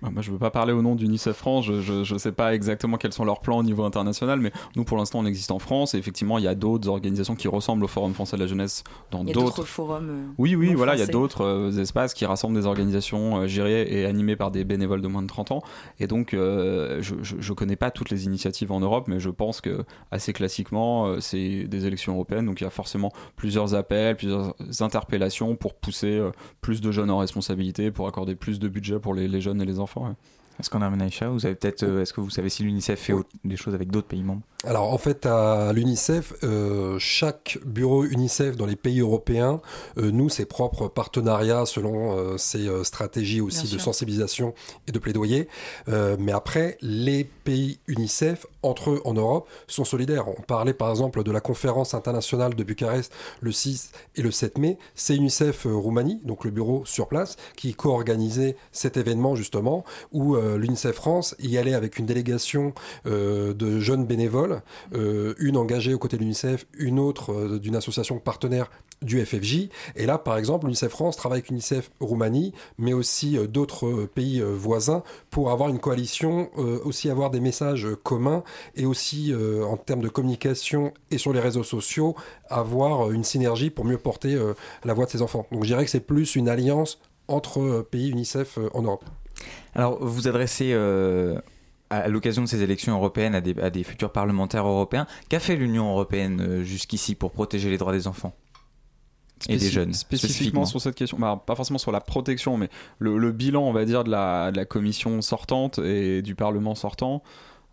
Bah, 0.02 0.10
Moi, 0.12 0.22
je 0.22 0.28
ne 0.28 0.34
veux 0.34 0.38
pas 0.38 0.50
parler 0.50 0.72
au 0.72 0.82
nom 0.82 0.94
d'UNICEF 0.94 1.36
France, 1.36 1.66
je 1.66 2.12
ne 2.12 2.18
sais 2.18 2.32
pas 2.32 2.54
exactement 2.54 2.96
quels 2.96 3.12
sont 3.12 3.24
leurs 3.24 3.40
plans 3.40 3.58
au 3.58 3.62
niveau 3.62 3.84
international, 3.84 4.40
mais 4.40 4.52
nous, 4.76 4.84
pour 4.84 4.98
l'instant, 4.98 5.20
on 5.20 5.26
existe 5.26 5.50
en 5.50 5.58
France, 5.58 5.94
et 5.94 5.98
effectivement, 5.98 6.38
il 6.38 6.44
y 6.44 6.48
a 6.48 6.54
d'autres 6.54 6.88
organisations 6.88 7.36
qui 7.36 7.48
ressemblent 7.48 7.84
au 7.84 7.88
Forum 7.88 8.12
français 8.12 8.36
de 8.36 8.42
la 8.42 8.48
jeunesse 8.48 8.84
dans 9.10 9.24
d'autres 9.24 9.64
forums. 9.64 10.10
Euh, 10.10 10.32
oui, 10.38 10.56
oui, 10.56 10.74
voilà, 10.74 10.94
il 10.94 10.98
y 10.98 11.02
a 11.02 11.06
d'autres 11.06 11.44
euh, 11.44 11.80
espaces 11.80 12.12
qui 12.12 12.26
rassemblent 12.26 12.56
des 12.56 12.66
organisations 12.66 13.42
euh, 13.42 13.46
gérées 13.46 13.86
et 13.88 14.04
animées 14.04 14.36
par 14.36 14.50
des 14.50 14.64
bénévoles 14.64 15.00
de 15.00 15.08
moins 15.08 15.22
de 15.22 15.28
30 15.28 15.52
ans, 15.52 15.62
et 16.00 16.06
donc, 16.06 16.30
je 16.32 17.14
ne 17.14 17.54
connais 17.54 17.76
pas 17.76 17.90
toutes 17.90 18.10
les 18.10 18.24
initiatives 18.24 18.72
en 18.72 18.80
Europe, 18.80 19.06
mais 19.06 19.20
je 19.20 19.30
pense 19.30 19.60
que, 19.60 19.84
assez 20.10 20.32
classiquement, 20.32 21.20
c'est 21.20 21.64
des 21.64 21.86
élections 21.86 22.14
européennes, 22.14 22.46
donc 22.46 22.60
il 22.60 22.64
y 22.64 22.66
a 22.66 22.70
forcément 22.70 23.12
plusieurs 23.36 23.74
appels, 23.74 24.16
plusieurs 24.16 24.54
interpellations 24.80 25.54
pour 25.54 25.74
pousser 25.74 26.20
plus 26.60 26.80
de 26.80 26.90
jeunes 26.90 27.10
en 27.10 27.18
responsabilité 27.18 27.43
pour 27.90 28.08
accorder 28.08 28.34
plus 28.34 28.58
de 28.58 28.68
budget 28.68 28.98
pour 28.98 29.14
les, 29.14 29.40
jeunes 29.40 29.60
et 29.60 29.64
les 29.64 29.80
enfants. 29.80 30.14
Est-ce 30.60 30.70
qu'on 30.70 30.82
a 30.82 30.86
un 30.86 31.28
vous 31.30 31.46
avez 31.46 31.54
peut-être, 31.54 31.82
est-ce 31.82 32.12
que 32.12 32.20
vous 32.20 32.30
savez 32.30 32.48
si 32.48 32.62
l'UNICEF 32.62 33.00
fait 33.00 33.14
des 33.44 33.56
choses 33.56 33.74
avec 33.74 33.90
d'autres 33.90 34.06
pays 34.06 34.22
membres 34.22 34.42
alors 34.66 34.92
en 34.94 34.98
fait, 34.98 35.26
à 35.26 35.72
l'UNICEF, 35.74 36.32
euh, 36.42 36.98
chaque 36.98 37.58
bureau 37.66 38.04
UNICEF 38.04 38.56
dans 38.56 38.64
les 38.64 38.76
pays 38.76 39.00
européens 39.00 39.60
euh, 39.98 40.10
noue 40.10 40.30
ses 40.30 40.46
propres 40.46 40.88
partenariats 40.88 41.66
selon 41.66 42.16
euh, 42.16 42.38
ses 42.38 42.70
stratégies 42.82 43.42
aussi 43.42 43.72
de 43.72 43.78
sensibilisation 43.78 44.54
et 44.86 44.92
de 44.92 44.98
plaidoyer. 44.98 45.48
mais 45.86 46.32
après, 46.32 46.78
les 46.80 47.24
pays 47.24 47.78
UNICEF, 47.88 48.46
entre 48.62 48.90
eux 48.90 49.02
en 49.04 49.14
Europe, 49.14 49.48
sont 49.66 49.84
solidaires. 49.84 50.28
On 50.28 50.40
parlait 50.42 50.72
par 50.72 50.90
exemple 50.90 51.22
de 51.22 51.30
la 51.30 51.40
conférence 51.40 51.94
internationale 51.94 52.54
de 52.54 52.64
Bucarest 52.64 53.12
le 53.40 53.52
6 53.52 53.90
et 54.16 54.22
le 54.22 54.30
7 54.30 54.58
mai. 54.58 54.78
C'est 54.94 55.16
UNICEF 55.16 55.66
Roumanie, 55.66 56.20
donc 56.24 56.44
le 56.44 56.50
bureau 56.50 56.84
sur 56.86 57.08
place, 57.08 57.36
qui 57.56 57.74
co-organisait 57.74 58.56
cet 58.72 58.96
événement 58.96 59.36
justement, 59.36 59.84
où 60.12 60.36
l'UNICEF 60.56 60.94
France 60.94 61.34
y 61.38 61.58
allait 61.58 61.74
avec 61.74 61.98
une 61.98 62.06
délégation 62.06 62.74
de 63.04 63.80
jeunes 63.80 64.06
bénévoles 64.06 64.62
euh, 64.94 65.34
une 65.38 65.56
engagée 65.56 65.94
aux 65.94 65.98
côtés 65.98 66.16
de 66.16 66.22
l'UNICEF, 66.22 66.66
une 66.74 66.98
autre 66.98 67.32
euh, 67.32 67.58
d'une 67.58 67.76
association 67.76 68.18
partenaire 68.18 68.70
du 69.02 69.24
FFJ. 69.24 69.68
Et 69.96 70.06
là, 70.06 70.18
par 70.18 70.36
exemple, 70.36 70.66
l'UNICEF 70.66 70.90
France 70.90 71.16
travaille 71.16 71.38
avec 71.38 71.50
l'UNICEF 71.50 71.90
Roumanie, 72.00 72.52
mais 72.78 72.92
aussi 72.92 73.36
euh, 73.36 73.46
d'autres 73.46 74.06
pays 74.06 74.40
voisins 74.40 75.02
pour 75.30 75.50
avoir 75.50 75.68
une 75.68 75.78
coalition, 75.78 76.50
aussi 76.84 77.10
avoir 77.10 77.30
des 77.30 77.40
messages 77.40 77.88
communs 78.02 78.42
et 78.76 78.86
aussi 78.86 79.32
en 79.34 79.76
termes 79.76 80.00
de 80.00 80.08
communication 80.08 80.92
et 81.10 81.18
sur 81.18 81.32
les 81.32 81.40
réseaux 81.40 81.64
sociaux, 81.64 82.14
avoir 82.48 83.10
une 83.10 83.24
synergie 83.24 83.70
pour 83.70 83.84
mieux 83.84 83.98
porter 83.98 84.38
la 84.84 84.94
voix 84.94 85.06
de 85.06 85.10
ses 85.10 85.22
enfants. 85.22 85.46
Donc 85.52 85.64
je 85.64 85.68
dirais 85.68 85.84
que 85.84 85.90
c'est 85.90 86.00
plus 86.00 86.36
une 86.36 86.48
alliance 86.48 87.00
entre 87.28 87.86
pays 87.90 88.10
UNICEF 88.10 88.58
en 88.72 88.82
Europe. 88.82 89.04
Alors, 89.74 90.04
vous 90.04 90.28
adressez 90.28 90.72
à 91.90 92.08
l'occasion 92.08 92.42
de 92.42 92.48
ces 92.48 92.62
élections 92.62 92.94
européennes 92.94 93.34
à 93.34 93.40
des, 93.40 93.84
futurs 93.84 94.10
parlementaires 94.10 94.66
européens. 94.66 95.06
Qu'a 95.28 95.40
fait 95.40 95.56
l'Union 95.56 95.90
européenne 95.90 96.40
euh, 96.40 96.62
jusqu'ici 96.62 97.14
pour 97.14 97.32
protéger 97.32 97.70
les 97.70 97.78
droits 97.78 97.92
des 97.92 98.06
enfants 98.06 98.34
et 99.48 99.56
des 99.56 99.70
jeunes 99.70 99.92
spécifiquement, 99.92 100.64
sur 100.64 100.80
cette 100.80 100.94
question 100.94 101.18
bah, 101.18 101.42
pas 101.44 101.54
forcément 101.54 101.78
sur 101.78 101.92
la 101.92 102.00
protection 102.00 102.56
mais 102.56 102.70
le, 102.98 103.32
bilan 103.32 103.62
on 103.62 103.72
va 103.72 103.84
dire 103.84 104.04
de 104.04 104.10
la, 104.10 104.52
de 104.52 104.56
la, 104.56 104.64
commission 104.64 105.20
sortante 105.20 105.80
et 105.80 106.22
du 106.22 106.34
parlement 106.34 106.74
sortant 106.74 107.22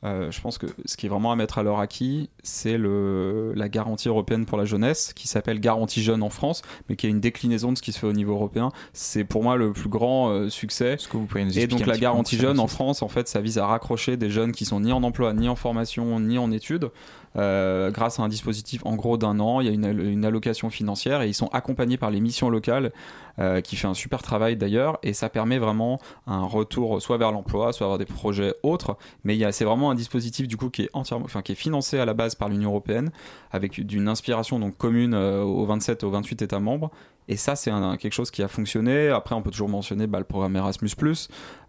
euh, 0.04 0.32
je 0.32 0.42
pense 0.42 0.58
que 0.58 0.66
ce 0.86 0.98
qui 0.98 1.06
est 1.06 1.10
vraiment 1.10 1.32
à 1.32 1.36
mettre 1.36 1.60
à 1.60 1.64
leur 1.64 1.80
acquis, 1.80 2.30
c'est 2.42 2.78
la 2.78 3.70
garantie 3.70 4.08
européenne 4.08 4.46
pour 4.46 4.58
la 4.58 4.66
jeunesse, 4.66 5.14
qui 5.14 5.28
s'appelle 5.28 5.60
Garantie 5.60 6.02
Jeune 6.02 6.24
en 6.24 6.30
France, 6.30 6.64
mais 6.90 6.96
qui 6.96 7.06
est 7.06 7.10
une 7.10 7.20
déclinaison 7.20 7.72
de 7.72 7.78
ce 7.78 7.84
qui 7.84 7.92
se 7.92 8.00
fait 8.00 8.08
au 8.08 8.14
niveau 8.14 8.34
européen. 8.34 8.72
C'est 8.94 9.24
pour 9.24 9.44
moi 9.44 9.58
le 9.58 9.74
plus 9.74 9.90
grand 9.90 10.30
euh, 10.30 10.50
succès. 10.50 10.98
Que 11.10 11.18
vous 11.18 11.26
pouvez 11.26 11.46
nous 11.46 11.58
Et 11.58 11.68
donc 11.68 11.86
la 11.86 11.98
garantie 11.98 12.38
jeune 12.38 12.60
en 12.60 12.68
France, 12.68 13.02
en 13.02 13.10
fait, 13.10 13.28
ça 13.28 13.42
vise 13.42 13.58
à 13.58 13.68
raccrocher 13.68 14.18
des 14.18 14.30
jeunes 14.30 14.52
qui 14.54 14.66
sont 14.66 14.80
ni 14.80 14.92
en 14.92 15.04
emploi, 15.04 15.34
ni 15.34 15.48
en 15.50 15.56
formation, 15.56 16.20
ni 16.20 16.38
en 16.38 16.52
études, 16.52 16.90
euh, 17.38 17.92
grâce 17.92 18.20
à 18.20 18.24
un 18.24 18.28
dispositif 18.28 18.82
en 18.86 18.96
gros 18.96 19.18
d'un 19.18 19.40
an. 19.40 19.62
Il 19.62 19.68
y 19.68 19.70
a 19.70 19.74
une, 19.74 20.26
allocation 20.26 20.70
financière 20.70 21.22
et 21.22 21.28
ils 21.28 21.34
sont 21.34 21.48
accompagnés 21.48 21.98
par 21.98 22.12
les 22.12 22.20
missions 22.20 22.50
locales 22.50 22.92
euh, 23.40 23.62
qui 23.62 23.76
fait 23.76 23.88
un 23.88 23.94
super 23.94 24.22
travail 24.22 24.56
d'ailleurs 24.56 25.00
et 25.04 25.14
ça 25.14 25.30
permet 25.30 25.58
vraiment 25.58 26.00
un 26.28 26.44
retour 26.44 27.02
soit 27.02 27.18
vers 27.18 27.32
l'emploi, 27.32 27.74
soit 27.74 27.88
vers 27.88 27.98
des 27.98 28.06
projets 28.06 28.54
autres. 28.64 28.98
Mais 29.24 29.52
c'est 29.52 29.66
vraiment 29.66 29.92
un 29.92 29.96
dispositif 29.96 30.48
du 30.48 30.58
coup 30.58 30.70
qui 30.70 30.84
est 30.84 30.90
entièrement, 30.94 31.28
qui 31.44 31.52
est 31.52 31.56
financé 31.56 32.00
à 32.00 32.06
la 32.06 32.14
base 32.14 32.36
par 32.36 32.50
l'Union 32.50 32.70
européenne 32.70 33.12
avec 33.52 33.86
d'une 33.86 34.08
inspiration 34.08 34.60
donc 34.60 34.78
commune 34.78 35.14
euh, 35.14 35.42
aux 35.42 35.66
27 35.66 36.04
aux 36.04 36.12
28 36.12 36.42
États 36.42 36.60
membres 36.60 36.92
et 37.32 37.38
ça, 37.38 37.56
c'est 37.56 37.72
quelque 37.98 38.12
chose 38.12 38.30
qui 38.30 38.44
a 38.44 38.50
fonctionné. 38.50 39.08
Après, 39.08 39.34
on 39.36 39.42
peut 39.42 39.52
toujours 39.52 39.70
mentionner 39.70 40.06
bah, 40.06 40.20
le 40.20 40.26
programme 40.26 40.54
Erasmus. 40.58 40.92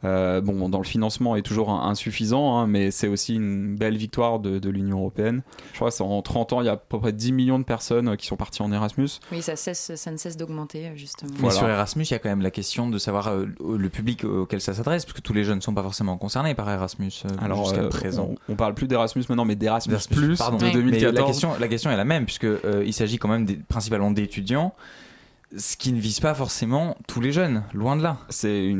Euh, 0.04 0.40
bon, 0.40 0.68
dans 0.68 0.78
le 0.78 0.84
financement 0.84 1.36
est 1.36 1.42
toujours 1.42 1.70
insuffisant, 1.70 2.58
hein, 2.58 2.66
mais 2.66 2.90
c'est 2.90 3.06
aussi 3.06 3.36
une 3.36 3.76
belle 3.76 3.96
victoire 3.96 4.40
de, 4.40 4.68
l'Union 4.68 4.98
européenne. 4.98 5.42
Je 5.72 5.76
crois 5.76 5.92
qu'en 5.92 6.20
30 6.20 6.52
ans, 6.54 6.60
il 6.62 6.64
y 6.64 6.68
a 6.68 6.72
à 6.72 6.76
peu 6.76 6.98
près 6.98 7.12
10 7.12 7.30
millions 7.30 7.60
de 7.60 7.64
personnes 7.64 8.16
qui 8.16 8.26
sont 8.26 8.34
parties 8.34 8.60
en 8.60 8.72
Erasmus. 8.72 9.20
Oui, 9.30 9.40
ça, 9.40 9.54
cesse, 9.54 9.94
ça 9.94 10.10
ne 10.10 10.16
cesse 10.16 10.36
d'augmenter, 10.36 10.90
justement. 10.96 11.30
Mais 11.40 11.50
sur 11.50 11.68
Erasmus, 11.68 12.06
il 12.06 12.10
y 12.10 12.14
a 12.14 12.18
quand 12.18 12.30
même 12.30 12.42
la 12.42 12.50
question 12.50 12.88
de 12.88 12.98
savoir 12.98 13.28
euh, 13.28 13.46
le 13.64 13.88
public 13.88 14.24
auquel 14.24 14.60
ça 14.60 14.74
s'adresse, 14.74 15.04
parce 15.04 15.16
que 15.16 15.22
tous 15.22 15.32
les 15.32 15.44
jeunes 15.44 15.58
ne 15.58 15.62
sont 15.62 15.74
pas 15.74 15.84
forcément 15.84 16.16
concernés 16.16 16.56
par 16.56 16.68
Erasmus 16.68 17.12
euh, 17.24 17.28
Alors, 17.40 17.66
jusqu'à 17.66 17.84
présent. 17.84 18.34
On, 18.48 18.56
parle 18.56 18.74
plus 18.74 18.88
d'Erasmus 18.88 19.22
maintenant, 19.28 19.44
mais 19.44 19.54
d'Erasmus 19.54 19.94
Plus 20.10 20.38
pardon, 20.38 20.56
de 20.56 20.72
2014. 20.72 21.14
la 21.14 21.22
question, 21.22 21.50
la 21.60 21.68
question 21.68 21.92
est 21.92 21.96
la 21.96 22.04
même, 22.04 22.24
puisqu'il 22.24 22.58
il 22.84 22.92
s'agit 22.92 23.18
quand 23.18 23.28
même 23.28 23.44
des, 23.44 23.54
principalement 23.54 24.10
d'étudiants 24.10 24.74
ce 25.56 25.76
qui 25.76 25.92
ne 25.92 26.00
vise 26.00 26.20
pas 26.20 26.34
forcément 26.34 26.96
tous 27.06 27.20
les 27.20 27.32
jeunes, 27.32 27.64
loin 27.74 27.96
de 27.96 28.02
là. 28.02 28.18
C'est 28.30 28.74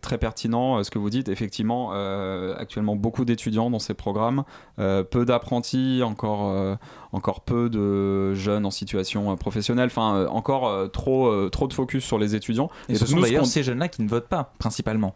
très 0.00 0.18
pertinent 0.18 0.78
euh, 0.78 0.82
ce 0.82 0.90
que 0.90 0.98
vous 0.98 1.10
dites. 1.10 1.28
Effectivement, 1.28 1.90
euh, 1.92 2.54
actuellement 2.56 2.96
beaucoup 2.96 3.24
d'étudiants 3.24 3.70
dans 3.70 3.78
ces 3.78 3.94
programmes, 3.94 4.44
euh, 4.78 5.02
peu 5.02 5.24
d'apprentis, 5.24 6.02
encore, 6.04 6.78
encore 7.12 7.42
peu 7.42 7.68
de 7.68 8.34
jeunes 8.34 8.66
en 8.66 8.70
situation 8.70 9.36
professionnelle, 9.36 9.86
enfin 9.86 10.26
encore 10.26 10.90
trop, 10.90 11.48
trop 11.50 11.66
de 11.66 11.72
focus 11.72 12.04
sur 12.04 12.18
les 12.18 12.34
étudiants. 12.34 12.70
Et, 12.88 12.94
ce 12.94 13.06
sont 13.06 13.20
d'ailleurs 13.20 13.46
ces 13.46 13.62
jeunes-là 13.62 13.88
qui 13.88 14.02
ne 14.02 14.08
votent 14.08 14.28
pas, 14.28 14.52
principalement. 14.58 15.14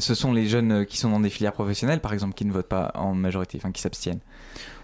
Ce 0.00 0.14
sont 0.14 0.32
les 0.32 0.46
jeunes 0.46 0.84
qui 0.86 0.96
sont 0.96 1.10
dans 1.10 1.20
des 1.20 1.30
filières 1.30 1.52
professionnelles, 1.52 2.00
par 2.00 2.12
exemple, 2.12 2.34
qui 2.34 2.44
ne 2.44 2.52
votent 2.52 2.68
pas 2.68 2.90
en 2.94 3.14
majorité, 3.14 3.58
enfin 3.58 3.70
qui 3.70 3.80
s'abstiennent. 3.80 4.20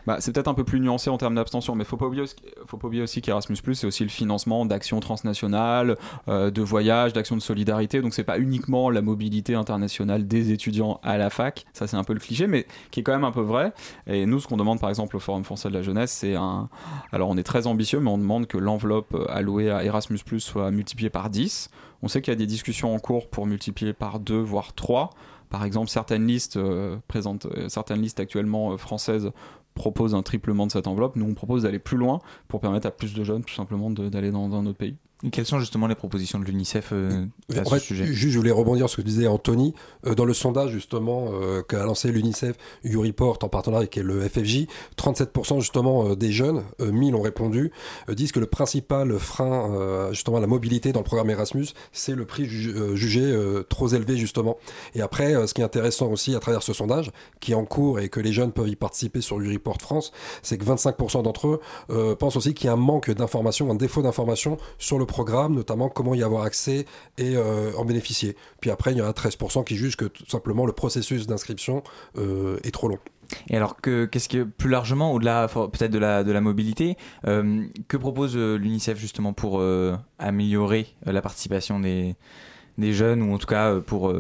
Bah, 0.07 0.19
c'est 0.21 0.33
peut-être 0.33 0.49
un 0.49 0.55
peu 0.55 0.63
plus 0.63 0.79
nuancé 0.79 1.11
en 1.11 1.19
termes 1.19 1.35
d'abstention, 1.35 1.75
mais 1.75 1.85
faut 1.85 1.97
pas 1.97 2.07
oublier, 2.07 2.25
faut 2.67 2.77
pas 2.77 2.87
oublier 2.87 3.03
aussi 3.03 3.21
qu'Erasmus 3.23 3.57
c'est 3.75 3.87
aussi 3.87 4.05
le 4.05 4.09
financement 4.09 4.65
d'actions 4.65 5.01
transnationales, 5.01 5.97
euh, 6.29 6.51
de 6.53 6.63
voyages, 6.63 7.13
d'actions 7.13 7.37
de 7.37 7.43
solidarité. 7.43 8.01
Donc 8.01 8.15
c'est 8.15 8.25
pas 8.25 8.39
uniquement 8.39 8.89
la 8.91 9.03
mobilité 9.03 9.57
internationale 9.57 10.29
des 10.29 10.53
étudiants 10.53 11.01
à 11.03 11.19
la 11.19 11.29
fac. 11.29 11.67
Ça 11.73 11.89
c'est 11.89 11.97
un 11.97 12.05
peu 12.05 12.13
le 12.13 12.21
cliché, 12.21 12.47
mais 12.47 12.67
qui 12.93 13.01
est 13.01 13.03
quand 13.03 13.13
même 13.13 13.25
un 13.25 13.33
peu 13.33 13.41
vrai. 13.41 13.73
Et 14.07 14.27
nous, 14.27 14.39
ce 14.39 14.47
qu'on 14.47 14.57
demande 14.57 14.79
par 14.79 14.91
exemple 14.91 15.17
au 15.17 15.19
Forum 15.19 15.43
français 15.43 15.69
de 15.69 15.75
la 15.75 15.83
jeunesse, 15.83 16.13
c'est 16.13 16.37
un. 16.37 16.69
Alors 17.11 17.29
on 17.29 17.37
est 17.37 17.43
très 17.43 17.67
ambitieux, 17.67 17.99
mais 17.99 18.11
on 18.11 18.19
demande 18.19 18.47
que 18.47 18.59
l'enveloppe 18.59 19.17
allouée 19.29 19.71
à 19.71 19.83
Erasmus 19.85 20.21
soit 20.39 20.71
multipliée 20.71 21.11
par 21.11 21.31
10. 21.31 21.69
On 22.07 22.09
sait 22.09 22.23
qu'il 22.23 22.31
y 22.31 22.37
a 22.37 22.39
des 22.39 22.47
discussions 22.47 22.95
en 22.95 23.01
cours 23.01 23.29
pour 23.29 23.47
multiplier 23.47 23.93
par 23.93 24.21
2 24.21 24.39
voire 24.39 24.75
3 24.75 25.11
par 25.51 25.65
exemple, 25.65 25.91
certaines 25.91 26.25
listes, 26.25 26.57
euh, 26.57 26.99
euh, 27.17 27.69
certaines 27.69 28.01
listes 28.01 28.21
actuellement 28.21 28.77
françaises 28.79 29.33
propose 29.75 30.15
un 30.15 30.23
triplement 30.23 30.67
de 30.67 30.73
cette 30.73 30.87
enveloppe. 30.87 31.17
Nous, 31.17 31.27
on 31.29 31.35
propose 31.35 31.65
d'aller 31.65 31.81
plus 31.81 31.97
loin 31.97 32.21
pour 32.47 32.61
permettre 32.61 32.87
à 32.87 32.93
plus 32.93 33.13
de 33.13 33.25
jeunes, 33.25 33.43
tout 33.43 33.55
simplement, 33.55 33.91
d'aller 33.91 34.31
dans 34.31 34.55
un 34.55 34.67
autre 34.67 34.79
pays 34.79 34.97
quelles 35.33 35.47
sont 35.47 35.59
justement 35.59 35.87
les 35.87 35.95
propositions 35.95 36.39
de 36.39 36.45
l'UNICEF 36.45 36.91
euh, 36.93 37.25
à 37.49 37.65
ce 37.65 37.79
sujet? 37.79 38.05
Juste, 38.07 38.35
je 38.35 38.39
voulais 38.39 38.51
rebondir 38.51 38.87
sur 38.89 38.97
ce 38.97 39.03
que 39.03 39.07
disait 39.07 39.27
Anthony. 39.27 39.75
Euh, 40.07 40.15
dans 40.15 40.27
le 40.27 40.35
sondage 40.35 40.73
justement 40.73 41.31
euh, 41.33 41.63
qu'a 41.63 41.85
lancé 41.85 42.13
l'UNICEF, 42.13 42.57
YouReport 42.85 43.39
en 43.43 43.49
partenariat 43.49 43.89
avec 43.91 43.97
le 43.97 44.29
FFJ, 44.29 44.67
37% 44.99 45.61
justement 45.61 46.15
des 46.15 46.33
jeunes, 46.33 46.65
1000 46.81 47.15
ont 47.15 47.23
répondu, 47.23 47.73
disent 48.09 48.33
que 48.33 48.41
le 48.41 48.47
principal 48.47 49.19
frein 49.19 50.11
justement 50.13 50.37
à 50.37 50.41
la 50.41 50.47
mobilité 50.47 50.93
dans 50.93 51.01
le 51.01 51.05
programme 51.05 51.31
Erasmus, 51.31 51.69
c'est 51.93 52.15
le 52.15 52.25
prix 52.25 52.47
jugé 52.47 53.35
trop 53.69 53.89
élevé 53.89 54.17
justement. 54.17 54.59
Et 54.95 55.01
après, 55.01 55.47
ce 55.47 55.55
qui 55.55 55.61
est 55.61 55.65
intéressant 55.65 56.11
aussi 56.11 56.35
à 56.35 56.41
travers 56.41 56.63
ce 56.63 56.73
sondage, 56.73 57.11
qui 57.41 57.53
est 57.53 57.55
en 57.55 57.65
cours 57.65 58.01
et 58.01 58.09
que 58.09 58.21
les 58.21 58.33
jeunes 58.33 58.53
peuvent 58.53 58.69
y 58.69 58.77
participer 58.77 59.21
sur 59.21 59.43
YouReport 59.43 59.81
France, 59.81 60.13
c'est 60.43 60.59
que 60.59 60.65
25% 60.65 61.23
d'entre 61.23 61.61
eux 61.89 62.17
pensent 62.17 62.37
aussi 62.37 62.55
qu'il 62.55 62.67
y 62.67 62.71
a 62.71 62.75
un 62.75 62.77
manque 62.77 63.11
d'informations, 63.11 63.71
un 63.71 63.77
défaut 63.77 64.03
d'information 64.03 64.59
sur 64.79 64.99
le 64.99 65.06
programme, 65.07 65.55
notamment 65.55 65.89
comment 65.89 66.15
y 66.15 66.23
avoir 66.23 66.43
accès 66.43 66.85
et 67.19 67.37
euh, 67.37 67.73
en 67.77 67.85
bénéficier. 67.85 68.37
Puis 68.61 68.71
après, 68.71 68.93
il 68.93 68.99
y 68.99 69.03
en 69.03 69.07
a 69.07 69.13
13% 69.13 69.65
qui 69.65 69.77
jugent 69.77 69.97
que 69.97 70.05
tout 70.05 70.27
simplement 70.29 70.67
le 70.67 70.73
processus 70.73 71.27
d'inscription 71.27 71.83
euh, 72.19 72.59
est 72.65 72.73
trop 72.73 72.89
long. 72.89 72.99
Et 73.49 73.57
alors, 73.57 73.81
que, 73.81 74.05
qu'est-ce 74.05 74.29
que 74.29 74.45
plus 74.45 74.71
largement, 74.71 75.13
au-delà 75.13 75.49
peut-être 75.49 75.91
de 75.91 75.99
la, 75.99 76.23
de 76.23 76.31
la 76.31 76.41
mobilité, 76.41 76.97
euh, 77.27 77.65
que 77.89 77.97
propose 77.97 78.37
l'UNICEF 78.37 78.99
justement 78.99 79.33
pour 79.33 79.63
améliorer 80.19 80.87
la 81.05 81.23
participation 81.23 81.81
des, 81.81 82.15
des 82.79 82.93
jeunes, 82.93 83.23
ou 83.23 83.35
en 83.35 83.39
tout 83.39 83.49
cas 83.49 83.81
pour 83.81 84.15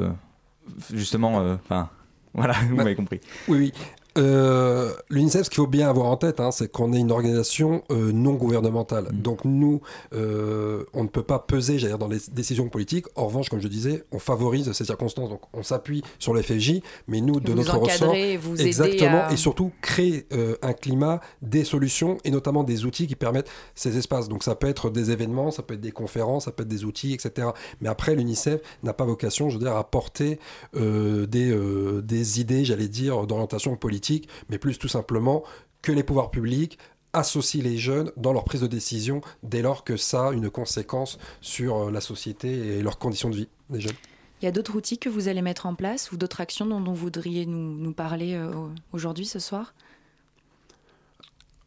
justement, 0.92 1.36
enfin, 1.36 1.88
voilà, 2.34 2.54
vous 2.68 2.74
m'avez 2.74 2.96
compris. 2.96 3.20
Oui, 3.46 3.58
oui. 3.58 3.72
Euh, 4.16 4.92
L'UNICEF, 5.10 5.44
ce 5.44 5.50
qu'il 5.50 5.56
faut 5.56 5.66
bien 5.66 5.88
avoir 5.88 6.06
en 6.06 6.16
tête, 6.16 6.40
hein, 6.40 6.50
c'est 6.50 6.70
qu'on 6.70 6.92
est 6.92 6.98
une 6.98 7.12
organisation 7.12 7.82
euh, 7.90 8.12
non 8.12 8.34
gouvernementale. 8.34 9.08
Mm. 9.12 9.22
Donc 9.22 9.44
nous, 9.44 9.80
euh, 10.14 10.84
on 10.94 11.02
ne 11.02 11.08
peut 11.08 11.22
pas 11.22 11.38
peser, 11.38 11.78
j'allais 11.78 11.92
dire, 11.92 11.98
dans 11.98 12.08
les 12.08 12.18
décisions 12.32 12.68
politiques. 12.68 13.06
En 13.14 13.26
revanche, 13.26 13.48
comme 13.48 13.60
je 13.60 13.68
disais, 13.68 14.04
on 14.12 14.18
favorise 14.18 14.72
ces 14.72 14.84
circonstances. 14.84 15.28
Donc 15.28 15.42
on 15.52 15.62
s'appuie 15.62 16.02
sur 16.18 16.34
le 16.34 16.42
FFJ, 16.42 16.80
mais 17.08 17.20
nous, 17.20 17.40
de 17.40 17.52
notre 17.52 17.76
ressort, 17.78 18.14
vous 18.40 18.60
exactement, 18.60 19.28
et 19.28 19.36
surtout 19.36 19.72
créer 19.80 20.26
un 20.62 20.72
climat, 20.72 21.20
des 21.42 21.64
solutions 21.64 22.18
et 22.24 22.30
notamment 22.30 22.64
des 22.64 22.84
outils 22.84 23.06
qui 23.06 23.16
permettent 23.16 23.50
ces 23.74 23.96
espaces. 23.96 24.28
Donc 24.28 24.42
ça 24.42 24.54
peut 24.54 24.68
être 24.68 24.90
des 24.90 25.10
événements, 25.10 25.50
ça 25.50 25.62
peut 25.62 25.74
être 25.74 25.80
des 25.80 25.92
conférences, 25.92 26.44
ça 26.44 26.52
peut 26.52 26.62
être 26.62 26.68
des 26.68 26.84
outils, 26.84 27.12
etc. 27.12 27.48
Mais 27.80 27.88
après, 27.88 28.14
l'UNICEF 28.14 28.60
n'a 28.82 28.92
pas 28.92 29.04
vocation, 29.04 29.48
je 29.48 29.58
veux 29.58 29.64
dire, 29.64 29.76
à 29.76 29.84
porter 29.84 30.38
des, 30.74 31.56
des 32.02 32.40
idées, 32.40 32.64
j'allais 32.64 32.88
dire, 32.88 33.26
d'orientation 33.26 33.76
politique 33.76 34.05
mais 34.48 34.58
plus 34.58 34.78
tout 34.78 34.88
simplement 34.88 35.42
que 35.82 35.92
les 35.92 36.02
pouvoirs 36.02 36.30
publics 36.30 36.78
associent 37.12 37.62
les 37.62 37.78
jeunes 37.78 38.12
dans 38.16 38.32
leur 38.32 38.44
prise 38.44 38.60
de 38.60 38.66
décision 38.66 39.20
dès 39.42 39.62
lors 39.62 39.84
que 39.84 39.96
ça 39.96 40.28
a 40.28 40.32
une 40.32 40.50
conséquence 40.50 41.18
sur 41.40 41.76
euh, 41.76 41.90
la 41.90 42.00
société 42.00 42.48
et 42.50 42.82
leurs 42.82 42.98
conditions 42.98 43.30
de 43.30 43.36
vie 43.36 43.48
des 43.70 43.80
jeunes. 43.80 43.94
Il 44.42 44.44
y 44.44 44.48
a 44.48 44.52
d'autres 44.52 44.76
outils 44.76 44.98
que 44.98 45.08
vous 45.08 45.28
allez 45.28 45.40
mettre 45.40 45.64
en 45.64 45.74
place 45.74 46.12
ou 46.12 46.18
d'autres 46.18 46.42
actions 46.42 46.66
dont, 46.66 46.80
vous 46.80 46.94
voudriez 46.94 47.46
nous, 47.46 47.92
parler 47.92 48.34
euh, 48.34 48.52
aujourd'hui, 48.92 49.24
ce 49.24 49.38
soir? 49.38 49.74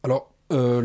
Alors, 0.03 0.31
euh, 0.51 0.81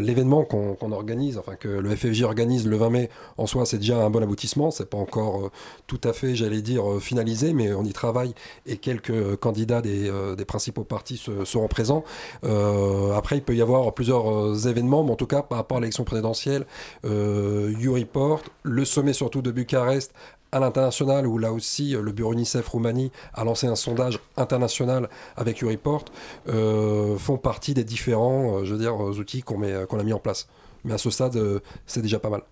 l'événement 0.00 0.44
qu'on 0.44 0.92
organise, 0.92 1.38
enfin 1.38 1.54
que 1.54 1.68
le 1.68 1.94
FFJ 1.94 2.22
organise 2.22 2.66
le 2.66 2.76
20 2.76 2.90
mai, 2.90 3.10
en 3.36 3.46
soi, 3.46 3.64
c'est 3.64 3.78
déjà 3.78 4.04
un 4.04 4.10
bon 4.10 4.22
aboutissement. 4.22 4.70
C'est 4.70 4.90
pas 4.90 4.98
encore 4.98 5.46
euh, 5.46 5.50
tout 5.86 6.00
à 6.02 6.12
fait, 6.12 6.34
j'allais 6.34 6.62
dire, 6.62 6.90
euh, 6.90 7.00
finalisé, 7.00 7.52
mais 7.52 7.72
on 7.72 7.84
y 7.84 7.92
travaille 7.92 8.34
et 8.66 8.76
quelques 8.76 9.36
candidats 9.36 9.80
des, 9.82 10.10
principaux 10.46 10.84
partis 10.84 11.16
seront 11.44 11.68
présents. 11.68 12.04
après, 12.42 13.36
il 13.38 13.42
peut 13.42 13.54
y 13.54 13.62
avoir 13.62 13.92
plusieurs 13.94 14.66
événements, 14.66 15.04
mais 15.04 15.12
en 15.12 15.16
tout 15.16 15.26
cas, 15.26 15.42
par 15.42 15.58
rapport 15.58 15.78
à 15.78 15.80
l'élection 15.80 16.04
présidentielle, 16.04 16.66
U-Report, 17.04 18.42
le 18.62 18.84
sommet 18.84 19.12
surtout 19.12 19.42
de 19.42 19.50
Bucarest 19.50 20.12
à 20.54 20.60
l'international, 20.60 21.26
où 21.26 21.38
là 21.38 21.52
aussi 21.52 21.96
le 22.00 22.12
bureau 22.12 22.32
UNICEF 22.32 22.68
Roumanie 22.68 23.10
a 23.34 23.44
lancé 23.44 23.66
un 23.66 23.76
sondage 23.76 24.18
international 24.36 25.08
avec 25.36 25.60
Ureport, 25.62 26.04
euh, 26.48 27.16
font 27.18 27.36
partie 27.36 27.74
des 27.74 27.84
différents 27.84 28.58
euh, 28.58 28.64
je 28.64 28.74
veux 28.74 28.90
outils 29.18 29.42
qu'on 29.42 29.60
qu'on 29.88 29.98
a 29.98 30.02
mis 30.02 30.12
en 30.12 30.18
place. 30.18 30.48
Mais 30.84 30.92
à 30.94 30.98
ce 30.98 31.10
stade, 31.10 31.36
euh, 31.36 31.60
c'est 31.86 32.02
déjà 32.02 32.18
pas 32.18 32.30
mal. 32.30 32.42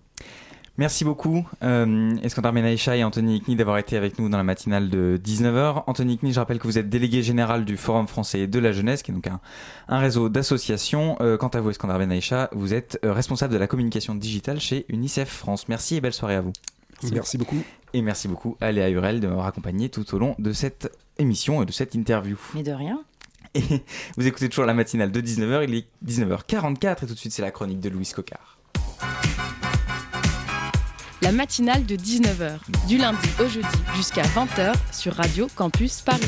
Merci 0.79 1.05
beaucoup, 1.05 1.47
euh, 1.61 2.15
Escandar 2.23 2.51
Menaïcha 2.51 2.97
et 2.97 3.03
Anthony 3.03 3.35
Ikni 3.35 3.55
d'avoir 3.55 3.77
été 3.77 3.95
avec 3.95 4.17
nous 4.17 4.27
dans 4.27 4.37
la 4.37 4.43
matinale 4.43 4.89
de 4.89 5.21
19h. 5.23 5.83
Anthony 5.85 6.13
Ikni, 6.13 6.33
je 6.33 6.39
rappelle 6.39 6.57
que 6.57 6.65
vous 6.65 6.79
êtes 6.79 6.89
délégué 6.89 7.21
général 7.21 7.63
du 7.63 7.77
Forum 7.77 8.07
français 8.07 8.47
de 8.47 8.57
la 8.57 8.71
jeunesse, 8.71 9.03
qui 9.03 9.11
est 9.11 9.13
donc 9.13 9.27
un, 9.27 9.99
réseau 9.99 10.29
d'associations. 10.29 11.15
Euh, 11.21 11.37
quant 11.37 11.49
à 11.49 11.61
vous, 11.61 11.69
Escandar 11.69 11.99
Menaïcha, 11.99 12.49
vous 12.53 12.73
êtes 12.73 12.99
responsable 13.03 13.53
de 13.53 13.59
la 13.59 13.67
communication 13.67 14.15
digitale 14.15 14.59
chez 14.59 14.87
UNICEF 14.89 15.29
France. 15.29 15.69
Merci 15.69 15.97
et 15.97 16.01
belle 16.01 16.11
soirée 16.11 16.35
à 16.35 16.41
vous. 16.41 16.53
Merci, 17.11 17.37
beaucoup. 17.37 17.61
Et 17.93 18.01
merci 18.01 18.27
beaucoup 18.27 18.57
à 18.61 18.71
Léa 18.71 18.89
Hurel 18.89 19.19
de 19.19 19.27
m'avoir 19.27 19.47
accompagné 19.47 19.89
tout 19.89 20.15
au 20.15 20.19
long 20.19 20.35
de 20.39 20.53
cette 20.53 20.91
émission 21.17 21.61
et 21.61 21.65
de 21.65 21.71
cette 21.71 21.95
interview. 21.95 22.39
Mais 22.55 22.63
de 22.63 22.71
rien. 22.71 23.03
Et 23.55 23.61
vous 24.17 24.27
écoutez 24.27 24.49
toujours 24.49 24.65
la 24.65 24.73
matinale 24.73 25.11
de 25.11 25.21
19h, 25.21 25.65
il 25.67 25.75
est 25.75 25.87
19h44 26.05 27.03
et 27.03 27.07
tout 27.07 27.13
de 27.13 27.19
suite 27.19 27.33
c'est 27.33 27.41
la 27.41 27.51
chronique 27.51 27.79
de 27.79 27.89
Louis 27.89 28.09
Cocard. 28.13 28.57
La 31.21 31.31
matinale 31.31 31.85
de 31.85 31.95
19h, 31.95 32.57
du 32.87 32.97
lundi 32.97 33.29
au 33.39 33.47
jeudi 33.47 33.67
jusqu'à 33.95 34.23
20h 34.23 34.73
sur 34.91 35.13
Radio 35.13 35.47
Campus 35.55 36.01
Paris. 36.01 36.21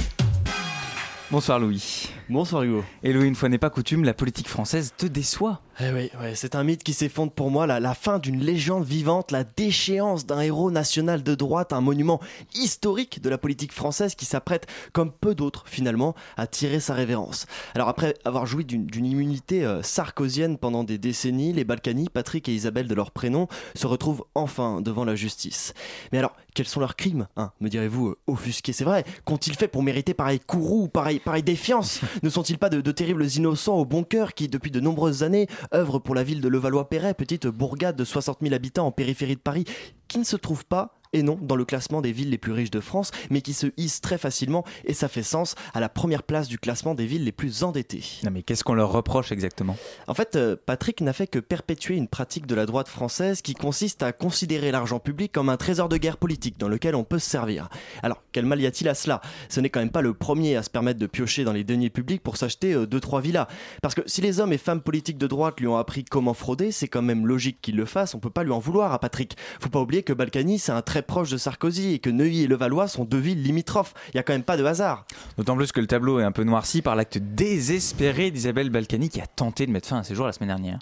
Bonsoir 1.32 1.60
Louis. 1.60 2.10
Bonsoir 2.28 2.64
Hugo. 2.64 2.84
Et 3.04 3.14
Louis, 3.14 3.28
une 3.28 3.36
fois 3.36 3.50
n'est 3.50 3.60
pas 3.60 3.70
coutume, 3.70 4.04
la 4.04 4.16
politique 4.16 4.48
française 4.48 4.94
te 4.98 5.06
déçoit. 5.06 5.62
Eh 5.80 5.92
oui, 5.92 6.10
c'est 6.36 6.56
un 6.56 6.64
mythe 6.64 6.84
qui 6.84 6.94
s'effondre 6.94 7.34
pour 7.34 7.52
moi, 7.52 7.68
la, 7.68 7.80
la 7.80 7.94
fin 7.94 8.18
d'une 8.18 8.40
légende 8.40 8.86
vivante, 8.86 9.32
la 9.32 9.44
déchéance 9.44 10.26
d'un 10.26 10.40
héros 10.40 10.72
national 10.72 11.22
de 11.22 11.36
droite, 11.36 11.74
un 11.74 11.82
monument 11.82 12.22
historique 12.56 13.22
de 13.22 13.30
la 13.30 13.38
politique 13.38 13.74
française 13.74 14.16
qui 14.16 14.26
s'apprête, 14.26 14.68
comme 14.94 15.12
peu 15.12 15.36
d'autres 15.36 15.66
finalement, 15.68 16.16
à 16.38 16.48
tirer 16.48 16.80
sa 16.80 16.94
révérence. 16.94 17.46
Alors 17.76 17.90
après 17.90 18.16
avoir 18.24 18.46
joui 18.46 18.64
d'une 18.64 19.06
immunité 19.06 19.66
euh, 19.66 19.84
sarkozienne 19.84 20.58
pendant 20.58 20.86
des 20.86 20.98
décennies, 20.98 21.52
les 21.52 21.66
Balkany, 21.66 22.08
Patrick 22.10 22.48
et 22.48 22.56
Isabelle 22.56 22.88
de 22.88 22.96
leur 22.96 23.12
prénom, 23.12 23.50
se 23.76 23.86
retrouvent 23.86 24.24
enfin 24.34 24.82
devant 24.82 25.04
la 25.04 25.16
justice. 25.16 25.74
Mais 26.14 26.20
alors, 26.20 26.36
quels 26.56 26.68
sont 26.68 26.80
leurs 26.80 26.96
crimes 26.96 27.28
hein, 27.36 27.52
Me 27.60 27.68
direz-vous, 27.68 28.08
euh, 28.08 28.18
offusqués, 28.28 28.72
c'est 28.72 28.86
vrai. 28.86 29.04
Qu'ont-ils 29.26 29.56
fait 29.56 29.68
pour 29.68 29.84
mériter 29.84 30.14
pareil 30.14 30.40
courroux, 30.40 30.88
pareil, 30.88 31.20
pareil 31.20 31.44
défiance? 31.44 32.00
Ne 32.24 32.30
sont-ils 32.30 32.58
pas 32.58 32.70
de, 32.70 32.92
terribles 32.92 33.26
innocents 33.26 33.76
au 33.76 33.86
bon 33.86 34.04
cœur 34.04 34.34
qui, 34.34 34.48
depuis 34.48 34.72
de 34.72 34.80
nombreuses 34.80 35.24
années, 35.24 35.48
œuvre 35.74 36.00
pour 36.00 36.16
la 36.16 36.24
ville 36.24 36.42
de 36.42 36.48
Levallois-Perret, 36.48 37.14
petite 37.14 37.48
bourgade 37.48 37.96
de 37.96 38.04
60 38.04 38.40
000 38.42 38.54
habitants 38.54 38.88
en 38.88 38.92
périphérie 38.92 39.36
de 39.36 39.42
Paris, 39.42 39.66
qui 40.08 40.20
ne 40.20 40.24
se 40.24 40.36
trouve 40.36 40.66
pas 40.66 41.00
et 41.16 41.24
non 41.24 41.40
dans 41.42 41.56
le 41.56 41.66
classement 41.66 42.02
des 42.02 42.12
villes 42.12 42.30
les 42.30 42.38
plus 42.38 42.52
riches 42.52 42.72
de 42.72 42.82
France, 42.82 43.12
mais 43.30 43.42
qui 43.42 43.54
se 43.54 43.68
hisse 43.78 44.02
très 44.02 44.18
facilement, 44.18 44.66
et 44.84 44.94
ça 44.94 45.08
fait 45.08 45.24
sens, 45.24 45.56
à 45.74 45.80
la 45.80 45.90
première 45.90 46.24
place 46.24 46.48
du 46.48 46.60
classement 46.60 46.94
des 46.94 47.06
villes 47.06 47.24
les 47.24 47.32
plus 47.32 47.64
endettées. 47.64 48.04
Non 48.24 48.32
mais 48.32 48.44
qu'est-ce 48.44 48.64
qu'on 48.64 48.74
leur 48.74 48.92
reproche 48.92 49.32
exactement? 49.32 49.78
En 50.08 50.14
fait, 50.14 50.36
euh, 50.36 50.56
Patrick 50.66 51.02
n'a 51.02 51.14
fait 51.14 51.28
que 51.28 51.40
perpétuer 51.40 51.96
une 51.96 52.08
pratique 52.08 52.46
de 52.46 52.56
la 52.56 52.66
droite 52.66 52.90
française 52.90 53.42
qui 53.42 53.54
consiste 53.54 54.04
à 54.04 54.12
considérer 54.12 54.72
l'argent 54.72 55.00
public 55.00 55.32
comme 55.32 55.50
un 55.50 55.58
trésor 55.58 55.88
de 55.88 55.98
guerre 55.98 56.18
politique 56.18 56.60
dans 56.60 56.68
lequel 56.68 56.96
on 56.96 57.06
peut 57.06 57.20
se 57.20 57.30
servir. 57.30 57.70
Alors, 58.04 58.22
quel 58.34 58.46
mal 58.46 58.60
y 58.62 58.66
a-t-il 58.66 58.90
à 58.90 58.94
cela? 58.94 59.22
Ce 59.48 59.62
n'est 59.62 59.70
quand 59.70 59.80
même 59.80 59.92
pas 59.92 60.02
le 60.02 60.14
premier 60.14 60.58
à 60.58 60.64
se 60.64 60.70
permettre 60.70 61.00
de 61.00 61.08
piocher 61.08 61.46
dans 61.46 61.54
les 61.54 61.64
deniers 61.64 61.90
publics 61.90 62.22
pour 62.22 62.36
s'acheter 62.36 62.76
2-3 62.76 63.18
euh, 63.18 63.22
villas. 63.22 63.48
Parce 63.82 63.96
que 63.96 64.02
si 64.06 64.20
les 64.20 64.42
hommes 64.42 64.52
et 64.52 64.58
femmes 64.58 64.82
politiques 64.82 65.18
de 65.18 65.28
droite 65.28 65.60
lui 65.62 65.68
ont 65.68 65.78
appris 65.78 66.04
comment 66.04 66.34
frauder, 66.34 66.72
c'est 66.72 66.90
quand 66.90 67.02
même 67.02 67.26
logique 67.26 67.60
qu'il 67.62 67.78
le 67.78 67.86
fasse, 67.86 68.16
on 68.16 68.20
peut 68.20 68.30
pas 68.30 68.44
lui 68.44 68.52
en 68.52 68.60
vouloir 68.60 68.92
à 68.92 69.00
Patrick. 69.00 69.38
Faut 69.62 69.70
pas 69.70 69.80
oublier 69.80 70.04
que 70.04 70.14
Balkany 70.14 70.60
c'est 70.60 70.72
un 70.72 70.82
très 70.82 71.02
proche 71.06 71.30
de 71.30 71.38
Sarkozy 71.38 71.94
et 71.94 72.00
que 72.00 72.10
Neuilly 72.10 72.44
et 72.44 72.48
Levallois 72.48 72.88
sont 72.88 73.06
deux 73.06 73.18
villes 73.18 73.42
limitrophes. 73.42 73.94
Il 74.14 74.18
y 74.18 74.20
a 74.20 74.24
quand 74.24 74.34
même 74.34 74.44
pas 74.44 74.58
de 74.58 74.66
hasard. 74.66 75.06
D'autant 75.38 75.56
plus 75.56 75.72
que 75.72 75.80
le 75.80 75.88
tableau 75.88 76.20
est 76.20 76.24
un 76.24 76.32
peu 76.32 76.44
noirci 76.44 76.82
par 76.82 76.96
l'acte 76.96 77.18
désespéré 77.18 78.32
d'Isabelle 78.32 78.70
Balkany 78.70 79.10
qui 79.10 79.22
a 79.22 79.28
tenté 79.28 79.66
de 79.66 79.72
mettre 79.72 79.88
fin 79.88 80.00
à 80.00 80.04
ses 80.04 80.16
jours 80.16 80.26
la 80.26 80.32
semaine 80.32 80.50
dernière. 80.50 80.80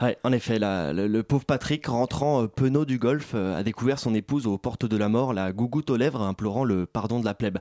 Ouais, 0.00 0.16
en 0.24 0.32
effet, 0.32 0.58
le, 0.60 1.22
pauvre 1.22 1.44
Patrick, 1.44 1.86
rentrant 1.86 2.42
euh, 2.42 2.46
penaud 2.46 2.84
du 2.84 2.98
golf, 2.98 3.32
euh, 3.34 3.58
a 3.58 3.62
découvert 3.62 3.98
son 3.98 4.14
épouse 4.14 4.46
aux 4.46 4.58
portes 4.58 4.86
de 4.86 4.96
la 4.96 5.08
mort, 5.08 5.32
la 5.32 5.52
gougoute 5.52 5.90
aux 5.90 5.96
lèvres, 5.96 6.22
implorant 6.22 6.64
le 6.64 6.86
pardon 6.86 7.20
de 7.20 7.24
la 7.24 7.34
plèbe. 7.34 7.58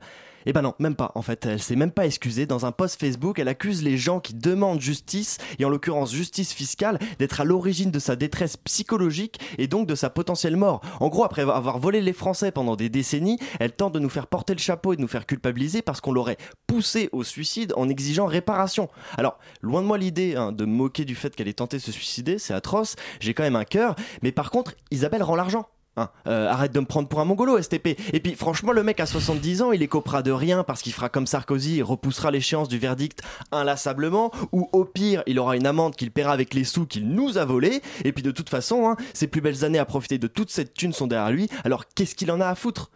Eh 0.50 0.52
ben 0.52 0.64
non, 0.64 0.74
même 0.80 0.96
pas. 0.96 1.12
En 1.14 1.22
fait, 1.22 1.46
elle 1.46 1.62
s'est 1.62 1.76
même 1.76 1.92
pas 1.92 2.08
excusée. 2.08 2.48
Dans 2.48 2.66
un 2.66 2.72
post 2.72 3.00
Facebook, 3.00 3.38
elle 3.38 3.50
accuse 3.50 3.84
les 3.84 4.00
gens 4.00 4.20
qui 4.20 4.34
demandent 4.34 4.82
justice, 4.82 5.38
et 5.60 5.66
en 5.66 5.70
l'occurrence 5.70 6.12
justice 6.12 6.54
fiscale, 6.54 6.98
d'être 7.20 7.40
à 7.40 7.44
l'origine 7.44 7.92
de 7.92 8.00
sa 8.00 8.16
détresse 8.16 8.58
psychologique 8.58 9.40
et 9.60 9.68
donc 9.68 9.86
de 9.86 9.94
sa 9.94 10.10
potentielle 10.10 10.58
mort. 10.58 10.82
En 11.02 11.10
gros, 11.10 11.24
après 11.24 11.44
avoir 11.44 11.78
volé 11.78 12.02
les 12.02 12.14
Français 12.14 12.52
pendant 12.52 12.76
des 12.76 12.90
décennies, 12.90 13.38
elle 13.60 13.74
tente 13.74 13.94
de 13.94 14.00
nous 14.00 14.10
faire 14.10 14.26
porter 14.26 14.56
le 14.56 14.60
chapeau 14.60 14.94
et 14.94 14.96
de 14.96 15.02
nous 15.02 15.08
faire 15.08 15.28
culpabiliser 15.28 15.84
parce 15.84 16.02
qu'on 16.02 16.14
l'aurait 16.14 16.38
poussée 16.66 17.10
au 17.12 17.24
suicide 17.24 17.72
en 17.78 17.88
exigeant 17.88 18.26
réparation. 18.26 18.90
Alors, 19.20 19.38
loin 19.62 19.84
de 19.84 19.86
moi 19.86 20.00
l'idée 20.00 20.36
hein, 20.36 20.52
de 20.52 20.66
moquer 20.66 21.06
du 21.06 21.14
fait 21.14 21.36
qu'elle 21.36 21.48
ait 21.48 21.54
tenté 21.54 21.78
de 21.78 21.84
se 21.84 21.92
suicider, 21.92 22.40
c'est 22.40 22.56
atroce, 22.56 22.96
j'ai 23.20 23.36
quand 23.36 23.44
même 23.44 23.56
un 23.56 23.66
cœur, 23.66 23.96
mais 24.24 24.32
par 24.32 24.50
contre, 24.50 24.74
Isabelle 24.90 25.22
rend 25.22 25.36
l'argent. 25.36 25.68
Hein, 26.00 26.10
euh, 26.28 26.48
arrête 26.48 26.72
de 26.72 26.80
me 26.80 26.86
prendre 26.86 27.10
pour 27.10 27.20
un 27.20 27.26
mongolo, 27.26 27.62
STP. 27.62 28.00
Et 28.14 28.22
puis, 28.22 28.34
franchement, 28.36 28.72
le 28.72 28.84
mec 28.84 29.02
à 29.02 29.06
70 29.06 29.62
ans, 29.64 29.72
il 29.74 29.84
écopera 29.84 30.22
de 30.22 30.32
rien 30.32 30.64
parce 30.64 30.82
qu'il 30.82 30.94
fera 30.94 31.10
comme 31.10 31.28
Sarkozy, 31.28 31.80
et 31.80 31.82
repoussera 31.82 32.32
l'échéance 32.32 32.70
du 32.70 32.80
verdict 32.80 33.22
inlassablement, 33.52 34.32
ou 34.54 34.70
au 34.72 34.86
pire, 34.86 35.24
il 35.28 35.40
aura 35.40 35.58
une 35.58 35.68
amende 35.68 35.98
qu'il 35.98 36.12
paiera 36.12 36.32
avec 36.32 36.54
les 36.54 36.64
sous 36.64 36.86
qu'il 36.86 37.10
nous 37.10 37.38
a 37.38 37.44
volés. 37.44 37.82
Et 38.06 38.14
puis, 38.14 38.24
de 38.24 38.32
toute 38.32 38.50
façon, 38.50 38.88
hein, 38.88 38.96
ses 39.14 39.28
plus 39.28 39.42
belles 39.42 39.66
années 39.66 39.78
à 39.78 39.84
profiter 39.84 40.18
de 40.18 40.28
toute 40.28 40.52
cette 40.52 40.74
thune 40.74 40.94
sont 40.94 41.08
derrière 41.08 41.32
lui, 41.32 41.50
alors 41.66 41.84
qu'est-ce 41.94 42.16
qu'il 42.16 42.32
en 42.32 42.40
a 42.40 42.48
à 42.48 42.56
foutre? 42.56 42.92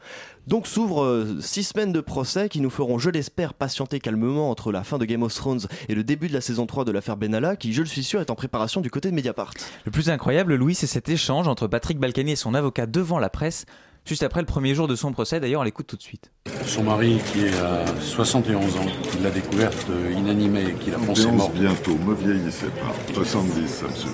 Donc 0.47 0.67
s'ouvrent 0.67 1.03
euh, 1.03 1.37
six 1.39 1.63
semaines 1.63 1.93
de 1.93 2.01
procès 2.01 2.49
qui 2.49 2.59
nous 2.59 2.69
feront, 2.69 2.99
je 2.99 3.09
l'espère, 3.09 3.53
patienter 3.53 3.99
calmement 3.99 4.49
entre 4.49 4.71
la 4.71 4.83
fin 4.83 4.97
de 4.97 5.05
Game 5.05 5.23
of 5.23 5.33
Thrones 5.33 5.61
et 5.87 5.95
le 5.95 6.03
début 6.03 6.27
de 6.27 6.33
la 6.33 6.41
saison 6.41 6.65
3 6.65 6.85
de 6.85 6.91
l'affaire 6.91 7.17
Benalla, 7.17 7.55
qui, 7.55 7.73
je 7.73 7.81
le 7.81 7.87
suis 7.87 8.03
sûr, 8.03 8.19
est 8.19 8.29
en 8.29 8.35
préparation 8.35 8.81
du 8.81 8.89
côté 8.89 9.09
de 9.09 9.15
Mediapart. 9.15 9.53
Le 9.85 9.91
plus 9.91 10.09
incroyable, 10.09 10.55
Louis, 10.55 10.75
c'est 10.75 10.87
cet 10.87 11.09
échange 11.09 11.47
entre 11.47 11.67
Patrick 11.67 11.99
Balkany 11.99 12.31
et 12.31 12.35
son 12.35 12.53
avocat 12.53 12.85
devant 12.85 13.19
la 13.19 13.29
presse, 13.29 13.65
juste 14.05 14.23
après 14.23 14.39
le 14.39 14.45
premier 14.45 14.75
jour 14.75 14.87
de 14.87 14.95
son 14.95 15.11
procès. 15.11 15.39
D'ailleurs, 15.39 15.61
on 15.61 15.63
l'écoute 15.63 15.87
tout 15.87 15.97
de 15.97 16.01
suite. 16.01 16.31
Son 16.65 16.83
mari, 16.83 17.19
qui 17.31 17.45
est 17.45 17.57
à 17.59 17.85
71 17.99 18.77
ans, 18.77 18.85
l'a 19.21 19.29
découverte 19.29 19.87
inanimée 20.11 20.69
et 20.69 20.73
qu'il 20.73 20.93
a 20.93 20.97
pensé 20.97 21.31
mort. 21.31 21.49
bientôt, 21.51 21.95
me 21.97 22.13
vieillissez 22.13 22.67
pas. 22.67 23.13
70, 23.13 23.67
ça 23.67 23.87
me 23.87 23.93
suffit. 23.93 24.13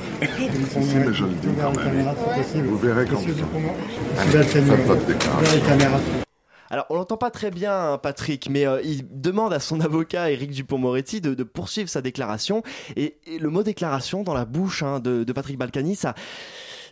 Si, 0.70 0.96
mais 0.96 1.14
je 1.14 1.26
le 1.26 1.34
dis 1.34 1.48
quand 1.60 1.76
même. 1.76 2.66
Vous 2.66 2.78
verrez 2.78 3.06
quand 3.06 3.20
Faites 3.20 4.88
pas 4.88 4.96
de 4.96 5.06
déclaration. 5.06 6.20
Alors, 6.72 6.86
on 6.90 6.96
l'entend 6.96 7.18
pas 7.18 7.32
très 7.32 7.50
bien, 7.50 7.94
hein, 7.94 7.98
Patrick, 7.98 8.48
mais 8.50 8.68
euh, 8.68 8.80
il 8.84 9.08
demande 9.10 9.54
à 9.54 9.60
son 9.60 9.80
avocat, 9.82 10.30
Éric 10.30 10.52
Dupont-Moretti, 10.52 11.20
de, 11.20 11.44
poursuivre 11.44 11.90
sa 11.90 12.02
déclaration. 12.02 12.62
Et, 12.96 13.18
le 13.40 13.50
mot 13.50 13.64
déclaration 13.64 14.22
dans 14.22 14.36
la 14.36 14.46
bouche 14.46 14.84
hein, 14.84 15.00
de, 15.00 15.24
de 15.24 15.34
Patrick 15.34 15.58
Balkany, 15.58 15.96
ça 15.96 16.14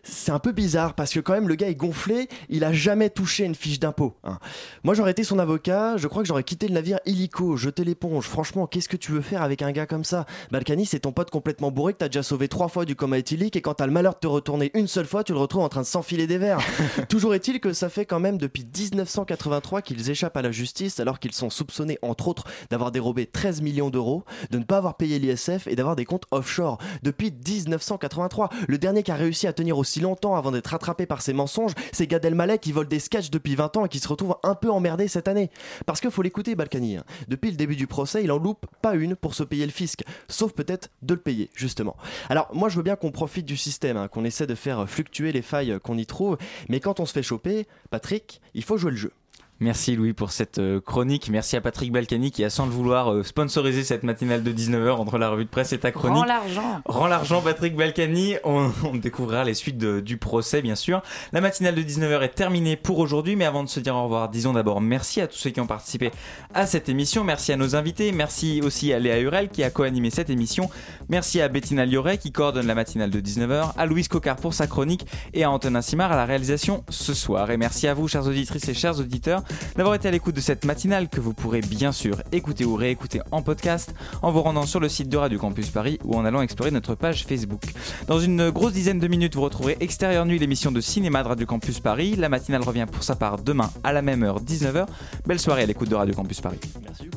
c'est 0.10 0.32
un 0.32 0.40
peu 0.40 0.52
bizarre 0.52 0.94
parce 0.94 1.14
que 1.14 1.20
quand 1.20 1.34
même 1.34 1.48
le 1.48 1.56
gars 1.56 1.70
est 1.70 1.76
gonflé, 1.76 2.28
il 2.50 2.64
a 2.64 2.72
jamais 2.72 3.10
touché 3.10 3.44
une 3.44 3.56
fiche 3.56 3.80
d'impôt. 3.80 4.16
Hein. 4.24 4.40
Moi 4.84 4.94
j'aurais 4.94 5.12
été 5.12 5.24
son 5.24 5.40
avocat, 5.40 5.98
je 5.98 6.08
crois 6.08 6.22
que 6.24 6.28
j'aurais 6.28 6.44
quitté 6.44 6.68
le 6.68 6.74
navire 6.74 7.00
illico, 7.06 7.58
jeté 7.58 7.84
l'éponge. 7.84 8.26
Franchement, 8.28 8.68
qu'est-ce 8.68 8.90
que 8.90 8.98
tu 8.98 9.12
veux 9.12 9.22
faire 9.22 9.42
avec 9.42 9.62
un 9.62 9.72
gars 9.72 9.86
comme 9.86 10.04
ça? 10.04 10.26
Balkany, 10.52 10.86
c'est 10.86 11.00
ton 11.00 11.12
pote 11.12 11.30
complètement 11.30 11.72
bourré 11.72 11.94
que 11.94 12.00
t'as 12.00 12.08
déjà 12.08 12.24
sauvé 12.24 12.48
trois 12.48 12.68
fois 12.68 12.86
du 12.86 12.96
coma 12.96 13.18
éthylique 13.18 13.56
et 13.56 13.62
quand 13.62 13.76
t'as 13.76 13.86
le 13.86 13.92
malheur 13.92 14.14
de 14.14 14.20
te 14.20 14.28
retourner 14.28 14.72
une 14.74 14.88
seule 14.88 15.06
fois, 15.06 15.24
tu 15.24 15.34
le 15.34 15.40
retrouves 15.40 15.64
en 15.64 15.70
train 15.70 15.82
de 15.82 15.88
s'enfiler 15.88 16.28
des 16.28 16.38
verres. 16.38 16.60
Toujours 17.10 17.36
est-il 17.36 17.60
que 17.60 17.74
ça 17.74 17.90
fait 17.90 18.06
quand 18.06 18.20
même 18.20 18.38
depuis 18.38 18.64
1983 18.64 19.82
qu'ils 19.82 20.10
échappent 20.10 20.38
à 20.38 20.42
la 20.42 20.52
justice 20.52 21.00
alors 21.00 21.20
qu'ils 21.20 21.34
sont 21.34 21.50
soupçonnés 21.50 21.98
entre 22.02 22.28
autres 22.28 22.46
d'avoir 22.70 22.92
dérobé 22.92 23.26
13 23.26 23.62
millions 23.62 23.90
d'euros, 23.90 24.24
de 24.52 24.58
ne 24.58 24.64
pas 24.64 24.78
avoir 24.78 24.98
payé 24.98 25.20
l'ISF 25.20 25.68
et 25.68 25.76
d'avoir 25.76 25.96
des 25.96 26.06
comptes 26.06 26.26
offshore. 26.32 26.78
Depuis 27.04 27.32
1983, 27.32 28.50
le 28.68 28.78
dernier 28.78 29.04
qui 29.04 29.12
a 29.12 29.16
réussi 29.16 29.48
à 29.48 29.54
tenir 29.54 29.78
aussi 29.78 29.97
longtemps 30.00 30.36
avant 30.36 30.52
d'être 30.52 30.68
rattrapé 30.68 31.06
par 31.06 31.22
ses 31.22 31.34
mensonges, 31.34 31.74
c'est 31.92 32.08
Gad 32.08 32.24
Elmaleh 32.24 32.60
qui 32.60 32.72
vole 32.72 32.88
des 32.88 33.00
sketchs 33.00 33.30
depuis 33.30 33.56
20 33.56 33.78
ans 33.78 33.86
et 33.86 33.90
qui 33.90 34.00
se 34.00 34.08
retrouve 34.08 34.36
un 34.44 34.56
peu 34.56 34.70
emmerdé 34.70 35.08
cette 35.08 35.28
année. 35.28 35.50
Parce 35.86 36.02
qu'il 36.02 36.12
faut 36.12 36.22
l'écouter, 36.22 36.56
Balkany. 36.56 36.98
Hein. 36.98 37.04
Depuis 37.28 37.52
le 37.52 37.58
début 37.58 37.76
du 37.76 37.88
procès, 37.88 38.24
il 38.24 38.32
en 38.32 38.38
loupe 38.38 38.66
pas 38.82 38.96
une 38.96 39.16
pour 39.16 39.34
se 39.34 39.44
payer 39.44 39.66
le 39.66 39.72
fisc, 39.72 40.04
sauf 40.28 40.54
peut-être 40.54 40.90
de 41.02 41.14
le 41.14 41.20
payer, 41.20 41.50
justement. 41.54 41.96
Alors, 42.30 42.50
moi, 42.54 42.70
je 42.70 42.78
veux 42.78 42.84
bien 42.84 42.96
qu'on 42.96 43.12
profite 43.12 43.46
du 43.46 43.58
système, 43.58 43.98
hein, 43.98 44.08
qu'on 44.08 44.26
essaie 44.26 44.48
de 44.48 44.56
faire 44.56 44.90
fluctuer 44.90 45.32
les 45.32 45.42
failles 45.42 45.78
qu'on 45.84 45.98
y 45.98 46.06
trouve, 46.06 46.38
mais 46.70 46.80
quand 46.80 47.00
on 47.00 47.06
se 47.06 47.14
fait 47.14 47.24
choper, 47.24 47.68
Patrick, 47.90 48.42
il 48.54 48.64
faut 48.64 48.78
jouer 48.78 48.92
le 48.92 48.98
jeu. 48.98 49.12
Merci 49.60 49.96
Louis 49.96 50.14
pour 50.14 50.32
cette 50.32 50.60
euh, 50.60 50.80
chronique. 50.80 51.30
Merci 51.32 51.56
à 51.56 51.62
Patrick 51.62 51.92
Balkany 51.92 52.30
qui 52.30 52.44
a 52.44 52.52
sans 52.52 52.68
le 52.68 52.72
vouloir 52.72 53.12
euh, 53.12 53.24
sponsorisé 53.24 53.84
cette 53.84 54.04
matinale 54.04 54.44
de 54.44 54.52
19h 54.52 54.92
entre 54.92 55.18
la 55.18 55.30
revue 55.30 55.46
de 55.46 55.50
presse 55.50 55.74
et 55.74 55.80
ta 55.80 55.92
chronique. 55.92 56.20
Rends 56.20 56.26
l'argent. 56.26 56.82
Rends 56.86 57.08
l'argent 57.08 57.42
Patrick 57.42 57.76
Balkany. 57.76 58.36
On, 58.44 58.70
découvrira 58.94 59.44
les 59.44 59.56
suites 59.56 59.80
du 59.80 60.18
procès 60.18 60.62
bien 60.62 60.76
sûr. 60.76 61.02
La 61.34 61.42
matinale 61.42 61.74
de 61.74 61.82
19h 61.82 62.22
est 62.22 62.36
terminée 62.36 62.76
pour 62.76 63.00
aujourd'hui 63.00 63.36
mais 63.36 63.46
avant 63.46 63.64
de 63.64 63.70
se 63.70 63.80
dire 63.80 63.96
au 63.96 64.04
revoir, 64.04 64.30
disons 64.30 64.54
d'abord 64.54 64.80
merci 64.80 65.22
à 65.22 65.28
tous 65.28 65.38
ceux 65.38 65.50
qui 65.50 65.60
ont 65.60 65.66
participé 65.68 66.12
à 66.54 66.68
cette 66.68 66.88
émission. 66.88 67.24
Merci 67.24 67.52
à 67.52 67.58
nos 67.58 67.76
invités. 67.76 68.12
Merci 68.12 68.62
aussi 68.64 68.94
à 68.94 69.00
Léa 69.00 69.20
Hurel 69.20 69.50
qui 69.50 69.64
a 69.64 69.72
co-animé 69.72 70.12
cette 70.12 70.30
émission. 70.30 70.70
Merci 71.10 71.42
à 71.42 71.48
Bettina 71.48 71.84
Lioret 71.84 72.20
qui 72.20 72.32
coordonne 72.32 72.68
la 72.68 72.76
matinale 72.76 73.10
de 73.10 73.20
19h, 73.20 73.72
à 73.76 73.86
Louise 73.88 74.08
Cocard 74.08 74.36
pour 74.36 74.54
sa 74.54 74.68
chronique 74.68 75.08
et 75.34 75.44
à 75.44 75.50
Antonin 75.50 75.82
Simard 75.82 76.12
à 76.12 76.16
la 76.16 76.26
réalisation 76.26 76.84
ce 76.90 77.16
soir. 77.16 77.50
Et 77.50 77.58
merci 77.58 77.88
à 77.88 77.96
vous 77.96 78.08
chères 78.08 78.28
auditrices 78.28 78.70
et 78.70 78.76
chers 78.76 79.00
auditeurs 79.00 79.42
d'avoir 79.76 79.96
été 79.96 80.08
à 80.08 80.12
l'écoute 80.12 80.36
de 80.36 80.42
cette 80.42 80.66
matinale 80.66 81.10
que 81.10 81.20
vous 81.20 81.34
pourrez 81.34 81.62
bien 81.62 81.92
sûr 81.92 82.22
écouter 82.32 82.66
ou 82.66 82.76
réécouter 82.76 83.22
en 83.32 83.42
podcast 83.42 83.94
en 84.22 84.32
vous 84.32 84.42
rendant 84.42 84.66
sur 84.66 84.80
le 84.80 84.90
site 84.90 85.10
de 85.10 85.18
Radio 85.18 85.40
Campus 85.40 85.70
Paris 85.70 86.00
ou 86.04 86.16
en 86.16 86.26
allant 86.26 86.42
explorer 86.42 86.72
notre 86.72 86.96
page 86.96 87.26
Facebook. 87.26 87.64
Dans 88.08 88.20
une 88.20 88.50
grosse 88.50 88.74
dizaine 88.74 89.00
de 89.00 89.08
minutes, 89.08 89.36
vous 89.36 89.42
retrouverez 89.42 89.78
Extérieur 89.80 90.26
Nuit, 90.26 90.40
l'émission 90.40 90.72
de 90.72 90.82
cinéma 90.82 91.24
de 91.24 91.28
Radio 91.28 91.46
Campus 91.46 91.80
Paris. 91.80 92.16
La 92.16 92.30
matinale 92.30 92.64
revient 92.64 92.86
pour 92.92 93.04
sa 93.04 93.16
part 93.16 93.38
demain 93.38 93.72
à 93.84 93.94
la 93.94 94.02
même 94.02 94.24
heure, 94.24 94.42
19h. 94.42 94.86
Belle 95.26 95.40
soirée 95.40 95.64
à 95.64 95.66
l'écoute 95.66 95.90
de 95.90 95.96
Radio 95.96 96.14
Campus 96.14 96.42
Paris. 96.42 96.60
Merci 96.84 97.10